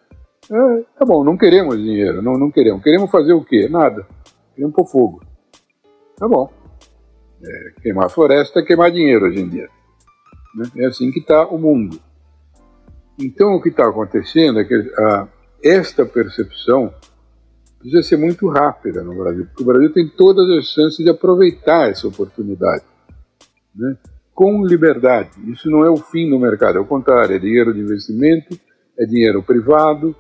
É, 0.51 0.85
tá 0.99 1.05
bom, 1.05 1.23
não 1.23 1.37
queremos 1.37 1.77
dinheiro, 1.77 2.21
não, 2.23 2.35
não 2.35 2.51
queremos. 2.51 2.83
Queremos 2.83 3.11
fazer 3.11 3.33
o 3.33 3.45
quê? 3.45 3.69
Nada. 3.69 4.07
Queremos 4.55 4.75
pôr 4.75 4.87
fogo. 4.87 5.23
Tá 6.17 6.27
bom. 6.27 6.51
É, 7.45 7.81
queimar 7.81 8.11
floresta 8.11 8.59
é 8.59 8.63
queimar 8.63 8.91
dinheiro 8.91 9.27
hoje 9.27 9.41
em 9.41 9.49
dia. 9.49 9.69
Né? 10.57 10.65
É 10.79 10.87
assim 10.87 11.13
que 11.13 11.21
está 11.21 11.47
o 11.47 11.59
mundo. 11.59 12.01
Então, 13.21 13.55
o 13.55 13.63
que 13.63 13.69
está 13.69 13.89
acontecendo 13.89 14.61
é 14.61 14.65
que 14.65 14.75
a, 14.75 15.29
esta 15.63 16.05
percepção 16.07 16.93
precisa 17.79 18.03
ser 18.03 18.17
muito 18.17 18.49
rápida 18.49 19.03
no 19.03 19.15
Brasil, 19.15 19.47
porque 19.47 19.63
o 19.63 19.67
Brasil 19.67 19.93
tem 19.93 20.09
todas 20.09 20.49
as 20.59 20.67
chances 20.67 20.99
de 20.99 21.11
aproveitar 21.11 21.91
essa 21.91 22.09
oportunidade, 22.09 22.85
né? 23.75 23.97
Com 24.39 24.65
liberdade. 24.65 25.31
Isso 25.49 25.69
não 25.69 25.85
é 25.85 25.91
o 25.91 25.97
fim 25.97 26.31
do 26.31 26.39
mercado, 26.39 26.79
é 26.79 26.81
o 26.81 26.87
contrário, 26.87 27.35
é 27.35 27.41
dinheiro 27.41 27.75
de 27.75 27.81
investimento, 27.81 28.57
é 28.97 29.05
dinheiro 29.05 29.43
privado, 29.43 30.15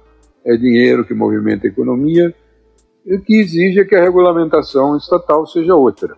é 0.45 0.57
dinheiro 0.57 1.05
que 1.05 1.14
movimenta 1.14 1.69
a 1.69 1.71
economia, 1.71 2.35
e 3.07 3.14
o 3.14 3.23
que 3.23 3.39
exige 3.39 3.79
é 3.79 3.85
que 3.85 3.95
a 3.95 4.03
regulamentação 4.03 4.97
estatal 4.97 5.47
seja 5.47 5.77
outra. 5.77 6.16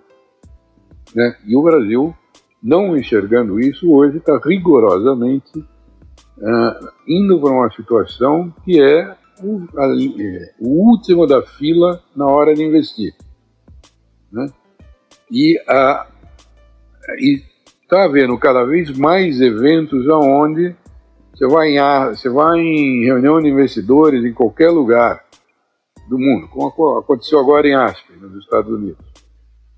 Né? 1.14 1.36
E 1.46 1.54
o 1.54 1.62
Brasil, 1.62 2.16
não 2.62 2.96
enxergando 2.96 3.60
isso, 3.60 3.92
hoje 3.92 4.16
está 4.16 4.40
rigorosamente 4.42 5.58
uh, 5.58 6.88
indo 7.06 7.38
para 7.38 7.52
uma 7.52 7.70
situação 7.70 8.50
que 8.64 8.80
é 8.80 9.14
o, 9.42 9.60
a, 9.76 9.84
é, 9.84 10.54
o, 10.58 10.88
último 10.88 11.26
da 11.26 11.42
fila 11.42 12.02
na 12.16 12.26
hora 12.26 12.54
de 12.54 12.64
investir. 12.64 13.12
Né? 14.32 14.46
E 15.30 15.60
está 17.90 18.04
havendo 18.04 18.38
cada 18.38 18.64
vez 18.64 18.96
mais 18.96 19.40
eventos 19.40 20.06
onde 20.08 20.76
você 21.34 21.46
vai, 21.48 21.76
em, 21.76 22.14
você 22.14 22.28
vai 22.28 22.60
em 22.60 23.04
reunião 23.04 23.40
de 23.40 23.48
investidores 23.48 24.24
em 24.24 24.32
qualquer 24.32 24.70
lugar 24.70 25.24
do 26.08 26.16
mundo, 26.16 26.46
como 26.48 26.98
aconteceu 26.98 27.40
agora 27.40 27.66
em 27.66 27.74
Aspen, 27.74 28.16
nos 28.16 28.44
Estados 28.44 28.72
Unidos. 28.72 29.04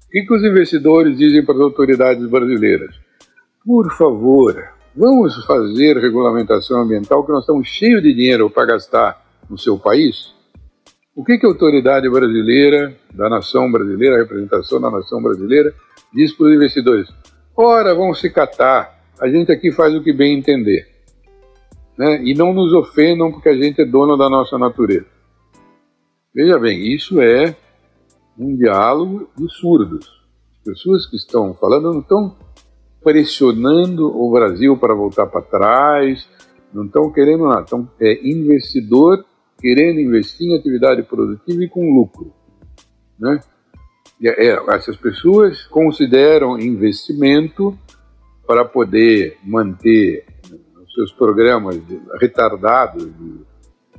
O 0.07 0.11
que, 0.11 0.27
que 0.27 0.35
os 0.35 0.45
investidores 0.45 1.17
dizem 1.17 1.43
para 1.43 1.55
as 1.55 1.61
autoridades 1.63 2.29
brasileiras? 2.29 2.95
Por 3.65 3.91
favor, 3.97 4.63
vamos 4.95 5.43
fazer 5.47 5.97
regulamentação 5.97 6.83
ambiental, 6.83 7.25
que 7.25 7.33
nós 7.33 7.45
estamos 7.45 7.67
cheios 7.67 8.03
de 8.03 8.13
dinheiro 8.13 8.51
para 8.51 8.67
gastar 8.67 9.25
no 9.49 9.57
seu 9.57 9.79
país. 9.79 10.35
O 11.17 11.25
que, 11.25 11.39
que 11.39 11.47
a 11.47 11.49
autoridade 11.49 12.11
brasileira, 12.11 12.95
da 13.11 13.31
nação 13.31 13.73
brasileira, 13.73 14.17
a 14.17 14.19
representação 14.19 14.79
da 14.81 14.91
nação 14.91 15.23
brasileira, 15.23 15.73
diz 16.13 16.33
para 16.33 16.47
os 16.49 16.55
investidores? 16.55 17.22
Ora, 17.57 17.95
vão 17.95 18.15
se 18.15 18.31
catar, 18.31 18.99
a 19.21 19.29
gente 19.29 19.53
aqui 19.53 19.71
faz 19.73 19.95
o 19.95 20.03
que 20.03 20.13
bem 20.13 20.39
entender 20.39 20.93
né? 21.97 22.23
e 22.25 22.35
não 22.35 22.53
nos 22.53 22.73
ofendam 22.73 23.31
porque 23.31 23.49
a 23.49 23.57
gente 23.57 23.81
é 23.81 23.85
dono 23.85 24.17
da 24.17 24.29
nossa 24.29 24.59
natureza. 24.59 25.07
Veja 26.35 26.59
bem, 26.59 26.93
isso 26.93 27.21
é 27.21 27.55
um 28.39 28.57
diálogo 28.57 29.29
dos 29.37 29.55
surdos. 29.59 30.11
As 30.59 30.65
pessoas 30.65 31.07
que 31.07 31.17
estão 31.17 31.55
falando 31.55 31.93
não 31.93 32.01
estão 32.01 32.37
pressionando 33.03 34.07
o 34.07 34.31
Brasil 34.31 34.77
para 34.77 34.95
voltar 34.95 35.27
para 35.27 35.43
trás, 35.43 36.27
não 36.73 36.87
estão 36.87 37.13
querendo 37.13 37.47
nada, 37.47 37.63
estão 37.63 37.89
é 38.01 38.27
investidor 38.27 39.25
querendo 39.61 40.01
investir 40.01 40.49
em 40.49 40.57
atividade 40.57 41.03
produtiva 41.03 41.63
e 41.63 41.69
com 41.69 41.95
lucro. 41.95 42.33
Né? 43.19 43.39
É, 44.23 44.49
é, 44.49 44.75
essas 44.75 44.97
pessoas 44.97 45.65
consideram 45.65 46.59
investimento 46.59 47.77
para 48.47 48.65
poder 48.65 49.39
manter 49.43 50.25
seus 50.95 51.11
programas 51.13 51.81
retardados 52.21 53.05
de 53.05 53.41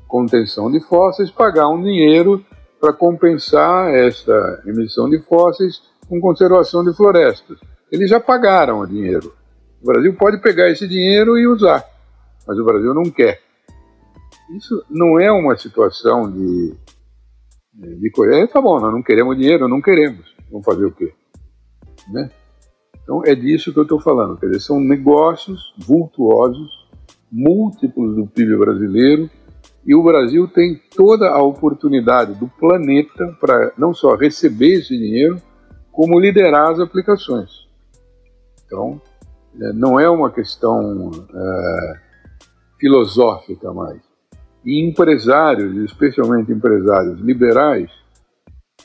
contenção 0.07 0.71
de 0.71 0.79
fósseis, 0.79 1.31
pagar 1.31 1.67
um 1.67 1.81
dinheiro 1.81 2.45
para 2.79 2.93
compensar 2.93 3.93
esta 3.93 4.61
emissão 4.65 5.09
de 5.09 5.19
fósseis 5.19 5.81
com 6.07 6.21
conservação 6.21 6.83
de 6.83 6.95
florestas. 6.95 7.57
Eles 7.91 8.09
já 8.09 8.19
pagaram 8.19 8.79
o 8.79 8.85
dinheiro. 8.85 9.33
O 9.81 9.87
Brasil 9.87 10.13
pode 10.15 10.37
pegar 10.37 10.69
esse 10.69 10.87
dinheiro 10.87 11.37
e 11.37 11.47
usar, 11.47 11.83
mas 12.47 12.57
o 12.57 12.63
Brasil 12.63 12.93
não 12.93 13.03
quer. 13.03 13.41
Isso 14.55 14.83
não 14.89 15.19
é 15.19 15.31
uma 15.31 15.57
situação 15.57 16.31
de, 16.31 16.75
de 17.73 18.11
coisa. 18.11 18.35
É, 18.35 18.47
tá 18.47 18.61
bom, 18.61 18.79
nós 18.79 18.93
não 18.93 19.01
queremos 19.01 19.37
dinheiro, 19.37 19.67
não 19.67 19.81
queremos. 19.81 20.35
Vamos 20.51 20.65
fazer 20.65 20.85
o 20.85 20.91
quê? 20.91 21.13
Né? 22.11 22.29
Então 23.01 23.21
é 23.25 23.35
disso 23.35 23.73
que 23.73 23.79
eu 23.79 23.83
estou 23.83 23.99
falando. 23.99 24.37
Quer 24.37 24.47
dizer, 24.47 24.61
são 24.61 24.79
negócios 24.79 25.73
vultuosos 25.77 26.83
múltiplos 27.31 28.15
do 28.15 28.27
PIB 28.27 28.57
brasileiro 28.57 29.29
e 29.85 29.95
o 29.95 30.03
Brasil 30.03 30.47
tem 30.47 30.79
toda 30.95 31.29
a 31.29 31.41
oportunidade 31.41 32.35
do 32.35 32.47
planeta 32.47 33.35
para 33.39 33.73
não 33.77 33.93
só 33.93 34.15
receber 34.15 34.79
esse 34.79 34.95
dinheiro, 34.97 35.41
como 35.91 36.19
liderar 36.19 36.71
as 36.71 36.79
aplicações. 36.79 37.67
Então, 38.65 39.01
é, 39.59 39.73
não 39.73 39.99
é 39.99 40.09
uma 40.09 40.31
questão 40.31 41.11
é, 41.33 41.93
filosófica 42.79 43.73
mais. 43.73 44.01
E 44.65 44.87
empresários, 44.87 45.75
especialmente 45.77 46.51
empresários 46.51 47.19
liberais, 47.19 47.91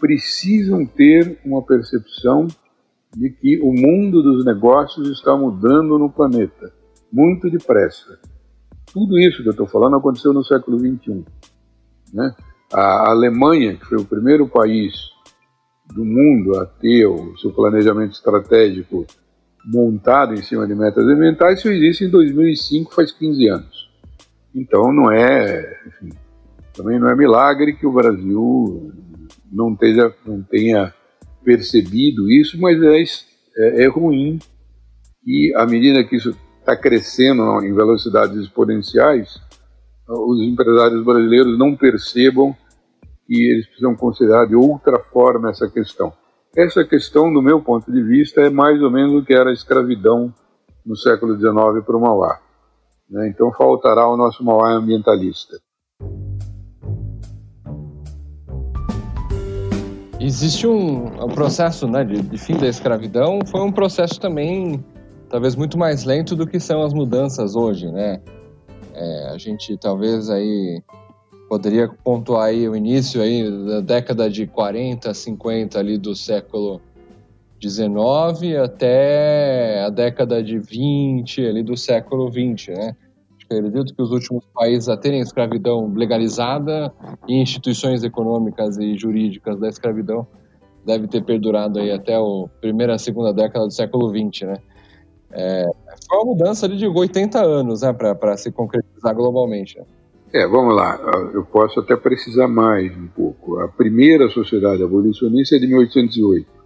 precisam 0.01 0.85
ter 0.87 1.39
uma 1.45 1.63
percepção 1.63 2.47
de 3.17 3.31
que 3.31 3.61
o 3.61 3.73
mundo 3.73 4.23
dos 4.23 4.45
negócios 4.45 5.09
está 5.11 5.37
mudando 5.37 5.99
no 5.99 6.11
planeta 6.11 6.73
muito 7.13 7.51
depressa. 7.51 8.19
Tudo 8.93 9.19
isso 9.19 9.43
que 9.43 9.49
eu 9.49 9.53
estou 9.53 9.67
falando 9.67 9.97
aconteceu 9.97 10.33
no 10.33 10.45
século 10.45 10.79
XXI. 10.79 11.25
Né? 12.13 12.35
A 12.73 13.11
Alemanha, 13.11 13.77
que 13.77 13.87
foi 13.87 13.99
o 13.99 14.05
primeiro 14.05 14.49
país 14.49 14.95
do 15.95 16.05
mundo 16.05 16.59
a 16.59 16.67
ter 16.67 17.07
o 17.07 17.37
seu 17.39 17.51
planejamento 17.51 18.13
estratégico 18.13 19.07
montado 19.65 20.35
em 20.35 20.43
cima 20.43 20.67
de 20.67 20.75
metas 20.75 21.05
ambientais, 21.05 21.59
isso 21.59 21.69
existe 21.69 22.05
em 22.05 22.11
2005, 22.11 22.95
faz 22.95 23.13
15 23.13 23.49
anos. 23.49 23.78
Então 24.59 24.93
não 24.93 25.11
é, 25.11 25.81
enfim, 25.87 26.11
também 26.75 26.99
não 26.99 27.09
é 27.09 27.17
milagre 27.17 27.75
que 27.75 27.87
o 27.87 27.93
Brasil 27.93 28.93
não 29.51 29.77
não 30.27 30.43
tenha 30.43 30.95
percebido 31.45 32.31
isso, 32.31 32.61
mas 32.61 32.83
é, 32.83 33.03
é, 33.57 33.85
é 33.85 33.87
ruim 33.89 34.39
e 35.25 35.55
à 35.57 35.67
medida 35.67 36.03
que 36.05 36.17
isso 36.17 36.37
está 36.59 36.77
crescendo 36.77 37.43
em 37.65 37.73
velocidades 37.73 38.37
exponenciais, 38.37 39.41
os 40.09 40.41
empresários 40.43 41.05
brasileiros 41.05 41.59
não 41.59 41.77
percebam 41.77 42.57
que 43.27 43.35
eles 43.35 43.67
precisam 43.67 43.95
considerar 43.95 44.47
de 44.47 44.57
outra 44.57 44.99
forma 44.99 45.51
essa 45.51 45.69
questão. 45.69 46.13
Essa 46.57 46.83
questão, 46.83 47.33
do 47.33 47.43
meu 47.43 47.61
ponto 47.61 47.93
de 47.93 48.03
vista, 48.03 48.41
é 48.41 48.51
mais 48.51 48.83
ou 48.83 48.91
menos 48.91 49.23
o 49.23 49.25
que 49.25 49.35
era 49.35 49.51
a 49.51 49.53
escravidão 49.53 50.33
no 50.85 50.97
século 50.97 51.37
XIX 51.37 51.85
para 51.85 51.97
o 51.97 52.01
Mauá. 52.01 52.41
Né? 53.09 53.29
Então 53.29 53.53
faltará 53.53 54.09
o 54.09 54.17
nosso 54.17 54.45
Mauá 54.45 54.71
ambientalista. 54.71 55.59
Existe 60.21 60.67
um, 60.67 61.07
um 61.25 61.29
processo 61.29 61.87
né, 61.87 62.05
de, 62.05 62.21
de, 62.21 62.39
fim 62.39 62.57
da 62.57 62.67
escravidão, 62.67 63.39
foi 63.47 63.61
um 63.61 63.71
processo 63.71 64.19
também 64.21 64.85
talvez 65.31 65.55
muito 65.55 65.79
mais 65.79 66.05
lento 66.05 66.35
do 66.35 66.47
que 66.47 66.59
são 66.59 66.83
as 66.83 66.93
mudanças 66.93 67.55
hoje, 67.55 67.91
né? 67.93 68.21
É, 68.95 69.29
a 69.29 69.39
gente 69.39 69.77
talvez 69.77 70.29
aí 70.29 70.83
poderia 71.49 71.89
pontuar 72.03 72.47
aí 72.47 72.69
o 72.69 72.75
início 72.75 73.23
aí 73.23 73.49
da 73.67 73.81
década 73.81 74.29
de 74.29 74.47
40, 74.47 75.15
50 75.15 75.79
ali 75.79 75.97
do 75.97 76.17
século 76.17 76.81
19 77.61 78.57
até 78.57 79.83
a 79.85 79.91
década 79.91 80.43
de 80.43 80.59
20 80.59 81.47
ali 81.47 81.63
do 81.63 81.77
século 81.77 82.31
20, 82.31 82.71
né? 82.71 82.97
acredito 83.51 83.95
que 83.95 84.03
os 84.03 84.11
últimos 84.11 84.45
países 84.55 84.89
a 84.89 84.97
terem 84.97 85.21
escravidão 85.21 85.93
legalizada 85.95 86.93
e 87.27 87.41
instituições 87.41 88.05
econômicas 88.05 88.77
e 88.77 88.97
jurídicas 88.97 89.59
da 89.59 89.69
escravidão 89.69 90.27
deve 90.85 91.09
ter 91.09 91.25
perdurado 91.25 91.79
aí 91.79 91.91
até 91.91 92.15
a 92.15 92.21
primeira, 92.61 92.99
segunda 92.99 93.33
década 93.33 93.67
do 93.67 93.73
século 93.73 94.09
XX, 94.11 94.49
né? 94.49 94.57
É, 95.31 95.65
foi 96.09 96.19
uma 96.19 96.33
mudança 96.33 96.69
de 96.69 96.87
80 96.87 97.39
anos, 97.43 97.83
né, 97.83 97.93
para 97.93 98.37
se 98.37 98.51
concretizar 98.51 99.15
globalmente. 99.15 99.79
Né? 99.79 99.85
É, 100.33 100.47
vamos 100.47 100.75
lá, 100.75 100.99
eu 101.35 101.45
posso 101.45 101.81
até 101.81 101.95
precisar 101.97 102.49
mais 102.49 102.97
um 102.97 103.07
pouco. 103.09 103.59
A 103.61 103.69
primeira 103.69 104.29
sociedade 104.31 104.83
abolicionista 104.83 105.57
é 105.57 105.59
de 105.59 105.67
1808. 105.67 106.58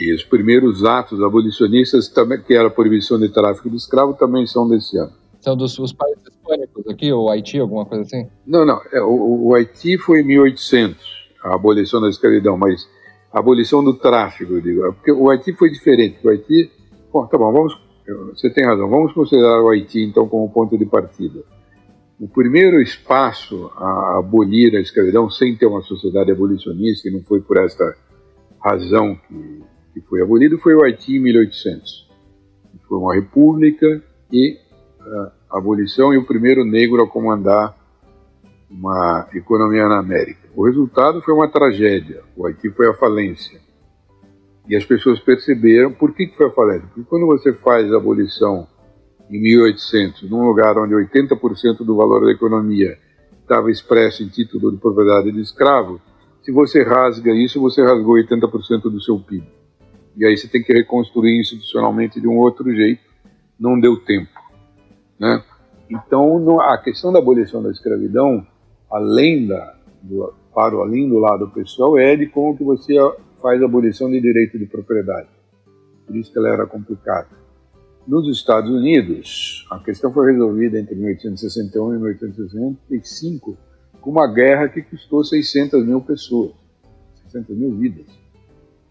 E 0.00 0.14
os 0.14 0.24
primeiros 0.24 0.84
atos 0.84 1.22
abolicionistas, 1.22 2.08
também, 2.08 2.40
que 2.40 2.54
era 2.54 2.68
a 2.68 2.70
proibição 2.70 3.18
de 3.18 3.28
tráfico 3.28 3.68
de 3.68 3.76
escravo, 3.76 4.14
também 4.14 4.46
são 4.46 4.68
desse 4.68 4.96
ano. 4.98 5.12
São 5.40 5.56
dos 5.56 5.78
os 5.78 5.92
países 5.92 6.22
hispânicos 6.24 6.86
aqui, 6.88 7.12
ou 7.12 7.28
Haiti, 7.28 7.58
alguma 7.58 7.84
coisa 7.84 8.04
assim? 8.04 8.28
Não, 8.46 8.64
não. 8.64 8.80
É, 8.92 9.02
o, 9.02 9.48
o, 9.48 9.54
Haiti 9.54 9.98
foi 9.98 10.20
em 10.20 10.24
1800, 10.24 10.96
a 11.44 11.54
abolição 11.54 12.00
da 12.00 12.08
escravidão, 12.08 12.56
mas 12.56 12.88
a 13.32 13.40
abolição 13.40 13.82
do 13.82 13.94
tráfico, 13.94 14.54
eu 14.54 14.60
digo. 14.60 14.92
Porque 14.94 15.12
o 15.12 15.28
Haiti 15.28 15.52
foi 15.52 15.70
diferente. 15.70 16.18
O 16.24 16.30
Haiti. 16.30 16.70
Bom, 17.12 17.26
tá 17.26 17.36
bom, 17.36 17.52
vamos. 17.52 17.78
Você 18.34 18.50
tem 18.50 18.64
razão. 18.64 18.88
Vamos 18.88 19.12
considerar 19.12 19.62
o 19.62 19.68
Haiti, 19.68 20.00
então, 20.00 20.28
como 20.28 20.50
ponto 20.50 20.78
de 20.78 20.86
partida. 20.86 21.40
O 22.20 22.28
primeiro 22.28 22.80
espaço 22.80 23.70
a 23.76 24.18
abolir 24.18 24.76
a 24.76 24.80
escravidão 24.80 25.28
sem 25.28 25.56
ter 25.56 25.66
uma 25.66 25.82
sociedade 25.82 26.30
abolicionista, 26.30 27.08
e 27.08 27.12
não 27.12 27.22
foi 27.22 27.40
por 27.40 27.56
esta 27.56 27.96
razão 28.60 29.16
que, 29.26 29.60
que 29.92 30.00
foi 30.00 30.22
abolido, 30.22 30.58
foi 30.58 30.74
o 30.74 30.82
Haiti 30.82 31.16
em 31.16 31.20
1800. 31.20 32.10
Foi 32.88 32.98
uma 32.98 33.14
república 33.14 34.02
e 34.30 34.58
a 35.50 35.58
abolição 35.58 36.12
e 36.12 36.18
o 36.18 36.26
primeiro 36.26 36.64
negro 36.64 37.02
a 37.02 37.08
comandar 37.08 37.76
uma 38.70 39.28
economia 39.34 39.86
na 39.88 39.98
América. 39.98 40.48
O 40.54 40.64
resultado 40.64 41.20
foi 41.20 41.34
uma 41.34 41.48
tragédia. 41.48 42.22
O 42.36 42.46
Haiti 42.46 42.70
foi 42.70 42.88
à 42.88 42.94
falência. 42.94 43.60
E 44.68 44.76
as 44.76 44.84
pessoas 44.84 45.18
perceberam 45.20 45.92
por 45.92 46.14
que, 46.14 46.26
que 46.26 46.36
foi 46.36 46.46
a 46.46 46.50
falência. 46.50 46.86
Porque 46.88 47.08
quando 47.08 47.26
você 47.26 47.52
faz 47.52 47.92
a 47.92 47.96
abolição 47.96 48.66
em 49.30 49.40
1800, 49.40 50.30
num 50.30 50.46
lugar 50.46 50.78
onde 50.78 50.94
80% 50.94 51.84
do 51.84 51.96
valor 51.96 52.24
da 52.24 52.32
economia 52.32 52.98
estava 53.40 53.70
expresso 53.70 54.22
em 54.22 54.28
título 54.28 54.70
de 54.70 54.78
propriedade 54.78 55.32
de 55.32 55.40
escravo, 55.40 56.00
se 56.42 56.50
você 56.50 56.82
rasga 56.82 57.32
isso, 57.32 57.60
você 57.60 57.82
rasgou 57.82 58.14
80% 58.14 58.82
do 58.82 59.00
seu 59.00 59.18
PIB. 59.18 59.46
E 60.16 60.26
aí 60.26 60.36
você 60.36 60.48
tem 60.48 60.62
que 60.62 60.72
reconstruir 60.72 61.40
institucionalmente 61.40 62.20
de 62.20 62.28
um 62.28 62.38
outro 62.38 62.72
jeito. 62.74 63.02
Não 63.58 63.78
deu 63.78 63.98
tempo. 64.04 64.30
Né? 65.18 65.42
Então, 65.88 66.60
a 66.60 66.78
questão 66.78 67.12
da 67.12 67.18
abolição 67.18 67.62
da 67.62 67.70
escravidão, 67.70 68.46
além, 68.90 69.46
da, 69.46 69.76
do, 70.02 70.32
para 70.54 70.74
além 70.76 71.08
do 71.08 71.18
lado 71.18 71.50
pessoal, 71.50 71.98
é 71.98 72.16
de 72.16 72.26
como 72.26 72.56
que 72.56 72.64
você 72.64 72.94
faz 73.40 73.62
a 73.62 73.64
abolição 73.64 74.10
de 74.10 74.20
direito 74.20 74.58
de 74.58 74.66
propriedade. 74.66 75.28
Por 76.06 76.16
isso 76.16 76.32
que 76.32 76.38
ela 76.38 76.48
era 76.48 76.66
complicada. 76.66 77.28
Nos 78.06 78.28
Estados 78.28 78.70
Unidos, 78.70 79.66
a 79.70 79.78
questão 79.78 80.12
foi 80.12 80.32
resolvida 80.32 80.78
entre 80.78 80.94
1861 80.96 81.94
e 81.94 81.98
1865 81.98 83.56
com 84.00 84.10
uma 84.10 84.26
guerra 84.26 84.68
que 84.68 84.82
custou 84.82 85.24
600 85.24 85.86
mil 85.86 86.00
pessoas, 86.00 86.52
600 87.30 87.56
mil 87.56 87.76
vidas. 87.76 88.06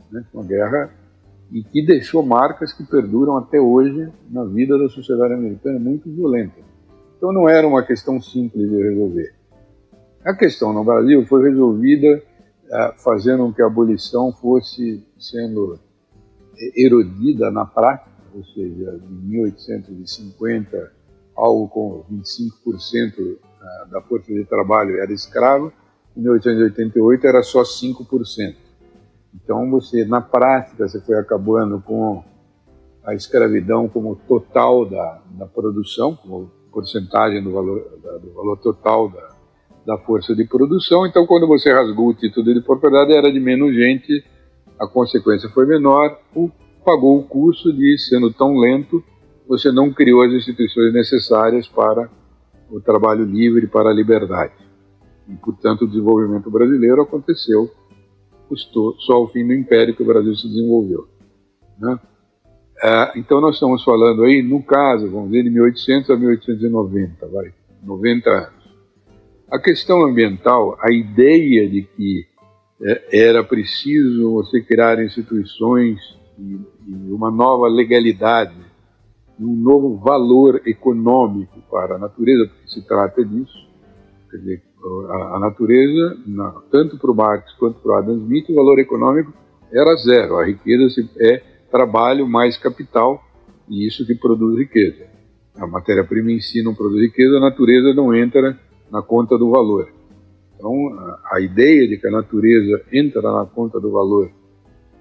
Né? 0.09 0.23
Uma 0.33 0.45
guerra 0.45 0.93
e 1.51 1.63
que 1.63 1.85
deixou 1.85 2.23
marcas 2.23 2.71
que 2.73 2.83
perduram 2.83 3.37
até 3.37 3.59
hoje 3.59 4.09
na 4.29 4.45
vida 4.45 4.77
da 4.77 4.87
sociedade 4.87 5.33
americana, 5.33 5.79
muito 5.79 6.09
violenta. 6.09 6.55
Então 7.17 7.33
não 7.33 7.47
era 7.47 7.67
uma 7.67 7.83
questão 7.83 8.21
simples 8.21 8.69
de 8.69 8.81
resolver. 8.81 9.33
A 10.23 10.33
questão 10.33 10.71
no 10.71 10.83
Brasil 10.83 11.25
foi 11.25 11.49
resolvida 11.49 12.23
uh, 12.65 13.03
fazendo 13.03 13.43
com 13.43 13.53
que 13.53 13.61
a 13.61 13.67
abolição 13.67 14.31
fosse 14.31 15.05
sendo 15.19 15.79
erodida 16.75 17.49
na 17.51 17.65
prática, 17.65 18.11
ou 18.33 18.43
seja, 18.45 18.99
em 19.09 19.29
1850, 19.29 20.91
algo 21.35 21.67
com 21.67 22.05
25% 22.11 23.37
ah, 23.61 23.87
da 23.91 24.01
força 24.01 24.31
de 24.33 24.45
trabalho 24.45 24.99
era 24.99 25.11
escrava, 25.11 25.73
em 26.15 26.21
1888 26.21 27.27
era 27.27 27.41
só 27.41 27.63
5%. 27.63 28.55
Então 29.33 29.69
você, 29.69 30.05
na 30.05 30.21
prática, 30.21 30.87
você 30.87 30.99
foi 31.01 31.15
acabando 31.15 31.81
com 31.81 32.23
a 33.03 33.15
escravidão 33.15 33.87
como 33.87 34.15
total 34.27 34.85
da, 34.85 35.21
da 35.31 35.45
produção, 35.45 36.15
como 36.15 36.51
porcentagem 36.71 37.43
do 37.43 37.51
valor, 37.51 37.99
da, 38.01 38.17
do 38.17 38.31
valor 38.33 38.57
total 38.57 39.09
da, 39.09 39.29
da 39.85 39.97
força 39.97 40.35
de 40.35 40.45
produção. 40.45 41.05
Então, 41.05 41.25
quando 41.25 41.47
você 41.47 41.71
rasgou 41.71 42.09
o 42.09 42.13
título 42.13 42.53
de 42.53 42.61
propriedade, 42.61 43.13
era 43.13 43.31
de 43.31 43.39
menos 43.39 43.73
gente, 43.75 44.23
a 44.79 44.87
consequência 44.87 45.49
foi 45.49 45.65
menor, 45.65 46.19
o, 46.35 46.49
pagou 46.85 47.19
o 47.19 47.23
custo 47.23 47.73
de, 47.73 47.97
sendo 47.97 48.31
tão 48.31 48.57
lento, 48.57 49.03
você 49.47 49.71
não 49.71 49.91
criou 49.91 50.21
as 50.23 50.31
instituições 50.31 50.93
necessárias 50.93 51.67
para 51.67 52.09
o 52.69 52.79
trabalho 52.79 53.25
livre, 53.25 53.67
para 53.67 53.89
a 53.89 53.93
liberdade. 53.93 54.53
E, 55.27 55.35
portanto, 55.35 55.83
o 55.83 55.87
desenvolvimento 55.87 56.49
brasileiro 56.49 57.01
aconteceu 57.01 57.69
custou 58.51 58.99
só 58.99 59.23
o 59.23 59.29
fim 59.29 59.47
do 59.47 59.53
império 59.53 59.95
que 59.95 60.03
o 60.03 60.05
Brasil 60.05 60.35
se 60.35 60.45
desenvolveu. 60.45 61.07
Né? 61.79 61.97
É, 62.83 63.17
então 63.17 63.39
nós 63.39 63.55
estamos 63.55 63.81
falando 63.81 64.23
aí, 64.23 64.43
no 64.43 64.61
caso, 64.61 65.09
vamos 65.09 65.31
dizer, 65.31 65.43
de 65.43 65.49
1800 65.51 66.09
a 66.09 66.17
1890, 66.17 67.27
vai, 67.27 67.53
90 67.81 68.29
anos. 68.29 68.61
A 69.49 69.57
questão 69.57 70.03
ambiental, 70.03 70.77
a 70.81 70.91
ideia 70.91 71.69
de 71.69 71.83
que 71.83 72.25
é, 72.83 73.27
era 73.27 73.41
preciso 73.41 74.33
você 74.33 74.61
criar 74.61 75.01
instituições 75.01 75.97
e, 76.37 76.59
e 76.89 77.11
uma 77.13 77.31
nova 77.31 77.69
legalidade, 77.69 78.55
um 79.39 79.55
novo 79.55 79.95
valor 79.95 80.61
econômico 80.65 81.61
para 81.71 81.95
a 81.95 81.97
natureza, 81.97 82.47
porque 82.47 82.69
se 82.69 82.85
trata 82.85 83.23
disso, 83.23 83.65
quer 84.29 84.37
dizer, 84.37 84.63
a, 84.83 85.35
a 85.35 85.39
natureza, 85.39 86.17
na, 86.25 86.51
tanto 86.71 86.97
para 86.97 87.11
o 87.11 87.15
Marx 87.15 87.53
quanto 87.53 87.79
para 87.79 87.91
o 87.91 87.95
Adam 87.95 88.17
Smith, 88.17 88.49
o 88.49 88.55
valor 88.55 88.79
econômico 88.79 89.33
era 89.71 89.95
zero. 89.95 90.37
A 90.37 90.45
riqueza 90.45 91.07
é 91.19 91.41
trabalho 91.71 92.27
mais 92.27 92.57
capital 92.57 93.23
e 93.69 93.87
isso 93.87 94.05
que 94.05 94.15
produz 94.15 94.57
riqueza. 94.57 95.05
A 95.55 95.67
matéria-prima 95.67 96.31
em 96.31 96.39
si 96.39 96.63
não 96.63 96.73
produz 96.73 97.01
riqueza, 97.01 97.37
a 97.37 97.41
natureza 97.41 97.93
não 97.93 98.13
entra 98.13 98.59
na 98.91 99.01
conta 99.01 99.37
do 99.37 99.51
valor. 99.51 99.87
Então, 100.55 100.73
a, 100.97 101.35
a 101.35 101.41
ideia 101.41 101.87
de 101.87 101.97
que 101.97 102.07
a 102.07 102.11
natureza 102.11 102.83
entra 102.91 103.21
na 103.21 103.45
conta 103.45 103.79
do 103.79 103.91
valor 103.91 104.31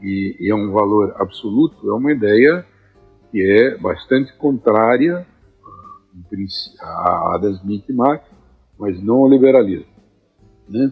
e, 0.03 0.37
e 0.41 0.51
é 0.51 0.55
um 0.55 0.70
valor 0.70 1.14
absoluto 1.18 1.91
é 1.91 1.95
uma 1.95 2.12
ideia 2.12 2.64
que 3.31 3.41
é 3.43 3.76
bastante 3.76 4.33
contrária 4.37 5.26
a 6.81 7.35
Adam 7.35 7.53
Smith 7.53 7.89
e 7.89 7.93
Marx, 7.93 8.24
mas 8.81 9.01
não 9.03 9.16
ao 9.16 9.28
liberalismo. 9.28 9.93
Né? 10.66 10.91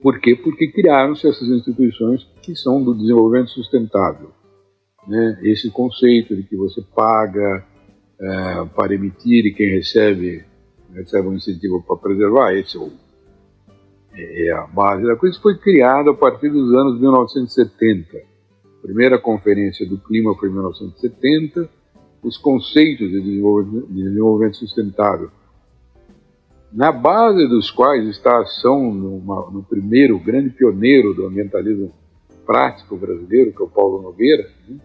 Por 0.00 0.20
quê? 0.20 0.36
Porque 0.36 0.70
criaram-se 0.70 1.26
essas 1.26 1.48
instituições 1.48 2.24
que 2.40 2.54
são 2.54 2.82
do 2.82 2.94
desenvolvimento 2.94 3.50
sustentável. 3.50 4.30
Né? 5.06 5.40
Esse 5.42 5.70
conceito 5.70 6.36
de 6.36 6.44
que 6.44 6.56
você 6.56 6.80
paga 6.94 7.66
é, 8.20 8.64
para 8.76 8.94
emitir 8.94 9.44
e 9.44 9.52
quem 9.52 9.70
recebe 9.70 10.44
recebe 10.94 11.28
um 11.28 11.34
incentivo 11.34 11.82
para 11.82 11.96
preservar, 11.96 12.54
esse 12.54 12.76
é, 12.76 12.80
o, 12.80 12.90
é, 14.14 14.46
é 14.46 14.52
a 14.52 14.66
base 14.66 15.04
da 15.04 15.16
coisa. 15.16 15.34
Isso 15.34 15.42
foi 15.42 15.58
criado 15.58 16.10
a 16.10 16.14
partir 16.14 16.48
dos 16.48 16.72
anos 16.74 17.00
1970. 17.00 18.16
A 18.16 18.82
primeira 18.82 19.18
conferência 19.18 19.86
do 19.86 19.98
clima 19.98 20.34
foi 20.36 20.48
em 20.48 20.52
1970. 20.52 21.68
Os 22.22 22.38
conceitos 22.38 23.10
de 23.10 23.20
desenvolvimento, 23.20 23.86
de 23.88 24.02
desenvolvimento 24.02 24.56
sustentável 24.56 25.30
na 26.72 26.92
base 26.92 27.46
dos 27.48 27.70
quais 27.70 28.06
está 28.08 28.36
a 28.36 28.42
ação 28.42 28.92
numa, 28.92 29.50
no 29.50 29.62
primeiro 29.62 30.18
grande 30.18 30.50
pioneiro 30.50 31.14
do 31.14 31.26
ambientalismo 31.26 31.92
prático 32.46 32.96
brasileiro, 32.96 33.52
que 33.52 33.62
é 33.62 33.64
o 33.64 33.68
Paulo 33.68 34.02
Nogueira, 34.02 34.48
né? 34.68 34.76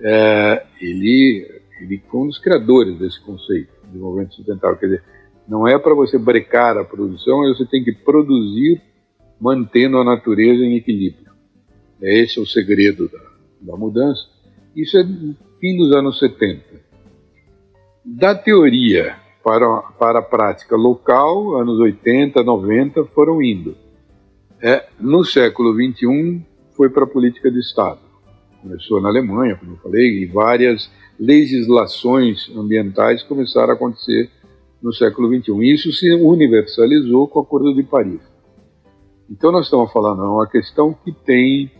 é, 0.00 0.66
ele, 0.80 1.46
ele 1.80 2.02
foi 2.10 2.20
um 2.20 2.26
dos 2.26 2.38
criadores 2.38 2.98
desse 2.98 3.20
conceito 3.20 3.70
de 3.82 3.88
desenvolvimento 3.88 4.34
sustentável. 4.34 4.76
Quer 4.76 4.86
dizer, 4.86 5.04
não 5.48 5.66
é 5.66 5.78
para 5.78 5.94
você 5.94 6.18
brecar 6.18 6.76
a 6.76 6.84
produção, 6.84 7.40
você 7.54 7.64
tem 7.66 7.82
que 7.82 7.92
produzir 7.92 8.80
mantendo 9.40 9.98
a 9.98 10.04
natureza 10.04 10.62
em 10.62 10.76
equilíbrio. 10.76 11.32
Esse 12.00 12.38
é 12.38 12.42
o 12.42 12.46
segredo 12.46 13.08
da, 13.08 13.72
da 13.72 13.76
mudança. 13.76 14.28
Isso 14.74 14.96
é 14.96 15.04
fim 15.60 15.76
dos 15.76 15.92
anos 15.92 16.18
70. 16.18 16.62
Da 18.04 18.34
teoria 18.34 19.16
para, 19.42 19.82
para 19.98 20.18
a 20.18 20.22
prática 20.22 20.76
local, 20.76 21.56
anos 21.56 21.78
80, 21.78 22.42
90 22.42 23.04
foram 23.06 23.42
indo. 23.42 23.76
É, 24.60 24.86
no 24.98 25.24
século 25.24 25.74
21 25.74 26.42
foi 26.76 26.90
para 26.90 27.04
a 27.04 27.06
política 27.06 27.50
de 27.50 27.60
Estado. 27.60 28.00
Começou 28.60 29.00
na 29.00 29.08
Alemanha, 29.08 29.56
como 29.56 29.72
eu 29.72 29.76
falei, 29.76 30.22
e 30.22 30.26
várias 30.26 30.90
legislações 31.18 32.50
ambientais 32.56 33.22
começaram 33.22 33.70
a 33.70 33.74
acontecer 33.74 34.30
no 34.82 34.92
século 34.92 35.28
21. 35.28 35.62
Isso 35.62 35.92
se 35.92 36.12
universalizou 36.14 37.28
com 37.28 37.38
o 37.38 37.42
Acordo 37.42 37.74
de 37.74 37.82
Paris. 37.82 38.20
Então 39.30 39.52
nós 39.52 39.66
estamos 39.66 39.92
falando 39.92 40.22
de 40.22 40.28
uma 40.28 40.48
questão 40.48 40.92
que 41.04 41.12
tem, 41.12 41.70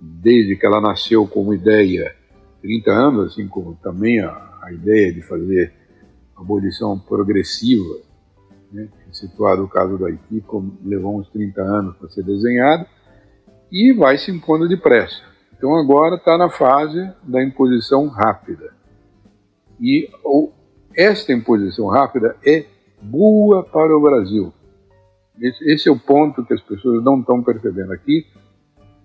desde 0.00 0.56
que 0.56 0.66
ela 0.66 0.80
nasceu 0.80 1.26
como 1.26 1.54
ideia, 1.54 2.14
30 2.62 2.90
anos, 2.90 3.32
assim 3.32 3.46
como 3.46 3.78
também 3.82 4.20
a, 4.20 4.58
a 4.62 4.72
ideia 4.72 5.12
de 5.12 5.22
fazer 5.22 5.72
abolição 6.40 6.98
progressiva, 6.98 7.98
né, 8.72 8.88
situado 9.12 9.64
o 9.64 9.68
caso 9.68 9.98
do 9.98 10.06
Haiti, 10.06 10.40
como 10.46 10.72
levou 10.84 11.18
uns 11.18 11.28
30 11.28 11.60
anos 11.60 11.96
para 11.96 12.08
ser 12.08 12.22
desenhado, 12.22 12.86
e 13.70 13.92
vai 13.92 14.16
se 14.18 14.30
impondo 14.30 14.68
depressa. 14.68 15.22
Então 15.56 15.74
agora 15.76 16.16
está 16.16 16.38
na 16.38 16.48
fase 16.48 17.12
da 17.22 17.42
imposição 17.42 18.08
rápida. 18.08 18.72
E 19.80 20.10
esta 20.94 21.32
imposição 21.32 21.86
rápida 21.88 22.36
é 22.44 22.64
boa 23.00 23.62
para 23.62 23.96
o 23.96 24.00
Brasil. 24.00 24.52
Esse 25.38 25.88
é 25.88 25.92
o 25.92 25.98
ponto 25.98 26.44
que 26.44 26.52
as 26.52 26.60
pessoas 26.60 27.02
não 27.02 27.20
estão 27.20 27.42
percebendo 27.42 27.92
aqui. 27.92 28.26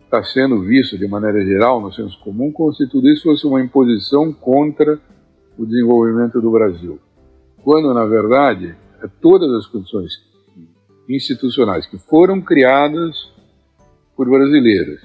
Está 0.04 0.24
sendo 0.24 0.62
visto 0.62 0.98
de 0.98 1.08
maneira 1.08 1.44
geral, 1.46 1.82
no 1.82 1.92
senso 1.92 2.20
comum, 2.22 2.52
como 2.52 2.74
se 2.74 2.88
tudo 2.90 3.10
isso 3.10 3.24
fosse 3.24 3.48
uma 3.48 3.62
imposição 3.62 4.34
contra 4.34 5.00
o 5.58 5.66
desenvolvimento 5.66 6.42
do 6.42 6.52
Brasil. 6.52 7.00
Quando, 7.66 7.92
na 7.96 8.06
verdade, 8.06 8.76
todas 9.20 9.52
as 9.52 9.66
condições 9.66 10.22
institucionais 11.10 11.88
que 11.88 11.98
foram 11.98 12.40
criadas 12.40 13.34
por 14.16 14.30
brasileiros 14.30 15.02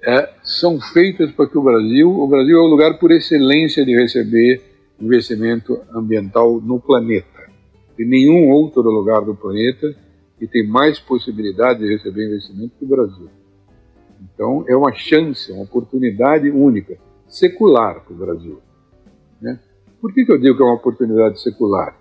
é, 0.00 0.32
são 0.44 0.80
feitas 0.80 1.32
para 1.32 1.48
que 1.48 1.58
o 1.58 1.62
Brasil, 1.62 2.08
o 2.08 2.28
Brasil 2.28 2.56
é 2.56 2.60
o 2.60 2.68
lugar 2.68 3.00
por 3.00 3.10
excelência 3.10 3.84
de 3.84 3.96
receber 3.96 4.62
investimento 5.00 5.80
ambiental 5.92 6.60
no 6.60 6.78
planeta. 6.78 7.50
Tem 7.96 8.06
nenhum 8.06 8.52
outro 8.52 8.82
lugar 8.82 9.22
do 9.22 9.34
planeta 9.34 9.92
que 10.38 10.46
tem 10.46 10.64
mais 10.64 11.00
possibilidade 11.00 11.80
de 11.80 11.92
receber 11.92 12.28
investimento 12.28 12.74
que 12.78 12.84
o 12.84 12.88
Brasil. 12.88 13.28
Então, 14.20 14.64
é 14.68 14.76
uma 14.76 14.92
chance, 14.92 15.50
uma 15.50 15.64
oportunidade 15.64 16.48
única, 16.48 16.96
secular 17.26 18.04
para 18.04 18.14
o 18.14 18.16
Brasil. 18.16 18.60
Né? 19.40 19.58
Por 20.02 20.12
que, 20.12 20.24
que 20.24 20.32
eu 20.32 20.38
digo 20.38 20.56
que 20.56 20.62
é 20.64 20.66
uma 20.66 20.74
oportunidade 20.74 21.40
secular? 21.40 21.96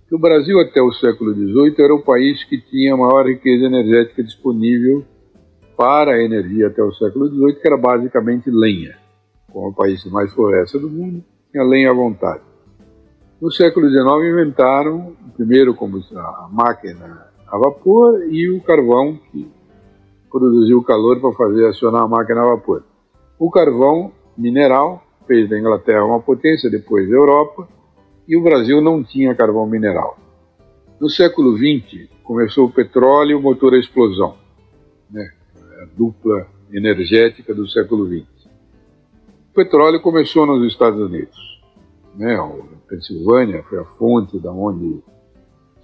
Porque 0.00 0.16
o 0.16 0.18
Brasil, 0.18 0.58
até 0.58 0.82
o 0.82 0.92
século 0.92 1.32
XVIII, 1.32 1.76
era 1.78 1.94
o 1.94 2.02
país 2.02 2.42
que 2.42 2.60
tinha 2.60 2.94
a 2.94 2.96
maior 2.96 3.24
riqueza 3.26 3.64
energética 3.64 4.24
disponível 4.24 5.04
para 5.76 6.14
a 6.14 6.20
energia 6.20 6.66
até 6.66 6.82
o 6.82 6.92
século 6.92 7.28
XVIII, 7.28 7.60
que 7.60 7.68
era 7.68 7.76
basicamente 7.76 8.50
lenha. 8.50 8.98
Como 9.52 9.68
o 9.68 9.72
país 9.72 10.04
mais 10.06 10.32
floresta 10.32 10.80
do 10.80 10.90
mundo, 10.90 11.22
tinha 11.52 11.62
lenha 11.62 11.92
à 11.92 11.94
vontade. 11.94 12.42
No 13.40 13.52
século 13.52 13.88
XIX 13.88 14.32
inventaram, 14.32 15.16
primeiro 15.36 15.76
como 15.76 15.98
a 16.16 16.48
máquina 16.50 17.28
a 17.46 17.56
vapor 17.56 18.26
e 18.32 18.50
o 18.50 18.60
carvão 18.62 19.16
que 19.30 19.48
produziu 20.28 20.78
o 20.78 20.84
calor 20.84 21.20
para 21.20 21.32
fazer 21.34 21.68
acionar 21.68 22.02
a 22.02 22.08
máquina 22.08 22.42
a 22.42 22.56
vapor. 22.56 22.82
O 23.38 23.48
carvão 23.48 24.10
mineral 24.36 25.04
fez 25.26 25.48
da 25.48 25.58
Inglaterra 25.58 26.04
uma 26.04 26.20
potência, 26.20 26.70
depois 26.70 27.08
da 27.08 27.14
Europa, 27.14 27.68
e 28.26 28.36
o 28.36 28.42
Brasil 28.42 28.80
não 28.80 29.02
tinha 29.02 29.34
carvão 29.34 29.66
mineral. 29.66 30.18
No 31.00 31.08
século 31.10 31.56
XX 31.56 32.08
começou 32.22 32.66
o 32.66 32.72
petróleo, 32.72 33.38
o 33.38 33.42
motor 33.42 33.74
a 33.74 33.78
explosão, 33.78 34.36
né? 35.10 35.32
a 35.82 35.86
dupla 35.96 36.46
energética 36.72 37.54
do 37.54 37.68
século 37.68 38.06
XX. 38.06 38.26
O 39.50 39.54
petróleo 39.54 40.00
começou 40.00 40.46
nos 40.46 40.66
Estados 40.66 41.00
Unidos. 41.00 41.60
Né? 42.14 42.36
A 42.36 42.88
Pensilvânia 42.88 43.62
foi 43.64 43.78
a 43.78 43.84
fonte 43.84 44.38
da 44.38 44.52
onde 44.52 45.02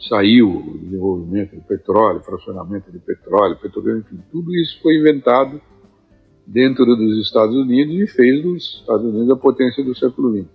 saiu 0.09 0.49
o 0.49 0.79
desenvolvimento 0.79 1.57
do 1.57 1.63
petróleo, 1.63 2.21
fracionamento 2.21 2.91
de 2.93 2.99
petróleo, 2.99 3.57
petróleo, 3.57 3.99
enfim, 3.99 4.23
tudo 4.31 4.55
isso 4.55 4.81
foi 4.81 4.97
inventado 4.97 5.61
dentro 6.49 6.97
dos 6.97 7.19
Estados 7.19 7.55
Unidos 7.55 7.95
e 7.95 8.07
fez 8.07 8.43
dos 8.43 8.81
Estados 8.81 9.05
Unidos 9.05 9.31
a 9.31 9.37
potência 9.37 9.85
do 9.85 9.95
século 9.95 10.35
XX. 10.35 10.49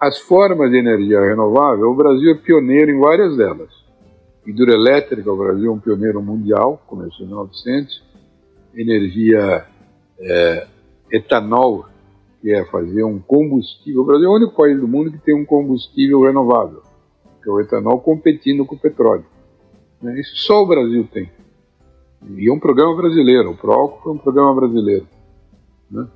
As 0.00 0.18
formas 0.18 0.70
de 0.70 0.78
energia 0.78 1.20
renovável, 1.20 1.90
o 1.90 1.94
Brasil 1.94 2.32
é 2.32 2.34
pioneiro 2.34 2.90
em 2.90 2.98
várias 2.98 3.36
delas. 3.36 3.70
Hidroelétrica, 4.46 5.30
o 5.30 5.36
Brasil 5.36 5.70
é 5.70 5.74
um 5.74 5.78
pioneiro 5.78 6.22
mundial, 6.22 6.82
começou 6.86 7.24
em 7.24 7.28
1900. 7.28 8.02
Energia 8.74 9.66
é, 10.18 10.66
etanol, 11.12 11.84
que 12.40 12.50
é 12.50 12.64
fazer 12.64 13.04
um 13.04 13.20
combustível. 13.20 14.00
O 14.00 14.06
Brasil 14.06 14.26
é 14.26 14.30
o 14.30 14.36
único 14.36 14.56
país 14.56 14.80
do 14.80 14.88
mundo 14.88 15.12
que 15.12 15.18
tem 15.18 15.34
um 15.34 15.44
combustível 15.44 16.22
renovável, 16.22 16.82
que 17.42 17.48
é 17.48 17.52
o 17.52 17.60
etanol 17.60 18.00
competindo 18.00 18.64
com 18.64 18.74
o 18.74 18.80
petróleo. 18.80 19.26
Né? 20.00 20.18
Isso 20.18 20.34
só 20.36 20.62
o 20.62 20.66
Brasil 20.66 21.06
tem. 21.12 21.30
E 22.36 22.48
é 22.48 22.52
um 22.52 22.58
programa 22.58 22.96
brasileiro, 22.96 23.50
o 23.50 23.56
PROALCO 23.56 24.02
foi 24.02 24.12
um 24.12 24.18
programa 24.18 24.54
brasileiro. 24.54 25.06
Né? 25.90 26.06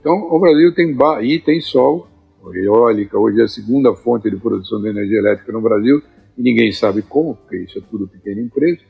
Então, 0.00 0.12
o 0.30 0.38
Brasil 0.38 0.74
tem, 0.74 0.96
e 1.22 1.38
tem 1.38 1.60
sol, 1.60 2.08
eólica, 2.54 3.18
hoje 3.18 3.40
é 3.40 3.44
a 3.44 3.48
segunda 3.48 3.94
fonte 3.94 4.30
de 4.30 4.36
produção 4.36 4.80
de 4.80 4.88
energia 4.88 5.18
elétrica 5.18 5.52
no 5.52 5.60
Brasil, 5.60 6.02
e 6.36 6.42
ninguém 6.42 6.72
sabe 6.72 7.02
como, 7.02 7.36
porque 7.36 7.58
isso 7.58 7.78
é 7.78 7.82
tudo 7.90 8.08
pequena 8.08 8.40
empresa. 8.40 8.80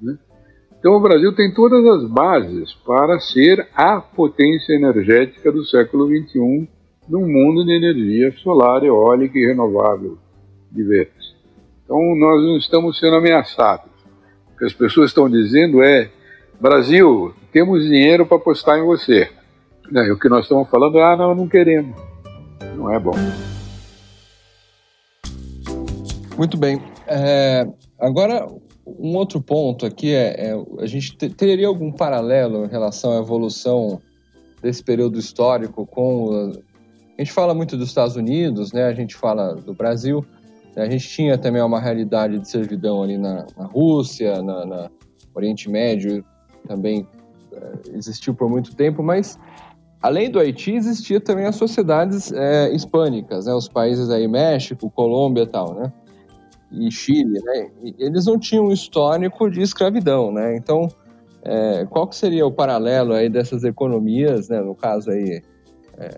Né? 0.00 0.18
Então, 0.78 0.94
o 0.94 1.00
Brasil 1.00 1.32
tem 1.34 1.52
todas 1.54 1.84
as 1.86 2.10
bases 2.10 2.72
para 2.84 3.20
ser 3.20 3.68
a 3.74 4.00
potência 4.00 4.72
energética 4.72 5.52
do 5.52 5.64
século 5.64 6.08
XXI 6.08 6.68
num 7.08 7.26
mundo 7.26 7.64
de 7.64 7.72
energia 7.72 8.32
solar, 8.38 8.82
eólica 8.82 9.38
e 9.38 9.46
renovável 9.46 10.18
diversa. 10.70 11.12
Então, 11.84 11.98
nós 12.16 12.42
não 12.42 12.56
estamos 12.56 12.98
sendo 12.98 13.16
ameaçados. 13.16 13.91
Que 14.62 14.66
as 14.66 14.72
pessoas 14.72 15.10
estão 15.10 15.28
dizendo 15.28 15.82
é: 15.82 16.08
Brasil, 16.60 17.34
temos 17.50 17.82
dinheiro 17.82 18.24
para 18.24 18.36
apostar 18.36 18.78
em 18.78 18.84
você. 18.84 19.28
E 19.90 20.12
o 20.12 20.16
que 20.16 20.28
nós 20.28 20.44
estamos 20.44 20.68
falando 20.70 20.98
é: 20.98 21.02
ah, 21.02 21.16
não, 21.16 21.34
não 21.34 21.48
queremos. 21.48 22.00
Não 22.76 22.88
é 22.88 22.96
bom. 22.96 23.10
Muito 26.38 26.56
bem. 26.56 26.80
É, 27.08 27.66
agora, 27.98 28.46
um 28.86 29.16
outro 29.16 29.40
ponto 29.40 29.84
aqui 29.84 30.14
é, 30.14 30.50
é 30.50 30.64
a 30.78 30.86
gente 30.86 31.16
teria 31.16 31.66
algum 31.66 31.90
paralelo 31.90 32.64
em 32.64 32.68
relação 32.68 33.18
à 33.18 33.20
evolução 33.20 34.00
desse 34.62 34.84
período 34.84 35.18
histórico 35.18 35.84
com 35.84 36.52
a 37.18 37.20
gente 37.20 37.32
fala 37.32 37.52
muito 37.52 37.76
dos 37.76 37.88
Estados 37.88 38.14
Unidos, 38.14 38.72
né? 38.72 38.84
A 38.84 38.94
gente 38.94 39.16
fala 39.16 39.56
do 39.56 39.74
Brasil. 39.74 40.24
A 40.76 40.88
gente 40.88 41.08
tinha 41.08 41.36
também 41.36 41.62
uma 41.62 41.80
realidade 41.80 42.38
de 42.38 42.48
servidão 42.48 43.02
ali 43.02 43.18
na, 43.18 43.46
na 43.56 43.66
Rússia, 43.66 44.42
na, 44.42 44.64
na, 44.64 44.90
Oriente 45.34 45.70
Médio, 45.70 46.24
também 46.66 47.06
é, 47.52 47.72
existiu 47.96 48.34
por 48.34 48.50
muito 48.50 48.74
tempo, 48.74 49.02
mas 49.02 49.38
além 50.02 50.30
do 50.30 50.38
Haiti 50.38 50.72
existia 50.72 51.20
também 51.20 51.46
as 51.46 51.56
sociedades 51.56 52.32
é, 52.32 52.70
hispânicas, 52.74 53.46
né? 53.46 53.54
Os 53.54 53.68
países 53.68 54.10
aí 54.10 54.28
México, 54.28 54.90
Colômbia, 54.90 55.46
tal, 55.46 55.74
né? 55.74 55.92
e 56.72 56.90
Chile, 56.90 57.40
né? 57.44 57.70
E 57.82 57.94
eles 57.98 58.26
não 58.26 58.38
tinham 58.38 58.66
um 58.66 58.72
histórico 58.72 59.50
de 59.50 59.60
escravidão, 59.60 60.32
né? 60.32 60.56
Então, 60.56 60.88
é, 61.42 61.86
qual 61.86 62.06
que 62.06 62.16
seria 62.16 62.46
o 62.46 62.52
paralelo 62.52 63.12
aí 63.12 63.28
dessas 63.28 63.62
economias, 63.62 64.48
né? 64.48 64.60
No 64.60 64.74
caso 64.74 65.10
aí, 65.10 65.42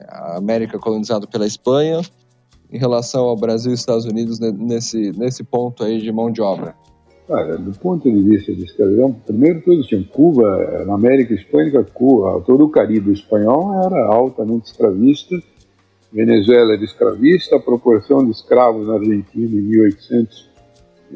a 0.08 0.36
América 0.38 0.78
colonizada 0.78 1.26
pela 1.26 1.46
Espanha, 1.46 2.00
em 2.70 2.78
relação 2.78 3.24
ao 3.24 3.36
Brasil 3.36 3.72
e 3.72 3.74
Estados 3.74 4.04
Unidos 4.04 4.38
nesse, 4.38 5.12
nesse 5.12 5.44
ponto 5.44 5.84
aí 5.84 6.00
de 6.00 6.10
mão 6.12 6.30
de 6.30 6.40
obra? 6.40 6.74
Olha, 7.28 7.56
do 7.56 7.72
ponto 7.78 8.10
de 8.10 8.20
vista 8.20 8.52
de 8.52 8.64
escravidão, 8.64 9.12
primeiro 9.12 9.62
todos 9.62 9.86
tinham 9.86 10.04
Cuba, 10.04 10.84
na 10.86 10.94
América 10.94 11.32
Hispânica, 11.32 11.82
Cuba, 11.82 12.42
todo 12.44 12.64
o 12.64 12.68
Caribe 12.68 13.12
espanhol 13.12 13.82
era 13.82 14.06
altamente 14.06 14.66
escravista, 14.66 15.36
Venezuela 16.12 16.74
era 16.74 16.84
escravista, 16.84 17.56
a 17.56 17.60
proporção 17.60 18.24
de 18.24 18.30
escravos 18.30 18.86
na 18.86 18.94
Argentina 18.94 19.50
em 19.50 19.62
1800 19.62 20.54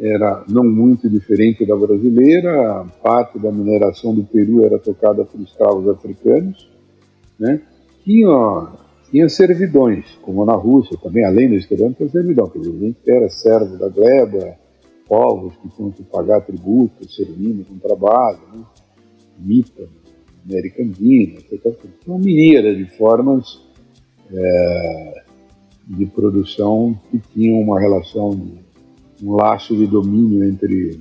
era 0.01 0.45
não 0.49 0.65
muito 0.65 1.09
diferente 1.09 1.67
da 1.67 1.77
brasileira, 1.77 2.87
parte 3.03 3.39
da 3.39 3.51
mineração 3.51 4.15
do 4.15 4.25
Peru 4.25 4.65
era 4.65 4.79
tocada 4.79 5.25
por 5.25 5.41
escravos 5.41 5.89
africanos, 5.89 6.71
né? 7.39 7.61
tinha, 8.05 8.69
tinha 9.11 9.29
servidões, 9.29 10.05
como 10.23 10.45
na 10.45 10.55
Rússia 10.55 10.97
também, 11.03 11.25
além 11.25 11.49
da 11.49 11.57
escravidão, 11.57 11.93
tinha 11.93 12.09
servidão, 12.09 12.49
quer 12.49 12.59
dizer, 12.59 12.77
a 12.77 12.79
gente 12.79 13.11
era 13.11 13.31
servo 13.31 13.77
da 13.79 13.89
gleba, 13.89 14.57
povos 15.07 15.57
que 15.57 15.69
tinham 15.71 15.91
que 15.91 16.03
pagar 16.05 16.43
tributo, 16.43 17.11
servindo 17.11 17.65
com 17.65 17.79
trabalho, 17.79 18.39
né? 18.53 18.65
mita, 19.39 19.89
americandina, 20.45 21.41
uma 22.07 22.19
miríada 22.19 22.75
de 22.75 22.85
formas 22.97 23.61
é, 24.31 25.23
de 25.87 26.07
produção 26.07 26.99
que 27.11 27.19
tinham 27.33 27.61
uma 27.61 27.81
relação, 27.81 28.31
um 29.23 29.35
laço 29.35 29.75
de 29.75 29.87
domínio 29.87 30.45
entre 30.45 31.01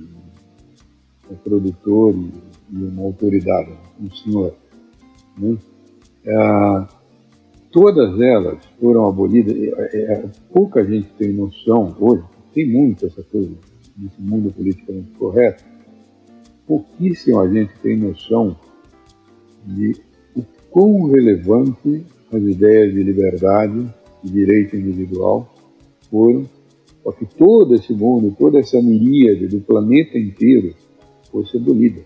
o 1.30 1.34
produtor 1.36 2.14
e, 2.14 2.82
uma 2.82 3.02
autoridade, 3.02 3.72
um 4.00 4.10
senhor. 4.10 4.54
Né? 5.36 5.56
É, 6.24 6.97
todas 7.78 8.20
elas 8.20 8.58
foram 8.80 9.06
abolidas. 9.06 9.56
É, 9.56 9.96
é, 9.96 10.24
pouca 10.52 10.84
gente 10.84 11.08
tem 11.16 11.32
noção 11.32 11.94
hoje, 12.00 12.24
tem 12.52 12.68
muito 12.68 13.06
essa 13.06 13.22
coisa 13.22 13.52
nesse 13.96 14.20
mundo 14.20 14.52
politicamente 14.52 15.12
correto, 15.12 15.64
pouquíssima 16.66 17.48
gente 17.48 17.72
tem 17.80 17.96
noção 17.96 18.56
de 19.64 19.94
o 20.36 20.42
quão 20.70 21.04
relevante 21.04 22.04
as 22.32 22.42
ideias 22.42 22.92
de 22.92 23.02
liberdade 23.02 23.86
e 24.24 24.28
direito 24.28 24.76
individual 24.76 25.48
foram 26.10 26.46
para 27.04 27.12
que 27.12 27.26
todo 27.26 27.76
esse 27.76 27.92
mundo, 27.92 28.34
toda 28.36 28.58
essa 28.58 28.82
miríade 28.82 29.46
do 29.46 29.60
planeta 29.60 30.18
inteiro 30.18 30.74
fosse 31.30 31.56
abolida. 31.56 32.02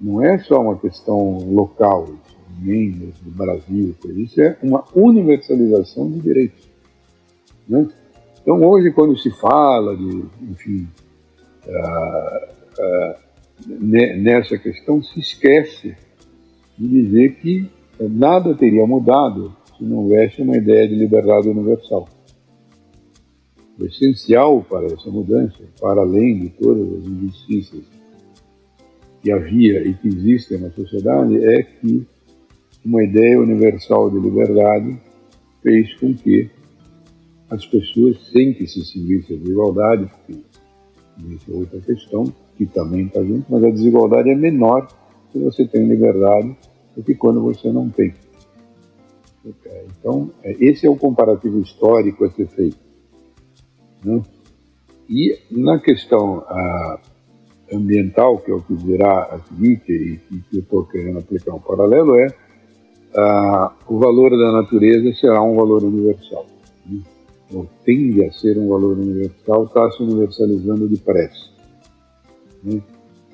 Não 0.00 0.22
é 0.24 0.38
só 0.38 0.58
uma 0.60 0.78
questão 0.78 1.38
local, 1.52 2.08
nem 2.60 2.90
do 2.90 3.30
Brasil, 3.30 3.94
isso 4.16 4.40
é 4.40 4.56
uma 4.62 4.84
universalização 4.94 6.10
de 6.10 6.20
direitos. 6.20 6.68
Né? 7.68 7.88
Então 8.42 8.62
hoje 8.62 8.90
quando 8.92 9.16
se 9.18 9.30
fala 9.30 9.96
de, 9.96 10.24
enfim, 10.42 10.88
uh, 11.66 12.54
uh, 12.80 13.28
nessa 13.76 14.56
questão, 14.58 15.02
se 15.02 15.20
esquece 15.20 15.96
de 16.78 16.88
dizer 16.88 17.34
que 17.36 17.68
nada 18.00 18.54
teria 18.54 18.86
mudado 18.86 19.54
se 19.76 19.84
não 19.84 19.98
houvesse 19.98 20.42
uma 20.42 20.56
ideia 20.56 20.88
de 20.88 20.94
liberdade 20.94 21.48
universal. 21.48 22.08
O 23.78 23.84
essencial 23.84 24.62
para 24.62 24.86
essa 24.86 25.10
mudança, 25.10 25.58
para 25.80 26.00
além 26.00 26.40
de 26.40 26.48
todas 26.50 26.92
as 26.94 27.04
injustiças 27.04 27.84
que 29.22 29.30
havia 29.30 29.86
e 29.86 29.94
que 29.94 30.08
existem 30.08 30.58
na 30.58 30.70
sociedade, 30.70 31.44
é 31.44 31.62
que 31.62 32.06
uma 32.88 33.04
ideia 33.04 33.38
universal 33.38 34.10
de 34.10 34.18
liberdade 34.18 34.98
fez 35.62 35.94
com 36.00 36.14
que 36.14 36.50
as 37.50 37.64
pessoas, 37.66 38.18
sem 38.32 38.54
que 38.54 38.66
se 38.66 38.82
seguisse 38.84 39.34
a 39.34 39.36
desigualdade, 39.36 40.06
porque 40.06 40.42
é 41.50 41.54
outra 41.54 41.80
questão, 41.80 42.24
que 42.56 42.64
também 42.64 43.06
está 43.06 43.22
junto, 43.22 43.44
mas 43.50 43.62
a 43.62 43.70
desigualdade 43.70 44.30
é 44.30 44.34
menor 44.34 44.88
se 45.32 45.38
você 45.38 45.66
tem 45.66 45.86
liberdade 45.86 46.56
do 46.96 47.02
que 47.02 47.14
quando 47.14 47.42
você 47.42 47.70
não 47.70 47.90
tem. 47.90 48.14
Então, 50.00 50.30
é, 50.42 50.52
esse 50.58 50.86
é 50.86 50.90
o 50.90 50.96
comparativo 50.96 51.60
histórico 51.60 52.24
a 52.24 52.30
ser 52.30 52.48
feito. 52.48 52.78
Né? 54.04 54.22
E 55.08 55.38
na 55.50 55.78
questão 55.78 56.44
ah, 56.48 57.00
ambiental, 57.72 58.38
que 58.38 58.50
é 58.50 58.54
o 58.54 58.62
que 58.62 58.74
virá 58.74 59.24
a 59.24 59.38
seguinte, 59.40 60.20
e 60.30 60.38
que 60.38 60.56
eu 60.56 60.60
estou 60.60 60.84
querendo 60.84 61.18
aplicar 61.18 61.54
um 61.54 61.60
paralelo, 61.60 62.18
é 62.18 62.28
ah, 63.16 63.72
o 63.88 63.98
valor 63.98 64.30
da 64.30 64.52
natureza 64.52 65.12
será 65.14 65.42
um 65.42 65.56
valor 65.56 65.82
universal. 65.84 66.46
Né? 66.86 67.00
Ou 67.52 67.66
tende 67.84 68.24
a 68.24 68.32
ser 68.32 68.58
um 68.58 68.68
valor 68.68 68.98
universal, 68.98 69.64
está 69.64 69.90
se 69.92 70.02
universalizando 70.02 70.88
depressa. 70.88 71.50
Né? 72.62 72.82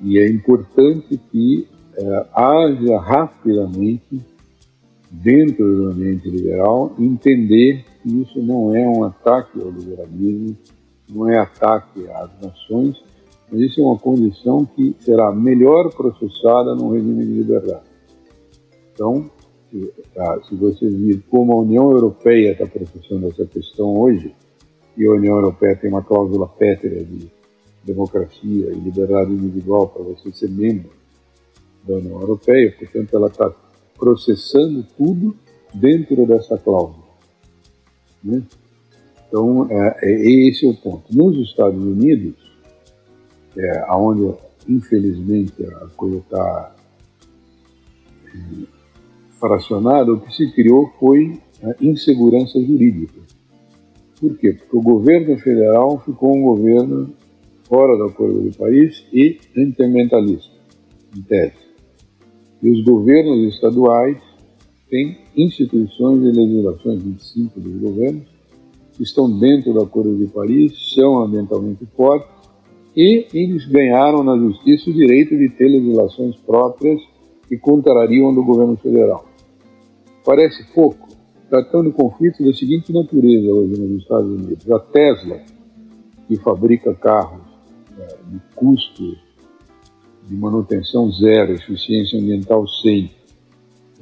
E 0.01 0.19
é 0.19 0.27
importante 0.29 1.17
que 1.31 1.67
é, 1.97 2.25
haja 2.33 2.99
rapidamente, 2.99 4.21
dentro 5.09 5.77
do 5.77 5.91
ambiente 5.91 6.29
liberal, 6.29 6.93
entender 6.99 7.85
que 8.01 8.21
isso 8.21 8.41
não 8.41 8.75
é 8.75 8.85
um 8.87 9.03
ataque 9.05 9.61
ao 9.61 9.69
liberalismo, 9.69 10.57
não 11.09 11.29
é 11.29 11.37
ataque 11.39 12.05
às 12.09 12.29
nações, 12.41 13.01
mas 13.49 13.61
isso 13.61 13.79
é 13.79 13.83
uma 13.83 13.97
condição 13.97 14.65
que 14.65 14.95
será 14.99 15.31
melhor 15.31 15.93
processada 15.93 16.75
num 16.75 16.91
regime 16.91 17.25
de 17.25 17.33
liberdade. 17.33 17.85
Então, 18.93 19.29
se, 19.69 19.93
tá, 20.13 20.41
se 20.43 20.55
você 20.55 20.87
vir 20.89 21.23
como 21.29 21.53
a 21.53 21.57
União 21.57 21.91
Europeia 21.91 22.51
está 22.51 22.65
processando 22.65 23.27
essa 23.27 23.45
questão 23.45 23.97
hoje, 23.97 24.33
e 24.97 25.05
a 25.05 25.11
União 25.11 25.35
Europeia 25.35 25.75
tem 25.75 25.89
uma 25.89 26.03
cláusula 26.03 26.47
pétrea 26.47 27.03
de 27.03 27.29
democracia 27.83 28.71
e 28.71 28.75
liberdade 28.75 29.31
individual 29.31 29.89
para 29.89 30.03
você 30.03 30.31
ser 30.31 30.49
membro 30.49 30.91
da 31.83 31.95
União 31.95 32.19
Europeia, 32.19 32.73
portanto, 32.77 33.15
ela 33.15 33.27
está 33.27 33.53
processando 33.97 34.85
tudo 34.97 35.35
dentro 35.73 36.25
dessa 36.25 36.57
cláusula. 36.57 37.05
Né? 38.23 38.41
Então, 39.27 39.67
é, 39.69 39.97
é, 40.01 40.47
esse 40.47 40.65
é 40.65 40.69
o 40.69 40.73
ponto. 40.73 41.03
Nos 41.15 41.37
Estados 41.47 41.83
Unidos, 41.83 42.35
é, 43.57 43.85
onde, 43.93 44.33
infelizmente, 44.67 45.63
a 45.65 45.87
coisa 45.95 46.17
está 46.17 46.75
é, 48.33 48.74
fracionada, 49.39 50.13
o 50.13 50.19
que 50.19 50.33
se 50.33 50.51
criou 50.51 50.91
foi 50.99 51.33
a 51.63 51.75
insegurança 51.81 52.59
jurídica. 52.61 53.19
Por 54.19 54.37
quê? 54.37 54.53
Porque 54.53 54.77
o 54.77 54.81
governo 54.81 55.37
federal 55.37 55.99
ficou 55.99 56.35
um 56.35 56.41
governo 56.41 57.13
fora 57.67 57.97
do 57.97 58.05
Acordo 58.05 58.49
de 58.49 58.57
Paris 58.57 59.05
e 59.11 59.37
antiambientalista, 59.57 60.53
em 61.15 61.21
tese. 61.21 61.65
E 62.61 62.69
os 62.69 62.83
governos 62.83 63.53
estaduais 63.53 64.17
têm 64.89 65.17
instituições 65.35 66.23
e 66.23 66.31
legislações, 66.31 67.03
25 67.03 67.59
dos 67.59 67.81
governos, 67.81 68.23
que 68.93 69.03
estão 69.03 69.29
dentro 69.39 69.73
do 69.73 69.81
Acordo 69.81 70.15
de 70.15 70.27
Paris, 70.27 70.93
são 70.93 71.19
ambientalmente 71.19 71.85
fortes, 71.97 72.29
e 72.95 73.27
eles 73.33 73.65
ganharam 73.65 74.23
na 74.23 74.37
justiça 74.37 74.89
o 74.89 74.93
direito 74.93 75.37
de 75.37 75.49
ter 75.49 75.67
legislações 75.67 76.37
próprias 76.37 77.01
que 77.47 77.57
contrariam 77.57 78.33
do 78.33 78.43
governo 78.43 78.75
federal. 78.77 79.25
Parece 80.23 80.63
pouco, 80.73 81.07
tratando 81.49 81.89
de 81.89 81.95
conflitos 81.95 82.45
da 82.45 82.53
seguinte 82.53 82.91
natureza 82.91 83.51
hoje 83.51 83.79
nos 83.79 84.01
Estados 84.01 84.29
Unidos. 84.29 84.71
A 84.71 84.79
Tesla, 84.79 85.41
que 86.27 86.35
fabrica 86.37 86.93
carros 86.95 87.41
é, 87.97 88.07
de 88.31 88.41
custo 88.55 89.15
de 90.27 90.35
manutenção 90.35 91.11
zero, 91.11 91.53
eficiência 91.53 92.19
ambiental 92.19 92.67
100, 92.67 93.11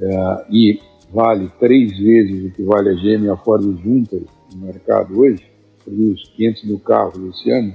é, 0.01 0.45
e 0.49 0.79
vale 1.11 1.51
três 1.59 1.97
vezes 1.97 2.45
o 2.45 2.51
que 2.51 2.63
vale 2.63 2.89
a 2.89 2.93
GM 2.93 3.25
e 3.25 3.29
a 3.29 3.37
Ford 3.37 3.63
juntas 3.83 4.23
no 4.55 4.65
mercado 4.65 5.19
hoje, 5.19 5.43
produz 5.83 6.23
500 6.35 6.63
mil 6.63 6.79
carros 6.79 7.35
esse 7.35 7.51
ano, 7.51 7.73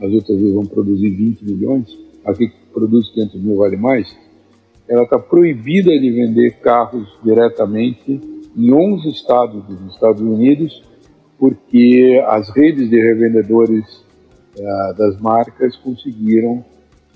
as 0.00 0.12
outras 0.12 0.40
vão 0.40 0.64
produzir 0.64 1.10
20 1.10 1.44
milhões, 1.44 1.98
a 2.24 2.32
que 2.32 2.50
produz 2.72 3.10
500 3.10 3.42
mil 3.42 3.56
vale 3.56 3.76
mais, 3.76 4.16
ela 4.90 5.04
está 5.04 5.20
proibida 5.20 5.92
de 5.92 6.10
vender 6.10 6.58
carros 6.58 7.08
diretamente 7.22 8.20
em 8.56 8.72
11 8.72 9.08
estados 9.08 9.64
dos 9.64 9.94
Estados 9.94 10.20
Unidos, 10.20 10.82
porque 11.38 12.20
as 12.26 12.50
redes 12.50 12.90
de 12.90 13.00
revendedores 13.00 13.84
uh, 14.58 14.94
das 14.98 15.18
marcas 15.20 15.76
conseguiram 15.76 16.64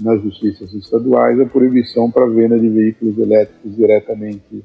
nas 0.01 0.23
justiças 0.23 0.73
estaduais 0.73 1.41
a 1.41 1.47
proibição 1.47 2.09
para 2.13 2.29
venda 2.29 2.59
de 2.59 2.69
veículos 2.69 3.19
elétricos 3.19 3.75
diretamente 3.75 4.65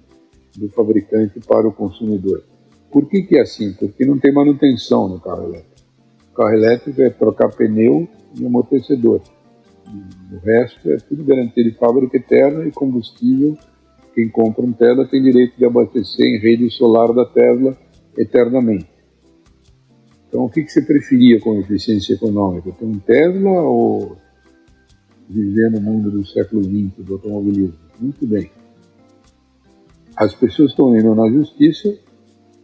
do 0.56 0.70
fabricante 0.70 1.40
para 1.48 1.68
o 1.68 1.74
consumidor. 1.74 2.44
Por 2.92 3.08
que, 3.08 3.24
que 3.24 3.38
é 3.38 3.42
assim? 3.42 3.74
Porque 3.74 4.06
não 4.06 4.20
tem 4.20 4.32
manutenção 4.32 5.10
no 5.10 5.20
carro 5.20 5.46
elétrico. 5.46 5.82
O 6.32 6.36
carro 6.36 6.54
elétrico 6.54 7.02
é 7.02 7.10
trocar 7.10 7.50
pneu 7.50 8.08
e 8.40 8.46
amortecedor. 8.46 9.22
O 10.32 10.38
resto 10.38 10.92
é 10.92 10.98
tudo 10.98 11.24
garantia 11.24 11.64
de 11.64 11.72
fábrica 11.72 12.18
eterna 12.18 12.68
e 12.68 12.72
combustível. 12.72 13.58
Quem 14.14 14.30
compra 14.30 14.64
um 14.64 14.72
Tesla 14.72 15.08
tem 15.08 15.22
direito 15.22 15.58
de 15.58 15.66
abastecer 15.66 16.26
em 16.26 16.40
rede 16.40 16.70
solar 16.70 17.14
da 17.14 17.26
Tesla 17.26 17.76
eternamente. 18.18 18.88
Então, 20.28 20.46
o 20.46 20.50
que, 20.50 20.64
que 20.64 20.72
você 20.72 20.82
preferia 20.82 21.40
com 21.40 21.60
eficiência 21.60 22.14
econômica? 22.14 22.72
Ter 22.72 22.86
um 22.86 23.00
Tesla 23.00 23.62
ou 23.62 24.18
viver 25.28 25.72
no 25.72 25.82
mundo 25.82 26.12
do 26.12 26.26
século 26.26 26.64
XX, 26.64 27.06
do 27.06 27.14
automobilismo. 27.14 27.78
Muito 28.00 28.28
bem. 28.28 28.52
As 30.16 30.34
pessoas 30.36 30.72
estão 30.72 30.96
indo 30.96 31.16
na 31.16 31.30
justiça 31.30 31.98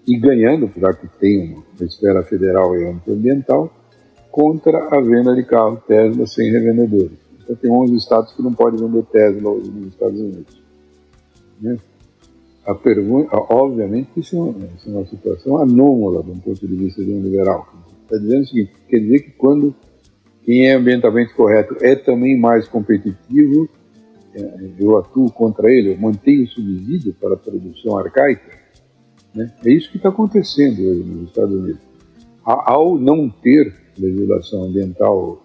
e 0.08 0.18
ganhando, 0.20 0.72
já 0.78 0.94
que 0.94 1.08
tem 1.20 1.54
uma 1.54 1.86
esfera 1.86 2.22
federal 2.24 2.76
e 2.78 2.86
ambiental, 3.08 3.74
contra 4.36 4.90
a 4.94 5.00
venda 5.00 5.34
de 5.34 5.46
carro 5.46 5.82
Tesla 5.88 6.28
sem 6.28 6.52
revendedores. 6.52 7.18
Então 7.42 7.56
tem 7.56 7.72
11 7.72 7.96
estados 7.96 8.34
que 8.34 8.42
não 8.44 8.52
podem 8.52 8.86
vender 8.86 9.06
Tesla 9.06 9.50
hoje 9.50 9.72
nos 9.72 9.94
Estados 9.94 10.20
Unidos. 10.20 10.62
Né? 11.62 11.78
A 12.66 12.76
pergunta, 12.76 13.30
obviamente, 13.34 14.10
é, 14.18 14.36
uma, 14.36 14.54
isso 14.76 14.90
é 14.90 14.92
uma 14.92 15.06
situação 15.06 15.58
anômala 15.58 16.22
do 16.22 16.34
ponto 16.42 16.68
de 16.68 16.76
vista 16.76 17.02
de 17.02 17.14
um 17.14 17.22
liberal. 17.22 17.66
Está 18.04 18.18
dizendo 18.18 18.42
o 18.42 18.48
seguinte: 18.48 18.74
quer 18.90 19.00
dizer 19.00 19.20
que 19.20 19.32
quando 19.32 19.74
quem 20.44 20.68
é 20.68 20.74
ambientalmente 20.74 21.34
correto 21.34 21.78
é 21.80 21.96
também 21.96 22.38
mais 22.38 22.68
competitivo, 22.68 23.70
é, 24.34 24.70
eu 24.78 24.98
atuo 24.98 25.32
contra 25.32 25.72
ele, 25.72 25.94
eu 25.94 25.98
mantenho 25.98 26.44
o 26.44 26.48
subsídio 26.48 27.16
para 27.22 27.36
a 27.36 27.38
produção 27.38 27.98
arcaica. 27.98 28.52
Né? 29.34 29.50
É 29.64 29.72
isso 29.72 29.90
que 29.90 29.96
está 29.96 30.10
acontecendo 30.10 30.82
hoje 30.82 31.04
nos 31.06 31.30
Estados 31.30 31.56
Unidos. 31.56 31.82
Ao 32.44 33.00
não 33.00 33.30
ter 33.30 33.85
legislação 33.98 34.66
ambiental 34.66 35.44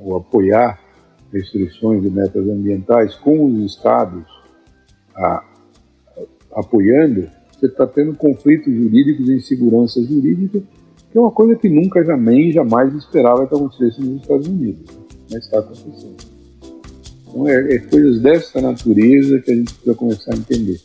ou 0.00 0.16
apoiar 0.16 0.80
restrições 1.32 2.02
de 2.02 2.10
metas 2.10 2.46
ambientais 2.46 3.14
com 3.16 3.46
os 3.46 3.72
estados 3.72 4.24
a, 5.14 5.44
apoiando, 6.54 7.28
você 7.52 7.66
está 7.66 7.86
tendo 7.86 8.14
conflitos 8.14 8.72
jurídicos 8.72 9.28
e 9.28 9.36
insegurança 9.36 10.02
jurídica, 10.02 10.60
que 11.10 11.18
é 11.18 11.20
uma 11.20 11.30
coisa 11.30 11.54
que 11.56 11.68
nunca 11.68 12.04
jamais, 12.04 12.54
jamais 12.54 12.94
esperava 12.94 13.46
que 13.46 13.54
acontecesse 13.54 14.00
nos 14.00 14.22
Estados 14.22 14.48
Unidos, 14.48 14.94
né? 14.94 15.02
mas 15.30 15.44
está 15.44 15.58
acontecendo. 15.58 16.16
Então 17.28 17.48
é, 17.48 17.74
é 17.74 17.78
coisas 17.78 18.20
dessa 18.20 18.60
natureza 18.60 19.38
que 19.40 19.50
a 19.50 19.54
gente 19.54 19.72
precisa 19.72 19.94
começar 19.94 20.34
a 20.34 20.36
entender. 20.36 20.80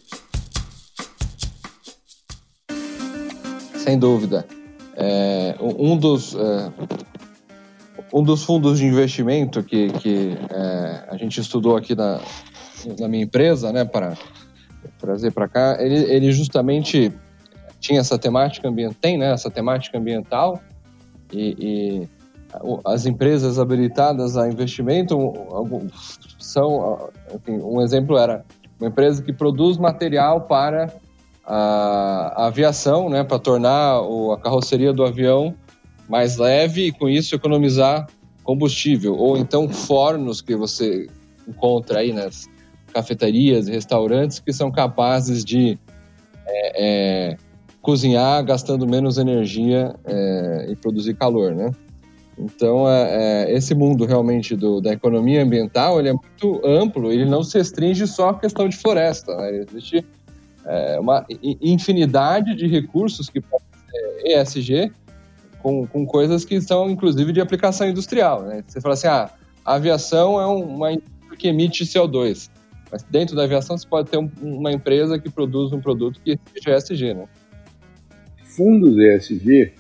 Sem 3.84 3.98
dúvida. 3.98 4.57
É, 5.00 5.56
um 5.62 5.96
dos 5.96 6.36
é, 6.36 6.72
um 8.12 8.24
dos 8.24 8.44
fundos 8.44 8.80
de 8.80 8.86
investimento 8.86 9.62
que, 9.62 9.90
que 9.94 10.38
é, 10.50 11.04
a 11.10 11.18
gente 11.18 11.40
estudou 11.40 11.78
aqui 11.78 11.94
na, 11.96 12.20
na 13.00 13.08
minha 13.08 13.24
empresa, 13.24 13.72
né, 13.72 13.86
para 13.86 14.18
trazer 14.98 15.32
para 15.32 15.48
cá, 15.48 15.78
ele, 15.80 16.00
ele 16.12 16.32
justamente 16.32 17.14
tinha 17.80 18.00
essa 18.00 18.18
temática 18.18 18.68
ambiental, 18.68 18.98
tem 19.00 19.18
né, 19.18 19.32
essa 19.32 19.52
temática 19.52 19.98
ambiental 19.98 20.60
e, 21.32 21.56
e 21.60 22.10
as 22.86 23.06
empresas 23.06 23.60
habilitadas 23.60 24.38
a 24.38 24.48
investimento 24.48 25.18
são, 26.40 27.10
enfim, 27.36 27.60
um 27.62 27.82
exemplo 27.82 28.18
era 28.18 28.44
uma 28.80 28.88
empresa 28.90 29.22
que 29.22 29.34
produz 29.34 29.78
material 29.78 30.42
para 30.42 30.92
a, 31.48 32.34
a 32.36 32.48
aviação, 32.48 33.10
né, 33.10 33.24
para 33.24 33.40
tornar 33.40 34.02
o, 34.02 34.34
a 34.34 34.38
carroceria 34.38 34.92
do 34.92 35.06
avião 35.06 35.56
mais 36.10 36.36
leve 36.38 36.88
e 36.88 36.92
com 36.92 37.08
isso 37.08 37.34
economizar 37.34 38.06
combustível. 38.44 39.16
Ou 39.16 39.38
então 39.38 39.70
fornos 39.70 40.42
que 40.42 40.56
você 40.56 41.08
encontra 41.48 42.00
aí 42.00 42.12
nas 42.12 42.48
cafeterias 42.94 43.68
e 43.68 43.72
restaurantes 43.72 44.40
que 44.40 44.52
são 44.52 44.70
capazes 44.70 45.46
de 45.46 45.80
é, 46.46 47.32
é, 47.32 47.38
cozinhar 47.82 48.44
gastando 48.44 48.86
menos 48.86 49.18
energia 49.18 49.96
é, 50.06 50.68
e 50.70 50.76
produzir 50.76 51.14
calor, 51.14 51.56
né? 51.56 51.72
Então, 52.38 52.88
é, 52.88 53.46
é, 53.50 53.54
esse 53.54 53.74
mundo 53.74 54.06
realmente 54.06 54.56
do, 54.56 54.80
da 54.80 54.94
economia 54.94 55.42
ambiental 55.42 56.00
ele 56.00 56.10
é 56.10 56.14
muito 56.14 56.62
amplo, 56.64 57.12
ele 57.12 57.26
não 57.26 57.42
se 57.42 57.58
restringe 57.58 58.06
só 58.06 58.30
à 58.30 58.40
questão 58.40 58.70
de 58.70 58.78
floresta. 58.78 59.36
Né? 59.36 59.66
Existe 59.68 60.06
é, 60.68 61.00
uma 61.00 61.26
infinidade 61.62 62.56
de 62.56 62.68
recursos 62.68 63.30
que 63.30 63.40
podem 63.42 63.68
ser 63.90 64.42
ESG 64.42 64.92
com, 65.60 65.88
com 65.88 66.06
coisas 66.06 66.46
que 66.46 66.60
são, 66.62 66.90
inclusive, 66.90 67.32
de 67.32 67.42
aplicação 67.42 67.88
industrial. 67.88 68.44
Né? 68.44 68.64
Você 68.68 68.82
fala 68.82 68.94
assim, 68.94 69.08
ah, 69.08 69.30
a 69.66 69.76
aviação 69.76 70.40
é 70.40 70.46
uma 70.46 70.98
que 71.38 71.48
emite 71.48 71.84
CO2. 71.84 72.50
Mas 72.92 73.04
dentro 73.04 73.36
da 73.36 73.44
aviação 73.44 73.78
você 73.78 73.88
pode 73.88 74.10
ter 74.10 74.18
um, 74.18 74.30
uma 74.42 74.72
empresa 74.72 75.20
que 75.20 75.30
produz 75.30 75.72
um 75.74 75.82
produto 75.82 76.20
que 76.22 76.40
seja 76.54 76.78
ESG, 76.78 77.14
né? 77.14 77.26
Fundos 78.44 78.98
ESG, 78.98 79.74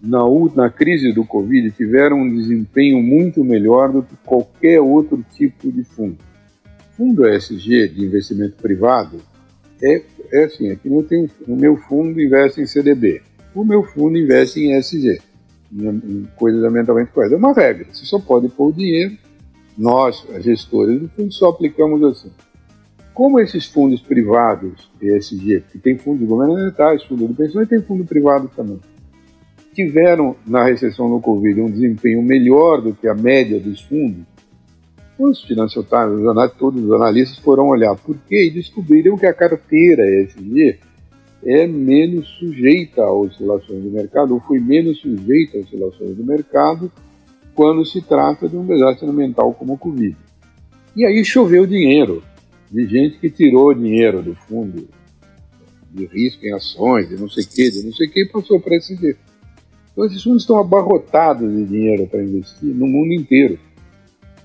na, 0.00 0.20
na 0.56 0.70
crise 0.70 1.12
do 1.12 1.24
Covid, 1.24 1.70
tiveram 1.72 2.22
um 2.22 2.34
desempenho 2.34 3.02
muito 3.02 3.44
melhor 3.44 3.92
do 3.92 4.02
que 4.02 4.16
qualquer 4.24 4.80
outro 4.80 5.24
tipo 5.36 5.70
de 5.70 5.84
fundo. 5.84 6.16
Fundo 6.96 7.28
ESG 7.28 7.88
de 7.88 8.04
investimento 8.04 8.56
privado 8.56 9.20
é, 9.82 10.02
é 10.32 10.44
assim, 10.44 10.74
tenho, 11.08 11.30
o 11.46 11.56
meu 11.56 11.76
fundo 11.76 12.20
investe 12.20 12.60
em 12.60 12.66
CDB, 12.66 13.22
o 13.54 13.64
meu 13.64 13.82
fundo 13.82 14.16
investe 14.16 14.60
em 14.60 14.76
ESG, 14.76 15.20
em, 15.72 15.88
em 15.88 16.28
coisas 16.36 16.62
ambientalmente 16.62 17.10
corretas. 17.12 17.34
É 17.34 17.36
uma 17.38 17.52
regra, 17.52 17.86
você 17.90 18.04
só 18.04 18.18
pode 18.18 18.48
pôr 18.48 18.68
o 18.68 18.72
dinheiro 18.72 19.16
nós, 19.80 20.26
gestores 20.40 21.00
do 21.00 21.08
fundo, 21.08 21.32
só 21.32 21.48
aplicamos 21.48 22.02
assim. 22.04 22.30
Como 23.14 23.40
esses 23.40 23.66
fundos 23.66 24.00
privados, 24.00 24.90
ESG, 25.00 25.64
que 25.72 25.78
tem 25.78 25.96
fundos 25.96 26.28
governamentais, 26.28 27.02
fundo 27.04 27.26
de 27.26 27.34
pensão 27.34 27.62
e 27.62 27.66
tem 27.66 27.80
fundo 27.80 28.04
privado 28.04 28.50
também, 28.54 28.78
tiveram 29.74 30.36
na 30.46 30.64
recessão 30.64 31.08
do 31.08 31.20
Covid 31.20 31.62
um 31.62 31.70
desempenho 31.70 32.22
melhor 32.22 32.82
do 32.82 32.94
que 32.94 33.08
a 33.08 33.14
média 33.14 33.58
dos 33.58 33.80
fundos, 33.80 34.24
os 35.20 35.42
Financial 35.42 35.84
Times, 35.84 36.52
todos 36.58 36.82
os 36.82 36.92
analistas 36.92 37.38
foram 37.38 37.68
olhar 37.68 37.94
por 37.96 38.16
quê 38.28 38.46
e 38.46 38.50
descobriram 38.50 39.16
que 39.16 39.26
a 39.26 39.34
carteira 39.34 40.02
ESG 40.22 40.78
é 41.44 41.66
menos 41.66 42.28
sujeita 42.38 43.02
a 43.02 43.12
oscilações 43.12 43.82
do 43.82 43.90
mercado, 43.90 44.34
ou 44.34 44.40
foi 44.40 44.58
menos 44.58 44.98
sujeita 44.98 45.58
a 45.58 45.60
oscilações 45.60 46.16
do 46.16 46.24
mercado 46.24 46.90
quando 47.54 47.84
se 47.84 48.00
trata 48.00 48.48
de 48.48 48.56
um 48.56 48.66
desastre 48.66 49.08
ambiental 49.08 49.52
como 49.54 49.74
o 49.74 49.78
Covid. 49.78 50.16
E 50.96 51.04
aí 51.04 51.24
choveu 51.24 51.66
dinheiro, 51.66 52.22
de 52.70 52.86
gente 52.86 53.18
que 53.18 53.30
tirou 53.30 53.74
dinheiro 53.74 54.22
do 54.22 54.34
fundo 54.34 54.88
de 55.90 56.06
risco 56.06 56.46
em 56.46 56.54
ações, 56.54 57.08
de 57.08 57.16
não 57.16 57.28
sei 57.28 57.44
o 57.44 57.48
que, 57.48 57.70
de 57.70 57.82
não 57.84 57.92
sei 57.92 58.06
o 58.06 58.10
que, 58.10 58.22
e 58.22 58.28
passou 58.28 58.60
para 58.60 58.76
esse 58.76 58.94
jeito. 58.96 59.18
Então 59.92 60.04
esses 60.04 60.22
fundos 60.22 60.42
estão 60.42 60.58
abarrotados 60.58 61.50
de 61.50 61.64
dinheiro 61.64 62.06
para 62.06 62.22
investir 62.22 62.74
no 62.74 62.86
mundo 62.86 63.12
inteiro. 63.12 63.58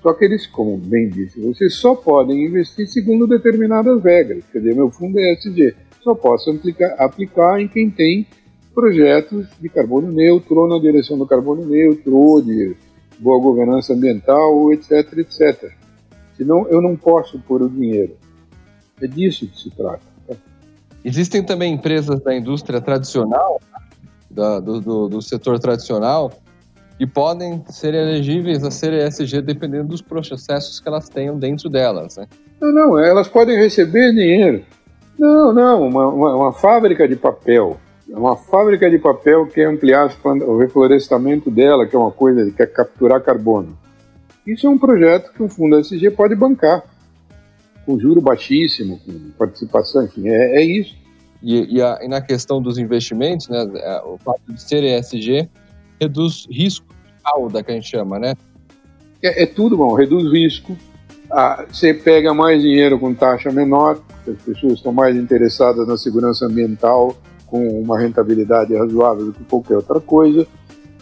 Só 0.06 0.14
que 0.14 0.24
eles, 0.24 0.46
como 0.46 0.76
bem 0.76 1.08
disse, 1.08 1.40
vocês 1.40 1.74
só 1.74 1.96
podem 1.96 2.44
investir 2.44 2.86
segundo 2.86 3.26
determinadas 3.26 4.00
regras. 4.04 4.44
Quer 4.52 4.60
dizer, 4.60 4.76
meu 4.76 4.88
fundo 4.88 5.18
é 5.18 5.32
SG. 5.32 5.74
Só 6.00 6.14
posso 6.14 6.48
aplicar, 6.48 6.94
aplicar 6.96 7.60
em 7.60 7.66
quem 7.66 7.90
tem 7.90 8.24
projetos 8.72 9.48
de 9.60 9.68
carbono 9.68 10.12
neutro, 10.12 10.60
ou 10.60 10.68
na 10.68 10.78
direção 10.78 11.18
do 11.18 11.26
carbono 11.26 11.66
neutro, 11.66 12.14
ou 12.14 12.40
de 12.40 12.76
boa 13.18 13.40
governança 13.40 13.94
ambiental, 13.94 14.72
etc, 14.72 15.12
etc. 15.18 15.72
Senão 16.36 16.68
eu 16.68 16.80
não 16.80 16.94
posso 16.94 17.40
pôr 17.40 17.62
o 17.62 17.68
dinheiro. 17.68 18.16
É 19.02 19.08
disso 19.08 19.48
que 19.48 19.58
se 19.58 19.70
trata. 19.70 20.04
Existem 21.04 21.42
também 21.42 21.74
empresas 21.74 22.20
da 22.20 22.32
indústria 22.32 22.80
tradicional, 22.80 23.60
da, 24.30 24.60
do, 24.60 24.80
do, 24.80 25.08
do, 25.08 25.20
setor 25.20 25.58
tradicional, 25.58 26.32
que 26.98 27.06
podem 27.06 27.62
ser 27.68 27.94
elegíveis 27.94 28.64
a 28.64 28.70
ser 28.70 28.92
ESG 28.92 29.42
dependendo 29.42 29.88
dos 29.88 30.02
processos 30.02 30.80
que 30.80 30.88
elas 30.88 31.08
tenham 31.08 31.38
dentro 31.38 31.68
delas. 31.68 32.16
Né? 32.16 32.26
Não, 32.60 32.72
não, 32.72 32.98
elas 32.98 33.28
podem 33.28 33.56
receber 33.56 34.12
dinheiro. 34.12 34.64
Não, 35.18 35.52
não, 35.52 35.88
uma, 35.88 36.06
uma, 36.08 36.36
uma 36.36 36.52
fábrica 36.52 37.08
de 37.08 37.16
papel 37.16 37.78
uma 38.08 38.36
fábrica 38.36 38.88
de 38.88 38.98
papel 38.98 39.46
quer 39.46 39.66
ampliar 39.66 40.14
o 40.24 40.58
reflorestamento 40.58 41.50
dela, 41.50 41.86
que 41.86 41.96
é 41.96 41.98
uma 41.98 42.12
coisa 42.12 42.44
que 42.44 42.52
quer 42.52 42.72
capturar 42.72 43.20
carbono. 43.20 43.76
Isso 44.46 44.66
é 44.66 44.70
um 44.70 44.78
projeto 44.78 45.32
que 45.32 45.42
o 45.42 45.48
fundo 45.48 45.78
SG 45.78 46.10
pode 46.10 46.36
bancar, 46.36 46.84
com 47.84 47.98
juro 47.98 48.20
baixíssimo, 48.20 49.00
com 49.04 49.30
participação, 49.36 50.04
enfim, 50.04 50.28
é, 50.28 50.60
é 50.60 50.62
isso. 50.62 50.94
E, 51.42 51.76
e, 51.76 51.82
a, 51.82 51.98
e, 52.02 52.08
na 52.08 52.20
questão 52.20 52.62
dos 52.62 52.78
investimentos, 52.78 53.48
né, 53.48 53.68
é, 53.74 54.02
o 54.02 54.16
fato 54.18 54.40
de 54.48 54.62
ser 54.62 54.84
ESG 54.84 55.48
reduz 56.00 56.46
risco 56.50 56.86
cauda, 57.22 57.62
que 57.62 57.72
a 57.72 57.74
gente 57.74 57.88
chama, 57.88 58.18
né? 58.18 58.34
É, 59.22 59.42
é 59.42 59.46
tudo 59.46 59.76
bom, 59.76 59.94
reduz 59.94 60.30
risco. 60.32 60.76
Ah, 61.30 61.64
você 61.68 61.92
pega 61.92 62.32
mais 62.32 62.62
dinheiro 62.62 62.98
com 62.98 63.12
taxa 63.12 63.50
menor, 63.50 64.00
as 64.26 64.40
pessoas 64.42 64.74
estão 64.74 64.92
mais 64.92 65.16
interessadas 65.16 65.86
na 65.86 65.96
segurança 65.96 66.46
ambiental, 66.46 67.16
com 67.46 67.80
uma 67.80 67.98
rentabilidade 67.98 68.74
razoável 68.76 69.26
do 69.26 69.32
que 69.32 69.44
qualquer 69.44 69.76
outra 69.76 70.00
coisa. 70.00 70.46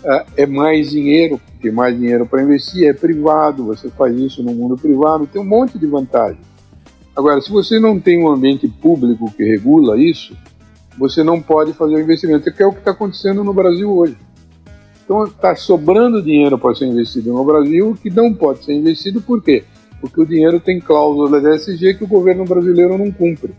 É, 0.03 0.25
é 0.39 0.47
mais 0.47 0.91
dinheiro, 0.91 1.41
tem 1.61 1.73
mais 1.73 1.97
dinheiro 1.97 2.27
para 2.27 2.43
investir, 2.43 2.87
é 2.89 2.93
privado, 2.93 3.67
você 3.67 3.89
faz 3.91 4.17
isso 4.17 4.43
no 4.43 4.55
mundo 4.55 4.77
privado, 4.77 5.27
tem 5.27 5.41
um 5.41 5.47
monte 5.47 5.79
de 5.79 5.87
vantagens. 5.87 6.45
Agora, 7.17 7.41
se 7.41 7.51
você 7.51 7.79
não 7.79 8.01
tem 8.01 8.23
um 8.23 8.29
ambiente 8.29 8.67
público 8.67 9.31
que 9.33 9.45
regula 9.45 9.97
isso, 9.99 10.37
você 10.99 11.23
não 11.23 11.41
pode 11.41 11.73
fazer 11.73 11.95
o 11.95 12.01
investimento, 12.01 12.53
que 12.53 12.63
é 12.63 12.67
o 12.67 12.73
que 12.73 12.79
está 12.79 12.91
acontecendo 12.91 13.45
no 13.45 13.53
Brasil 13.53 13.91
hoje. 13.91 14.17
Então 15.05 15.25
está 15.25 15.55
sobrando 15.55 16.23
dinheiro 16.23 16.59
para 16.59 16.75
ser 16.75 16.87
investido 16.87 17.33
no 17.33 17.45
Brasil 17.45 17.97
que 18.03 18.11
não 18.11 18.33
pode 18.33 18.65
ser 18.65 18.75
investido 18.75 19.21
por 19.21 19.43
quê? 19.43 19.65
Porque 20.01 20.21
o 20.21 20.27
dinheiro 20.27 20.59
tem 20.59 20.81
cláusulas 20.81 21.43
da 21.43 21.55
ESG 21.55 21.95
que 21.95 22.05
o 22.05 22.09
governo 22.09 22.45
brasileiro 22.45 22.97
não 22.97 23.11
cumpre. 23.11 23.55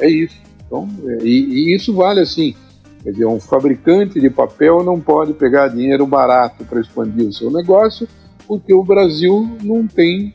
É 0.00 0.08
isso. 0.08 0.36
Então, 0.66 0.88
é, 1.06 1.24
e, 1.24 1.70
e, 1.70 1.74
isso 1.74 1.94
vale 1.94 2.20
assim. 2.20 2.54
Quer 3.02 3.12
dizer, 3.12 3.26
um 3.26 3.40
fabricante 3.40 4.20
de 4.20 4.28
papel 4.28 4.82
não 4.82 5.00
pode 5.00 5.32
pegar 5.32 5.68
dinheiro 5.68 6.06
barato 6.06 6.64
para 6.64 6.80
expandir 6.80 7.28
o 7.28 7.32
seu 7.32 7.50
negócio, 7.50 8.08
porque 8.46 8.74
o 8.74 8.82
Brasil 8.82 9.56
não 9.62 9.86
tem 9.86 10.34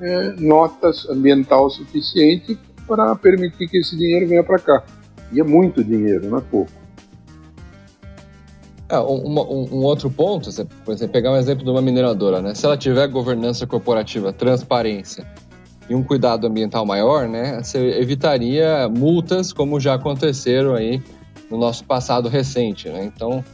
é, 0.00 0.34
notas 0.38 1.08
ambiental 1.08 1.70
suficiente 1.70 2.58
para 2.86 3.14
permitir 3.16 3.66
que 3.68 3.78
esse 3.78 3.96
dinheiro 3.96 4.28
venha 4.28 4.44
para 4.44 4.58
cá. 4.58 4.84
E 5.32 5.40
é 5.40 5.44
muito 5.44 5.82
dinheiro, 5.82 6.28
não 6.28 6.38
é 6.38 6.42
pouco. 6.42 6.70
É, 8.88 9.00
um, 9.00 9.26
um, 9.26 9.68
um, 9.72 9.82
outro 9.82 10.08
ponto, 10.08 10.52
você, 10.52 10.64
você 10.84 11.08
pegar 11.08 11.32
um 11.32 11.36
exemplo 11.36 11.64
de 11.64 11.70
uma 11.70 11.82
mineradora, 11.82 12.40
né? 12.40 12.54
Se 12.54 12.64
ela 12.64 12.76
tiver 12.76 13.08
governança 13.08 13.66
corporativa, 13.66 14.32
transparência 14.32 15.26
e 15.88 15.94
um 15.94 16.02
cuidado 16.02 16.46
ambiental 16.46 16.86
maior, 16.86 17.28
né? 17.28 17.60
Você 17.62 17.78
evitaria 18.00 18.88
multas 18.88 19.52
como 19.52 19.80
já 19.80 19.94
aconteceram 19.94 20.74
aí 20.74 21.02
no 21.50 21.58
nosso 21.58 21.84
passado 21.84 22.28
recente, 22.28 22.88
né? 22.88 23.04
Então, 23.04 23.44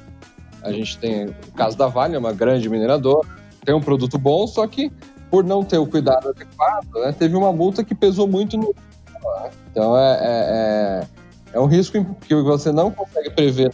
a 0.62 0.70
gente 0.70 0.98
tem 0.98 1.26
o 1.26 1.52
caso 1.56 1.78
da 1.78 1.86
Vale, 1.88 2.14
é 2.14 2.18
uma 2.18 2.32
grande 2.32 2.68
mineradora, 2.68 3.26
tem 3.64 3.74
um 3.74 3.80
produto 3.80 4.18
bom, 4.18 4.46
só 4.46 4.66
que 4.66 4.92
por 5.30 5.42
não 5.42 5.64
ter 5.64 5.78
o 5.78 5.86
cuidado 5.86 6.28
adequado, 6.28 6.92
né, 6.96 7.12
teve 7.18 7.34
uma 7.34 7.50
multa 7.50 7.82
que 7.82 7.94
pesou 7.94 8.28
muito 8.28 8.58
no. 8.58 8.66
Né? 8.66 9.50
Então, 9.70 9.96
é, 9.96 10.12
é, 10.12 10.26
é, 10.26 11.08
é 11.54 11.60
um 11.60 11.64
risco 11.64 12.04
que 12.20 12.34
você 12.34 12.70
não 12.70 12.90
consegue 12.90 13.30
prever 13.30 13.70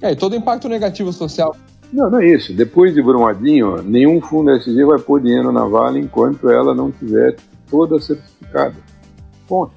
na 0.00 0.12
e 0.12 0.16
todo 0.16 0.36
impacto 0.36 0.68
negativo 0.68 1.12
social. 1.12 1.56
Não, 1.92 2.10
não 2.10 2.20
é 2.20 2.26
isso. 2.26 2.52
Depois 2.52 2.94
de 2.94 3.02
Brumadinho, 3.02 3.82
nenhum 3.82 4.20
fundo 4.20 4.50
SG 4.50 4.84
vai 4.84 4.98
pôr 4.98 5.20
dinheiro 5.20 5.50
na 5.50 5.64
Vale 5.64 5.98
enquanto 5.98 6.50
ela 6.50 6.74
não 6.74 6.90
tiver 6.90 7.36
toda 7.70 7.98
certificada. 7.98 8.74
Ponto. 9.46 9.72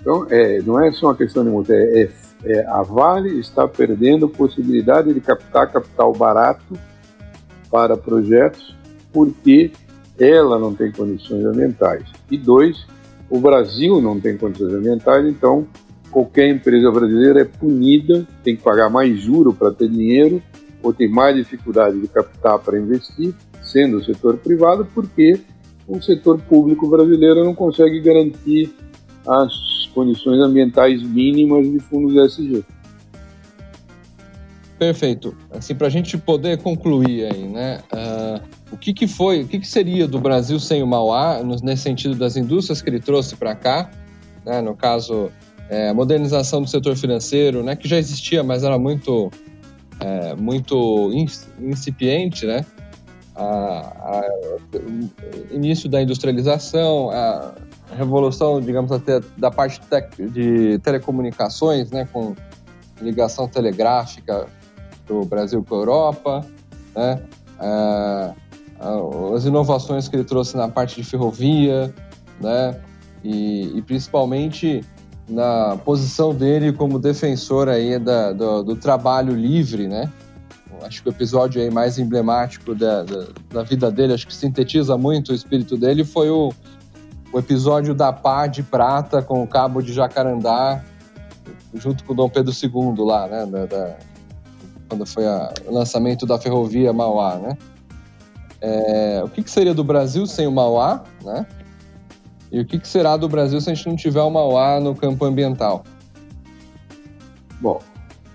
Então, 0.00 0.26
é, 0.30 0.60
não 0.62 0.80
é 0.82 0.90
só 0.92 1.06
uma 1.06 1.14
questão 1.14 1.44
de 1.44 1.50
multa, 1.50 1.72
é, 1.72 2.02
é, 2.02 2.10
é, 2.44 2.66
a 2.66 2.82
Vale 2.82 3.40
está 3.40 3.66
perdendo 3.66 4.28
possibilidade 4.28 5.12
de 5.12 5.20
captar 5.20 5.70
capital 5.70 6.12
barato 6.12 6.78
para 7.70 7.96
projetos 7.96 8.76
porque 9.12 9.72
ela 10.18 10.58
não 10.58 10.74
tem 10.74 10.92
condições 10.92 11.44
ambientais. 11.44 12.04
E 12.30 12.38
dois, 12.38 12.86
o 13.28 13.38
Brasil 13.38 14.00
não 14.00 14.20
tem 14.20 14.36
condições 14.36 14.72
ambientais, 14.72 15.26
então 15.26 15.66
qualquer 16.10 16.48
empresa 16.48 16.90
brasileira 16.90 17.40
é 17.40 17.44
punida, 17.44 18.26
tem 18.42 18.56
que 18.56 18.62
pagar 18.62 18.88
mais 18.88 19.18
juro 19.18 19.52
para 19.52 19.70
ter 19.70 19.88
dinheiro, 19.88 20.42
ou 20.82 20.92
tem 20.92 21.08
mais 21.08 21.36
dificuldade 21.36 22.00
de 22.00 22.08
captar 22.08 22.58
para 22.58 22.78
investir, 22.78 23.34
sendo 23.62 23.98
o 23.98 24.04
setor 24.04 24.36
privado, 24.38 24.86
porque 24.94 25.40
o 25.86 26.00
setor 26.00 26.40
público 26.42 26.88
brasileiro 26.88 27.44
não 27.44 27.54
consegue 27.54 28.00
garantir 28.00 28.72
as 29.26 29.86
condições 29.94 30.40
ambientais 30.40 31.02
mínimas 31.02 31.70
de 31.70 31.78
fundos 31.80 32.14
ESG. 32.14 32.64
Perfeito. 34.78 35.34
Assim, 35.50 35.74
para 35.74 35.86
a 35.86 35.90
gente 35.90 36.18
poder 36.18 36.58
concluir 36.58 37.24
aí, 37.32 37.48
né? 37.48 37.80
Uh, 37.92 38.42
o 38.72 38.76
que, 38.76 38.92
que 38.92 39.06
foi, 39.06 39.42
o 39.42 39.48
que, 39.48 39.58
que 39.58 39.66
seria 39.66 40.06
do 40.06 40.20
Brasil 40.20 40.60
sem 40.60 40.82
o 40.82 40.86
Mauá, 40.86 41.40
nesse 41.62 41.82
sentido 41.82 42.14
das 42.14 42.36
indústrias 42.36 42.82
que 42.82 42.90
ele 42.90 43.00
trouxe 43.00 43.36
para 43.36 43.54
cá, 43.54 43.90
né? 44.44 44.60
no 44.60 44.76
caso 44.76 45.30
é, 45.68 45.92
modernização 45.92 46.62
do 46.62 46.68
setor 46.68 46.96
financeiro, 46.96 47.62
né, 47.62 47.74
que 47.74 47.88
já 47.88 47.96
existia, 47.96 48.42
mas 48.42 48.62
era 48.62 48.78
muito, 48.78 49.30
é, 50.00 50.34
muito 50.34 51.10
incipiente, 51.60 52.46
né? 52.46 52.64
A, 53.34 53.42
a, 53.42 54.22
início 55.50 55.90
da 55.90 56.00
industrialização, 56.00 57.10
a 57.10 57.52
revolução, 57.94 58.60
digamos 58.60 58.90
até 58.90 59.20
da 59.36 59.50
parte 59.50 59.80
de 60.18 60.78
telecomunicações, 60.78 61.90
né, 61.90 62.08
com 62.10 62.34
ligação 63.00 63.46
telegráfica 63.46 64.46
do 65.06 65.24
Brasil 65.24 65.62
com 65.62 65.74
a 65.74 65.78
Europa, 65.78 66.46
né? 66.94 67.22
É, 67.60 68.34
as 69.34 69.44
inovações 69.44 70.08
que 70.08 70.16
ele 70.16 70.24
trouxe 70.24 70.56
na 70.56 70.68
parte 70.68 70.96
de 70.96 71.04
ferrovia, 71.04 71.94
né? 72.40 72.78
E, 73.24 73.76
e 73.76 73.82
principalmente 73.82 74.82
na 75.28 75.76
posição 75.84 76.34
dele 76.34 76.72
como 76.72 76.98
defensor 76.98 77.68
aí 77.68 77.98
da, 77.98 78.32
do, 78.32 78.62
do, 78.62 78.76
trabalho 78.76 79.34
livre, 79.34 79.88
né? 79.88 80.10
Acho 80.82 81.02
que 81.02 81.08
o 81.08 81.10
episódio 81.10 81.60
aí 81.60 81.70
mais 81.70 81.98
emblemático 81.98 82.74
da, 82.74 83.02
da, 83.02 83.26
da, 83.50 83.62
vida 83.62 83.90
dele, 83.90 84.12
acho 84.12 84.26
que 84.26 84.34
sintetiza 84.34 84.96
muito 84.96 85.32
o 85.32 85.34
espírito 85.34 85.76
dele, 85.76 86.04
foi 86.04 86.30
o, 86.30 86.52
o 87.32 87.38
episódio 87.38 87.94
da 87.94 88.12
pá 88.12 88.46
de 88.46 88.62
prata 88.62 89.20
com 89.20 89.42
o 89.42 89.46
cabo 89.46 89.82
de 89.82 89.92
jacarandá, 89.92 90.84
junto 91.74 92.04
com 92.04 92.12
o 92.12 92.16
Dom 92.16 92.28
Pedro 92.28 92.52
II 92.52 93.04
lá, 93.04 93.26
né? 93.26 93.66
Da, 93.66 93.96
quando 94.88 95.04
foi 95.06 95.26
a, 95.26 95.52
o 95.66 95.74
lançamento 95.74 96.24
da 96.24 96.38
ferrovia 96.38 96.92
Mauá, 96.92 97.36
né? 97.36 97.58
É, 98.60 99.22
o 99.24 99.28
que, 99.28 99.42
que 99.42 99.50
seria 99.50 99.74
do 99.74 99.82
Brasil 99.82 100.26
sem 100.26 100.46
o 100.46 100.52
Mauá, 100.52 101.02
né? 101.24 101.46
E 102.50 102.60
o 102.60 102.64
que, 102.64 102.78
que 102.78 102.86
será 102.86 103.16
do 103.16 103.28
Brasil 103.28 103.60
se 103.60 103.70
a 103.70 103.74
gente 103.74 103.88
não 103.88 103.96
tiver 103.96 104.22
o 104.22 104.30
Mauá 104.30 104.80
no 104.80 104.94
campo 104.94 105.24
ambiental? 105.24 105.84
Bom, 107.60 107.80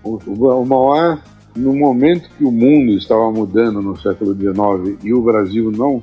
o, 0.04 0.66
Mauá, 0.66 1.22
no 1.56 1.74
momento 1.74 2.30
que 2.38 2.44
o 2.44 2.52
mundo 2.52 2.94
estava 2.94 3.32
mudando 3.32 3.82
no 3.82 3.98
século 4.00 4.34
XIX 4.34 4.98
e 5.04 5.14
o 5.14 5.22
Brasil 5.22 5.72
não, 5.72 6.02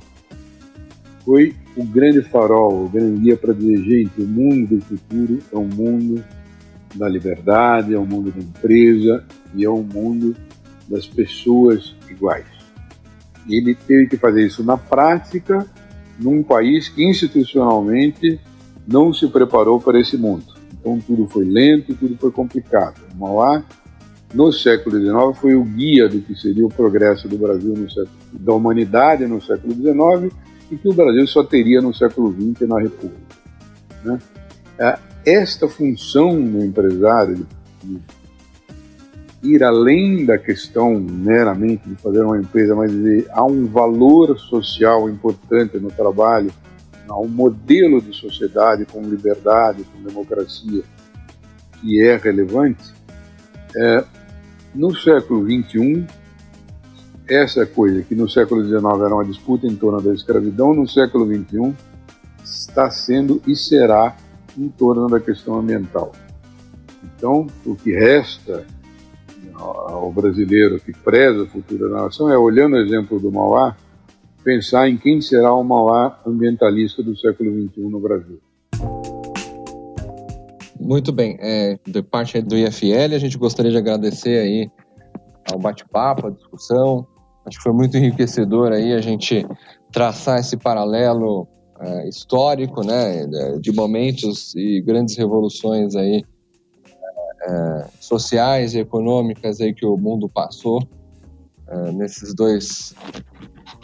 foi 1.24 1.54
o 1.76 1.84
grande 1.84 2.22
farol, 2.22 2.86
o 2.86 2.88
grande 2.88 3.20
guia 3.20 3.36
para 3.36 3.52
dizer, 3.52 3.76
gente, 3.84 4.22
o 4.22 4.26
mundo 4.26 4.76
do 4.76 4.80
futuro 4.80 5.38
é 5.52 5.56
um 5.56 5.68
mundo 5.68 6.24
da 6.94 7.08
liberdade, 7.08 7.94
é 7.94 7.98
um 7.98 8.06
mundo 8.06 8.30
da 8.30 8.40
empresa 8.40 9.24
e 9.54 9.64
é 9.64 9.70
um 9.70 9.82
mundo 9.82 10.34
das 10.88 11.06
pessoas 11.06 11.94
iguais. 12.10 12.46
Ele 13.48 13.74
teve 13.74 14.06
que 14.08 14.16
fazer 14.16 14.46
isso 14.46 14.62
na 14.62 14.76
prática 14.76 15.66
num 16.18 16.42
país 16.42 16.88
que 16.88 17.04
institucionalmente 17.04 18.40
não 18.86 19.12
se 19.12 19.26
preparou 19.28 19.80
para 19.80 20.00
esse 20.00 20.16
mundo. 20.16 20.44
Então 20.72 20.98
tudo 20.98 21.26
foi 21.26 21.44
lento, 21.44 21.94
tudo 21.94 22.16
foi 22.16 22.30
complicado. 22.30 23.00
O 23.14 23.18
Mauá, 23.18 23.62
no 24.32 24.52
século 24.52 24.98
XIX, 24.98 25.40
foi 25.40 25.54
o 25.54 25.64
guia 25.64 26.08
do 26.08 26.20
que 26.20 26.34
seria 26.34 26.66
o 26.66 26.68
progresso 26.70 27.28
do 27.28 27.36
Brasil, 27.36 27.74
no 27.74 27.88
século, 27.88 28.10
da 28.32 28.52
humanidade 28.54 29.26
no 29.26 29.40
século 29.40 29.74
XIX 29.74 30.34
e 30.70 30.76
que 30.76 30.88
o 30.88 30.92
Brasil 30.92 31.26
só 31.26 31.42
teria 31.42 31.80
no 31.80 31.94
século 31.94 32.32
XX 32.32 32.68
na 32.68 32.80
República. 32.80 33.36
Né? 34.04 34.18
É, 34.78 34.98
esta 35.24 35.68
função 35.68 36.40
do 36.40 36.64
empresário 36.64 37.46
de 37.82 37.98
ir 39.42 39.62
além 39.62 40.24
da 40.24 40.36
questão 40.36 40.98
meramente 40.98 41.88
de 41.88 41.94
fazer 41.96 42.22
uma 42.22 42.38
empresa, 42.38 42.74
mas 42.74 42.90
dizer, 42.90 43.26
há 43.30 43.44
um 43.44 43.66
valor 43.66 44.38
social 44.38 45.08
importante 45.08 45.78
no 45.78 45.90
trabalho, 45.90 46.50
há 47.08 47.18
um 47.18 47.28
modelo 47.28 48.00
de 48.00 48.14
sociedade 48.14 48.84
com 48.84 49.02
liberdade, 49.02 49.84
com 49.84 50.02
democracia, 50.02 50.82
que 51.80 52.02
é 52.04 52.16
relevante, 52.16 52.92
é, 53.76 54.04
no 54.74 54.94
século 54.94 55.44
XXI, 55.44 56.04
essa 57.28 57.66
coisa 57.66 58.02
que 58.02 58.14
no 58.14 58.28
século 58.28 58.64
XIX 58.64 58.82
era 58.82 59.14
uma 59.14 59.24
disputa 59.24 59.66
em 59.66 59.76
torno 59.76 60.00
da 60.00 60.12
escravidão, 60.14 60.74
no 60.74 60.88
século 60.88 61.26
XXI 61.26 61.74
está 62.42 62.90
sendo 62.90 63.40
e 63.46 63.54
será 63.54 64.16
em 64.56 64.68
torno 64.68 65.06
da 65.08 65.20
questão 65.20 65.58
ambiental. 65.58 66.12
Então, 67.04 67.46
o 67.64 67.76
que 67.76 67.92
resta 67.92 68.64
ao 69.58 70.12
brasileiro 70.12 70.78
que 70.80 70.92
preza 70.92 71.42
o 71.42 71.46
futuro 71.46 71.90
da 71.90 72.02
nação 72.02 72.30
é, 72.30 72.38
olhando 72.38 72.74
o 72.74 72.80
exemplo 72.80 73.18
do 73.18 73.30
Mauá, 73.30 73.76
pensar 74.44 74.88
em 74.88 74.96
quem 74.96 75.20
será 75.20 75.52
o 75.52 75.62
Mauá 75.64 76.20
ambientalista 76.26 77.02
do 77.02 77.16
século 77.18 77.50
XXI 77.68 77.80
no 77.82 78.00
Brasil. 78.00 78.40
Muito 80.80 81.12
bem. 81.12 81.36
É, 81.40 81.78
de 81.86 82.02
parte 82.02 82.40
do 82.40 82.56
IFL, 82.56 83.14
a 83.14 83.18
gente 83.18 83.36
gostaria 83.36 83.70
de 83.70 83.76
agradecer 83.76 84.38
aí 84.38 84.70
ao 85.52 85.58
bate-papo, 85.58 86.28
a 86.28 86.30
discussão. 86.30 87.06
Acho 87.44 87.58
que 87.58 87.64
foi 87.64 87.72
muito 87.72 87.96
enriquecedor 87.96 88.72
aí 88.72 88.92
a 88.92 89.00
gente 89.00 89.46
traçar 89.92 90.38
esse 90.38 90.56
paralelo 90.56 91.46
é, 91.80 92.08
histórico, 92.08 92.84
né, 92.84 93.26
de 93.60 93.72
momentos 93.72 94.54
e 94.54 94.80
grandes 94.82 95.16
revoluções 95.16 95.94
aí 95.94 96.24
é, 97.48 97.86
sociais 97.98 98.74
e 98.74 98.80
econômicas 98.80 99.60
aí 99.60 99.72
que 99.72 99.86
o 99.86 99.96
mundo 99.96 100.28
passou 100.28 100.82
é, 101.66 101.92
nesses 101.92 102.34
dois 102.34 102.94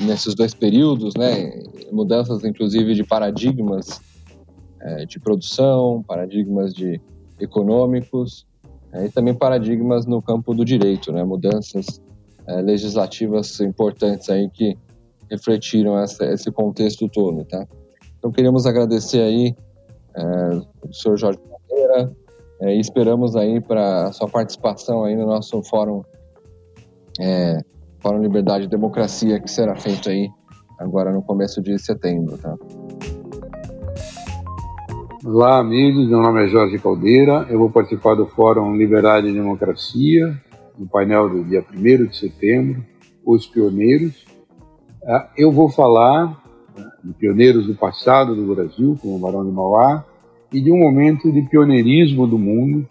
nesses 0.00 0.34
dois 0.34 0.52
períodos, 0.52 1.14
né? 1.14 1.62
Mudanças, 1.92 2.44
inclusive, 2.44 2.94
de 2.94 3.04
paradigmas 3.04 4.00
é, 4.80 5.06
de 5.06 5.20
produção, 5.20 6.02
paradigmas 6.06 6.74
de 6.74 7.00
econômicos 7.40 8.46
e 8.92 9.08
também 9.08 9.34
paradigmas 9.34 10.04
no 10.06 10.20
campo 10.20 10.54
do 10.54 10.64
direito, 10.64 11.12
né? 11.12 11.24
Mudanças 11.24 12.00
legislativas 12.62 13.58
importantes 13.60 14.28
aí 14.28 14.50
que 14.50 14.76
refletiram 15.30 15.98
essa, 15.98 16.26
esse 16.26 16.50
contexto 16.50 17.08
todo, 17.08 17.44
tá? 17.44 17.66
Então, 18.18 18.30
queríamos 18.30 18.66
agradecer 18.66 19.20
aí 19.20 19.56
é, 20.14 20.86
o 20.86 20.92
senhor 20.92 21.16
Jorge 21.16 21.40
Moreira, 21.48 22.14
É, 22.60 22.74
esperamos 22.76 23.34
aí 23.34 23.60
para 23.60 24.12
sua 24.12 24.28
participação 24.28 25.04
aí 25.04 25.16
no 25.16 25.26
nosso 25.26 25.62
fórum, 25.64 26.02
é, 27.20 27.58
Fórum 28.00 28.22
Liberdade 28.22 28.64
e 28.64 28.68
Democracia, 28.68 29.40
que 29.40 29.50
será 29.50 29.74
feito 29.74 30.08
aí 30.08 30.28
agora 30.78 31.12
no 31.12 31.22
começo 31.22 31.60
de 31.60 31.78
setembro, 31.78 32.38
tá? 32.38 32.56
Olá, 35.24 35.58
amigos. 35.58 36.08
Meu 36.08 36.20
nome 36.20 36.44
é 36.44 36.48
Jorge 36.48 36.78
Caldeira. 36.78 37.46
Eu 37.48 37.58
vou 37.58 37.70
participar 37.70 38.14
do 38.14 38.26
Fórum 38.26 38.76
Liberdade 38.76 39.28
e 39.28 39.32
Democracia, 39.32 40.38
no 40.78 40.86
painel 40.86 41.28
do 41.30 41.44
dia 41.44 41.64
1 41.74 42.06
de 42.06 42.16
setembro, 42.16 42.84
Os 43.24 43.46
Pioneiros. 43.46 44.24
Ah, 45.06 45.30
eu 45.36 45.50
vou 45.50 45.68
falar 45.70 46.42
né, 46.76 46.90
de 47.02 47.12
pioneiros 47.14 47.66
do 47.66 47.74
passado 47.74 48.34
do 48.34 48.54
Brasil, 48.54 48.98
como 49.00 49.16
o 49.16 49.18
Barão 49.18 49.44
de 49.44 49.50
Mauá, 49.50 50.04
e 50.52 50.60
de 50.60 50.70
um 50.70 50.78
momento 50.78 51.30
de 51.32 51.42
pioneirismo 51.42 52.26
do 52.26 52.38
mundo, 52.38 52.88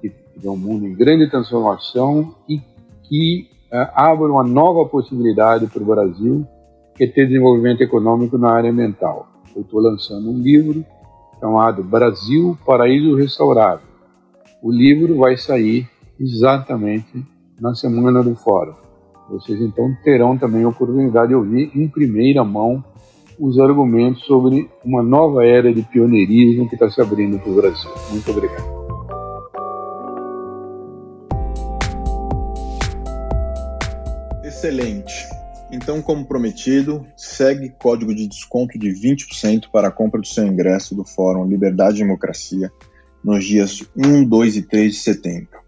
que 0.00 0.12
é 0.44 0.50
um 0.50 0.56
mundo 0.56 0.86
em 0.86 0.94
grande 0.94 1.30
transformação 1.30 2.34
e 2.48 2.60
que 3.04 3.48
uh, 3.72 3.90
abre 3.94 4.26
uma 4.26 4.44
nova 4.44 4.88
possibilidade 4.88 5.66
para 5.66 5.82
o 5.82 5.86
Brasil, 5.86 6.46
que 6.94 7.04
é 7.04 7.06
ter 7.06 7.26
desenvolvimento 7.26 7.80
econômico 7.80 8.36
na 8.36 8.52
área 8.52 8.70
ambiental. 8.70 9.28
Eu 9.54 9.62
estou 9.62 9.80
lançando 9.80 10.30
um 10.30 10.38
livro 10.38 10.84
chamado 11.40 11.82
Brasil 11.82 12.56
Paraíso 12.66 13.14
Restaurado. 13.14 13.82
O 14.62 14.72
livro 14.72 15.16
vai 15.16 15.36
sair 15.36 15.88
exatamente 16.18 17.24
na 17.60 17.74
semana 17.74 18.22
do 18.22 18.34
Fórum. 18.34 18.74
Vocês 19.30 19.60
então 19.60 19.94
terão 20.02 20.36
também 20.36 20.64
a 20.64 20.68
oportunidade 20.68 21.28
de 21.28 21.34
ouvir 21.34 21.70
em 21.74 21.86
primeira 21.86 22.42
mão 22.42 22.82
os 23.38 23.58
argumentos 23.58 24.24
sobre 24.24 24.68
uma 24.84 25.02
nova 25.02 25.46
era 25.46 25.72
de 25.72 25.82
pioneirismo 25.82 26.68
que 26.68 26.74
está 26.74 26.90
se 26.90 27.00
abrindo 27.00 27.38
para 27.38 27.50
o 27.50 27.54
Brasil. 27.54 27.90
Muito 28.10 28.30
obrigado. 28.30 28.78
Excelente. 34.44 35.28
Então, 35.70 36.02
como 36.02 36.26
prometido, 36.26 37.06
segue 37.16 37.68
código 37.78 38.14
de 38.14 38.26
desconto 38.26 38.78
de 38.78 38.88
20% 38.88 39.70
para 39.70 39.88
a 39.88 39.92
compra 39.92 40.20
do 40.20 40.26
seu 40.26 40.46
ingresso 40.46 40.96
do 40.96 41.04
Fórum 41.04 41.46
Liberdade 41.46 41.98
e 41.98 42.02
Democracia 42.02 42.72
nos 43.22 43.44
dias 43.44 43.84
1, 43.96 44.24
2 44.24 44.56
e 44.56 44.62
3 44.62 44.92
de 44.92 44.98
setembro. 44.98 45.58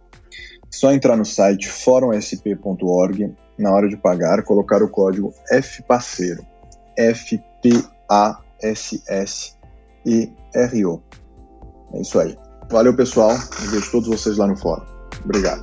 Só 0.71 0.93
entrar 0.93 1.17
no 1.17 1.25
site 1.25 1.69
fórumsp.org 1.69 3.35
na 3.59 3.73
hora 3.73 3.89
de 3.89 3.97
pagar, 3.97 4.43
colocar 4.43 4.83
o 4.83 4.89
código 4.89 5.35
FPACERO, 5.53 6.47
F-P-A-S-S-E-R-O. 7.63 9.03
É 11.93 12.01
isso 12.01 12.19
aí. 12.19 12.37
Valeu, 12.71 12.95
pessoal. 12.95 13.37
vejo 13.71 13.91
todos 13.91 14.09
vocês 14.09 14.37
lá 14.37 14.47
no 14.47 14.57
fórum. 14.57 14.85
Obrigado. 15.25 15.61